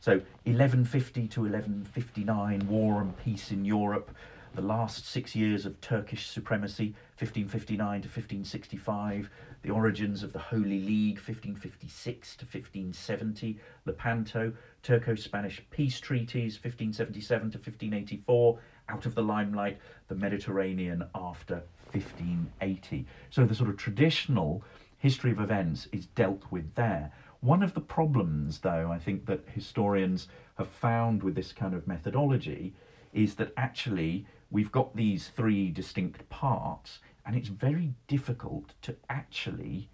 So 0.00 0.12
1150 0.44 1.28
to 1.28 1.40
1159, 1.42 2.68
war 2.68 3.00
and 3.00 3.16
peace 3.18 3.50
in 3.50 3.64
Europe, 3.64 4.10
the 4.54 4.62
last 4.62 5.06
six 5.06 5.36
years 5.36 5.66
of 5.66 5.80
Turkish 5.80 6.28
supremacy, 6.28 6.94
1559 7.20 8.02
to 8.02 8.06
1565, 8.06 9.28
the 9.62 9.70
origins 9.70 10.22
of 10.22 10.32
the 10.32 10.38
Holy 10.38 10.78
League, 10.78 11.16
1556 11.16 12.36
to 12.36 12.44
1570, 12.44 13.58
Lepanto, 13.86 14.52
Turco 14.84 15.16
Spanish 15.16 15.60
peace 15.70 15.98
treaties, 15.98 16.54
1577 16.54 17.50
to 17.50 17.58
1584, 17.58 18.58
out 18.88 19.04
of 19.04 19.16
the 19.16 19.22
limelight, 19.22 19.78
the 20.06 20.14
Mediterranean 20.14 21.04
after 21.12 21.62
1580. 21.90 23.04
So 23.30 23.44
the 23.44 23.54
sort 23.54 23.70
of 23.70 23.76
traditional 23.76 24.62
history 24.98 25.32
of 25.32 25.40
events 25.40 25.88
is 25.90 26.06
dealt 26.06 26.44
with 26.50 26.74
there. 26.76 27.10
One 27.40 27.64
of 27.64 27.74
the 27.74 27.80
problems, 27.80 28.60
though, 28.60 28.92
I 28.92 28.98
think 28.98 29.26
that 29.26 29.48
historians 29.52 30.28
have 30.56 30.68
found 30.68 31.22
with 31.22 31.34
this 31.34 31.52
kind 31.52 31.74
of 31.74 31.86
methodology 31.86 32.74
is 33.12 33.34
that 33.36 33.52
actually 33.56 34.26
we've 34.50 34.72
got 34.72 34.96
these 34.96 35.28
three 35.28 35.70
distinct 35.70 36.28
parts, 36.30 36.98
and 37.28 37.36
it's 37.36 37.48
very 37.48 37.92
difficult 38.06 38.72
to 38.80 38.96
actually 39.10 39.90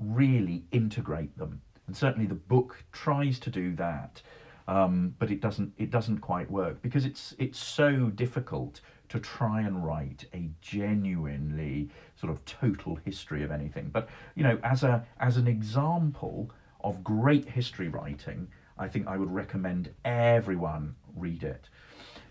really 0.00 0.64
integrate 0.72 1.36
them. 1.36 1.60
And 1.86 1.94
certainly 1.94 2.26
the 2.26 2.34
book 2.34 2.82
tries 2.92 3.38
to 3.40 3.50
do 3.50 3.74
that, 3.76 4.22
um, 4.66 5.14
but 5.18 5.30
it 5.30 5.42
doesn't. 5.42 5.74
It 5.76 5.90
doesn't 5.90 6.18
quite 6.20 6.50
work 6.50 6.80
because 6.80 7.04
it's 7.04 7.34
it's 7.38 7.58
so 7.58 8.06
difficult 8.06 8.80
to 9.10 9.20
try 9.20 9.60
and 9.60 9.84
write 9.84 10.24
a 10.32 10.48
genuinely 10.62 11.90
sort 12.16 12.32
of 12.32 12.42
total 12.46 12.96
history 12.96 13.42
of 13.44 13.50
anything. 13.50 13.90
But 13.90 14.08
you 14.34 14.42
know, 14.42 14.58
as 14.62 14.82
a 14.82 15.06
as 15.20 15.36
an 15.36 15.46
example 15.46 16.50
of 16.80 17.04
great 17.04 17.50
history 17.50 17.88
writing, 17.88 18.48
I 18.78 18.88
think 18.88 19.06
I 19.06 19.18
would 19.18 19.30
recommend 19.30 19.90
everyone 20.06 20.94
read 21.14 21.42
it. 21.42 21.68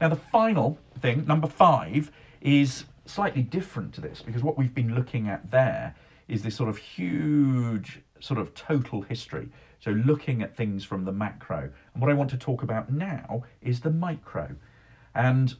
Now, 0.01 0.10
the 0.10 0.16
final 0.16 0.80
thing, 0.99 1.26
number 1.28 1.47
five, 1.47 2.12
is 2.41 2.86
slightly 3.08 3.41
different 3.41 3.93
to 3.95 4.01
this 4.01 4.22
because 4.22 4.43
what 4.43 4.58
we've 4.58 4.74
been 4.74 4.95
looking 4.95 5.28
at 5.28 5.51
there 5.51 5.95
is 6.28 6.43
this 6.43 6.55
sort 6.55 6.70
of 6.70 6.78
huge, 6.78 8.01
sort 8.20 8.39
of 8.39 8.53
total 8.53 9.01
history. 9.01 9.49
So, 9.80 9.91
looking 9.91 10.41
at 10.41 10.55
things 10.55 10.84
from 10.84 11.05
the 11.05 11.12
macro. 11.12 11.72
And 11.93 12.01
what 12.01 12.10
I 12.10 12.14
want 12.14 12.30
to 12.32 12.38
talk 12.38 12.64
about 12.64 12.91
now 12.91 13.43
is 13.62 13.82
the 13.82 13.91
micro. 13.91 14.55
And 15.14 15.55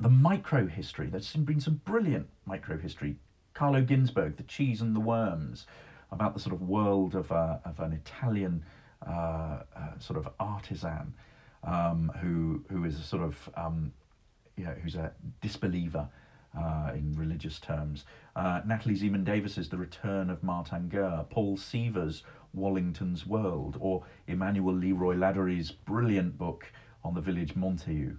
the 0.00 0.08
micro 0.08 0.66
history, 0.66 1.06
there's 1.06 1.32
been 1.34 1.60
some 1.60 1.80
brilliant 1.84 2.28
micro 2.44 2.76
history. 2.76 3.16
Carlo 3.54 3.82
Ginzburg, 3.82 4.36
The 4.36 4.42
Cheese 4.44 4.80
and 4.80 4.94
the 4.94 5.00
Worms, 5.00 5.66
about 6.10 6.34
the 6.34 6.40
sort 6.40 6.54
of 6.54 6.62
world 6.62 7.14
of, 7.14 7.30
uh, 7.32 7.58
of 7.64 7.80
an 7.80 7.92
Italian 7.92 8.64
uh, 9.06 9.62
uh, 9.76 9.98
sort 9.98 10.18
of 10.18 10.28
artisan 10.40 11.14
um, 11.64 12.10
who 12.20 12.64
who 12.68 12.84
is 12.84 12.98
a 12.98 13.02
sort 13.02 13.22
of 13.22 13.50
um, 13.56 13.92
you 14.58 14.64
know, 14.64 14.74
who's 14.82 14.96
a 14.96 15.12
disbeliever 15.40 16.08
uh, 16.58 16.90
in 16.94 17.14
religious 17.16 17.58
terms. 17.58 18.04
Uh, 18.34 18.60
Natalie 18.66 18.96
Zemon 18.96 19.24
Davis's 19.24 19.68
The 19.68 19.76
Return 19.76 20.28
of 20.30 20.42
Martin 20.42 20.88
Guerre, 20.88 21.24
Paul 21.30 21.56
Seaver's 21.56 22.24
Wallington's 22.52 23.26
World, 23.26 23.76
or 23.80 24.04
Emmanuel 24.26 24.78
Le 24.78 24.94
Roy 24.94 25.14
Ladurie's 25.14 25.70
brilliant 25.70 26.36
book 26.36 26.72
on 27.04 27.14
the 27.14 27.20
village 27.20 27.54
Montaillou. 27.54 28.16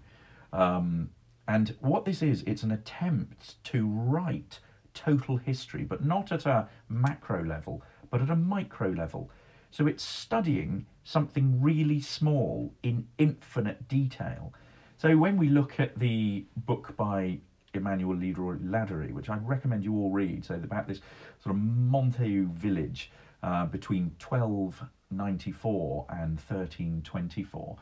Um, 0.54 1.10
and 1.48 1.76
what 1.82 2.06
this 2.06 2.22
is, 2.22 2.44
it's 2.44 2.64
an 2.64 2.72
attempt 2.72 3.64
to 3.66 3.88
write 3.88 4.60
total 4.94 5.38
history, 5.38 5.84
but 5.84 6.06
not 6.06 6.32
at 6.32 6.46
a 6.46 6.70
macro 6.88 7.44
level, 7.44 7.84
but 8.10 8.22
at 8.22 8.30
a 8.30 8.36
micro 8.36 8.90
level. 8.90 9.30
So 9.72 9.88
it's 9.88 10.04
studying 10.04 10.86
something 11.04 11.62
really 11.62 12.00
small 12.00 12.74
in 12.84 13.08
infinite 13.18 13.88
detail. 13.88 14.54
So 15.00 15.16
when 15.16 15.38
we 15.38 15.48
look 15.48 15.80
at 15.80 15.98
the 15.98 16.44
book 16.58 16.94
by 16.98 17.38
Emmanuel 17.74 18.18
Le 18.18 18.34
Roy 18.34 18.56
Ladurie, 18.56 19.14
which 19.14 19.30
I 19.30 19.38
recommend 19.38 19.86
you 19.86 19.96
all 19.96 20.12
read, 20.12 20.44
so 20.44 20.56
about 20.56 20.90
this 20.90 21.00
sort 21.42 21.56
of 21.56 21.62
Montaillou 21.62 22.52
village 22.52 23.10
uh, 23.42 23.66
between 23.68 24.12
1294 24.20 26.06
and 26.10 26.32
1324. 26.32 27.78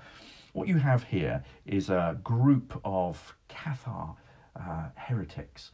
What 0.53 0.67
you 0.67 0.77
have 0.77 1.05
here 1.05 1.43
is 1.65 1.89
a 1.89 2.19
group 2.23 2.79
of 2.85 3.35
Cathar 3.49 4.15
uh, 4.55 4.89
heretics. 4.93 5.71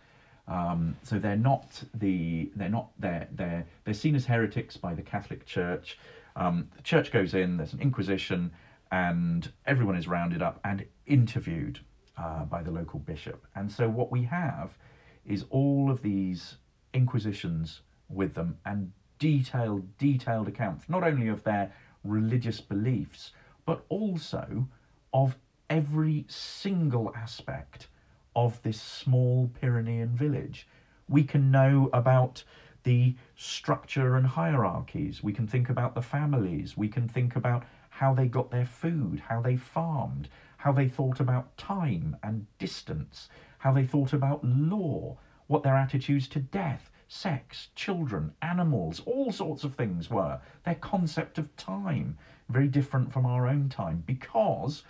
Um, 0.48 0.96
so 1.04 1.20
they're 1.20 1.36
not 1.36 1.84
the 1.94 2.52
they're 2.56 2.70
not 2.70 2.92
they're 3.00 3.28
they're 3.34 3.66
they're 3.84 3.94
seen 3.94 4.16
as 4.16 4.26
heretics 4.26 4.78
by 4.78 4.94
the 4.94 5.02
Catholic 5.02 5.46
Church. 5.46 6.00
Um, 6.38 6.70
the 6.78 6.84
church 6.84 7.12
goes 7.12 7.34
in, 7.34 7.58
there's 7.58 7.74
an 7.74 7.82
inquisition, 7.82 8.52
and 8.94 9.52
everyone 9.66 9.96
is 9.96 10.08
rounded 10.08 10.44
up 10.44 10.60
and 10.64 10.86
interviewed 11.08 11.80
uh, 12.16 12.46
by 12.46 12.62
the 12.62 12.70
local 12.70 13.00
bishop. 13.00 13.48
And 13.56 13.72
so 13.72 13.90
what 13.90 14.12
we 14.12 14.22
have 14.26 14.78
is 15.26 15.46
all 15.50 15.90
of 15.90 16.04
these 16.04 16.58
inquisitions 16.94 17.82
with 18.08 18.36
them 18.36 18.60
and 18.64 18.92
detailed, 19.18 19.98
detailed 19.98 20.48
accounts, 20.48 20.86
not 20.88 21.04
only 21.04 21.28
of 21.28 21.44
their 21.44 21.74
religious 22.04 22.62
beliefs, 22.62 23.32
but 23.66 23.84
also 23.90 24.68
of 25.12 25.38
every 25.72 26.26
single 26.28 27.12
aspect 27.16 27.88
of 28.36 28.62
this 28.62 28.80
small 28.80 29.50
Pyrenean 29.60 30.16
village. 30.16 30.68
We 31.10 31.24
can 31.24 31.50
know 31.50 31.90
about 31.94 32.44
the 32.84 33.16
structure 33.36 34.16
and 34.16 34.28
hierarchies. 34.28 35.24
We 35.24 35.34
can 35.34 35.48
think 35.48 35.68
about 35.68 35.96
the 35.96 36.02
families. 36.04 36.78
We 36.78 36.90
can 36.90 37.08
think 37.08 37.36
about 37.36 37.64
how 37.98 38.14
they 38.14 38.28
got 38.28 38.50
their 38.50 38.66
food, 38.66 39.24
how 39.28 39.40
they 39.40 39.56
farmed, 39.56 40.28
how 40.58 40.72
they 40.72 40.88
thought 40.88 41.20
about 41.20 41.56
time 41.58 42.18
and 42.24 42.48
distance, 42.58 43.30
how 43.60 43.72
they 43.72 43.86
thought 43.86 44.14
about 44.14 44.44
law, 44.44 45.16
what 45.46 45.62
their 45.62 45.76
attitudes 45.76 46.28
to 46.28 46.40
death, 46.40 46.90
sex, 47.08 47.68
children, 47.76 48.34
animals, 48.42 49.02
all 49.06 49.32
sorts 49.32 49.64
of 49.64 49.76
things 49.76 50.10
were. 50.10 50.40
Their 50.66 50.76
concept 50.76 51.38
of 51.38 51.56
time, 51.56 52.18
very 52.50 52.68
different 52.68 53.14
from 53.14 53.28
our 53.28 53.48
own 53.48 53.70
time, 53.70 54.04
because 54.08 54.84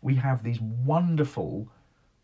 we 0.00 0.14
have 0.14 0.42
these 0.42 0.60
wonderful 0.60 1.68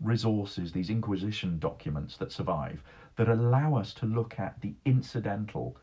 resources, 0.01 0.73
these 0.73 0.89
Inquisition 0.89 1.59
documents 1.59 2.17
that 2.17 2.33
survive, 2.33 2.83
that 3.17 3.29
allow 3.29 3.75
us 3.75 3.93
to 3.95 4.07
look 4.07 4.39
at 4.39 4.61
the 4.63 4.75
incidental 4.87 5.77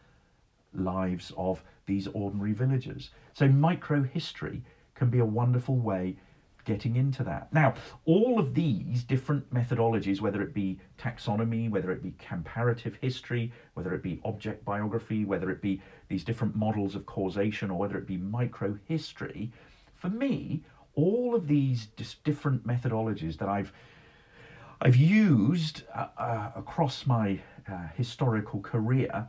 lives 0.74 1.32
of 1.38 1.64
these 1.86 2.08
ordinary 2.08 2.54
villagers. 2.54 3.12
So, 3.34 3.48
micro 3.48 4.04
history 4.04 4.64
can 4.96 5.10
be 5.10 5.20
a 5.20 5.26
wonderful 5.26 5.78
way 5.78 6.18
getting 6.66 6.98
into 6.98 7.24
that. 7.24 7.52
Now, 7.52 7.74
all 8.06 8.38
of 8.38 8.54
these 8.54 9.04
different 9.04 9.52
methodologies, 9.52 10.22
whether 10.22 10.42
it 10.42 10.54
be 10.54 10.80
taxonomy, 11.00 11.70
whether 11.70 11.92
it 11.92 12.04
be 12.04 12.14
comparative 12.20 12.96
history, 13.02 13.52
whether 13.74 13.94
it 13.94 14.04
be 14.04 14.22
object 14.24 14.64
biography, 14.66 15.26
whether 15.26 15.50
it 15.50 15.62
be 15.62 15.82
these 16.10 16.24
different 16.24 16.56
models 16.56 16.94
of 16.96 17.06
causation, 17.06 17.72
or 17.72 17.80
whether 17.80 17.98
it 17.98 18.06
be 18.06 18.18
micro 18.18 18.78
history, 18.86 19.52
for 19.96 20.10
me, 20.10 20.64
all 20.94 21.34
of 21.34 21.48
these 21.48 21.88
different 22.24 22.68
methodologies 22.68 23.38
that 23.38 23.50
I've 23.50 23.72
I've 24.82 24.96
used 24.96 25.84
uh, 25.94 26.08
uh, 26.18 26.52
across 26.56 27.06
my 27.06 27.40
uh, 27.70 27.88
historical 27.96 28.62
career 28.62 29.28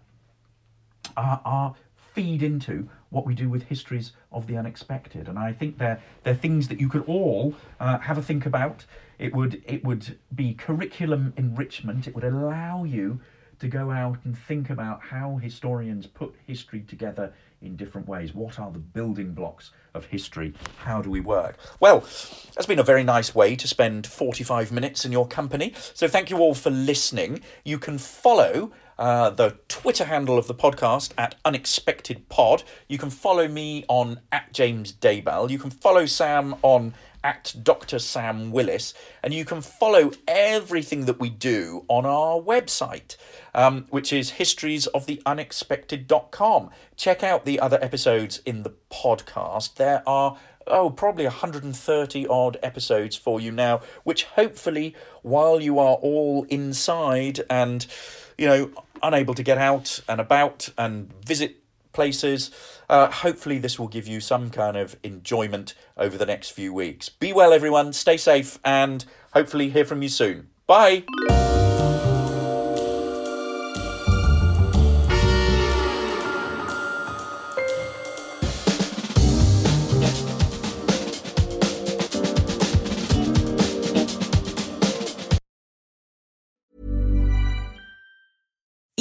are, 1.16 1.40
are 1.44 1.74
feed 2.14 2.42
into 2.42 2.88
what 3.10 3.26
we 3.26 3.34
do 3.34 3.48
with 3.48 3.64
histories 3.64 4.12
of 4.32 4.46
the 4.46 4.56
unexpected. 4.56 5.28
And 5.28 5.38
I 5.38 5.52
think 5.52 5.78
they're, 5.78 6.00
they're 6.22 6.34
things 6.34 6.68
that 6.68 6.80
you 6.80 6.88
could 6.88 7.04
all 7.06 7.54
uh, 7.78 7.98
have 7.98 8.18
a 8.18 8.22
think 8.22 8.46
about. 8.46 8.84
It 9.18 9.34
would, 9.34 9.62
it 9.66 9.84
would 9.84 10.18
be 10.34 10.54
curriculum 10.54 11.34
enrichment, 11.36 12.06
it 12.06 12.14
would 12.14 12.24
allow 12.24 12.84
you 12.84 13.20
to 13.60 13.68
go 13.68 13.90
out 13.90 14.18
and 14.24 14.36
think 14.36 14.70
about 14.70 15.02
how 15.02 15.36
historians 15.36 16.06
put 16.06 16.34
history 16.46 16.80
together 16.80 17.32
in 17.60 17.76
different 17.76 18.08
ways. 18.08 18.34
What 18.34 18.58
are 18.58 18.70
the 18.70 18.78
building 18.78 19.32
blocks 19.32 19.70
of 19.92 20.06
history? 20.06 20.54
How 20.78 21.02
do 21.02 21.10
we 21.10 21.20
work? 21.20 21.58
Well, 21.78 22.00
that's 22.54 22.66
been 22.66 22.78
a 22.78 22.84
very 22.84 23.04
nice 23.04 23.34
way 23.34 23.56
to 23.56 23.68
spend 23.68 24.06
45 24.06 24.72
minutes 24.72 25.04
in 25.04 25.12
your 25.12 25.28
company. 25.28 25.74
So 25.92 26.08
thank 26.08 26.30
you 26.30 26.38
all 26.38 26.54
for 26.54 26.70
listening. 26.70 27.42
You 27.62 27.78
can 27.78 27.98
follow 27.98 28.72
uh, 29.00 29.30
the 29.30 29.56
Twitter 29.66 30.04
handle 30.04 30.38
of 30.38 30.46
the 30.46 30.54
podcast 30.54 31.12
at 31.16 31.34
Unexpected 31.44 32.28
Pod. 32.28 32.62
You 32.86 32.98
can 32.98 33.10
follow 33.10 33.48
me 33.48 33.84
on 33.88 34.20
at 34.30 34.52
James 34.52 34.92
Daybell. 34.92 35.48
You 35.48 35.58
can 35.58 35.70
follow 35.70 36.04
Sam 36.04 36.54
on 36.62 36.92
at 37.24 37.54
Dr. 37.62 37.98
Sam 37.98 38.50
Willis, 38.50 38.92
and 39.22 39.32
you 39.34 39.46
can 39.46 39.62
follow 39.62 40.12
everything 40.28 41.06
that 41.06 41.18
we 41.18 41.30
do 41.30 41.84
on 41.88 42.04
our 42.06 42.40
website, 42.40 43.16
um, 43.54 43.86
which 43.90 44.12
is 44.12 44.32
historiesoftheunexpected.com. 44.32 46.70
Check 46.96 47.22
out 47.22 47.46
the 47.46 47.58
other 47.58 47.82
episodes 47.82 48.42
in 48.44 48.62
the 48.62 48.74
podcast. 48.90 49.76
There 49.76 50.02
are 50.06 50.36
oh, 50.66 50.90
probably 50.90 51.24
130 51.24 52.26
odd 52.26 52.58
episodes 52.62 53.16
for 53.16 53.40
you 53.40 53.50
now, 53.50 53.80
which 54.04 54.24
hopefully, 54.24 54.94
while 55.22 55.58
you 55.60 55.78
are 55.78 55.94
all 55.96 56.44
inside 56.44 57.40
and, 57.48 57.86
you 58.36 58.46
know, 58.46 58.70
unable 59.02 59.34
to 59.34 59.42
get 59.42 59.58
out 59.58 60.00
and 60.08 60.20
about 60.20 60.70
and 60.76 61.12
visit 61.24 61.56
places, 61.92 62.50
uh, 62.88 63.10
hopefully 63.10 63.58
this 63.58 63.78
will 63.78 63.88
give 63.88 64.06
you 64.06 64.20
some 64.20 64.50
kind 64.50 64.76
of 64.76 64.96
enjoyment 65.02 65.74
over 65.96 66.16
the 66.16 66.26
next 66.26 66.50
few 66.50 66.72
weeks. 66.72 67.08
Be 67.08 67.32
well, 67.32 67.52
everyone, 67.52 67.92
stay 67.92 68.16
safe, 68.16 68.58
and 68.64 69.04
hopefully 69.32 69.70
hear 69.70 69.84
from 69.84 70.02
you 70.02 70.08
soon. 70.08 70.48
Bye. 70.66 71.04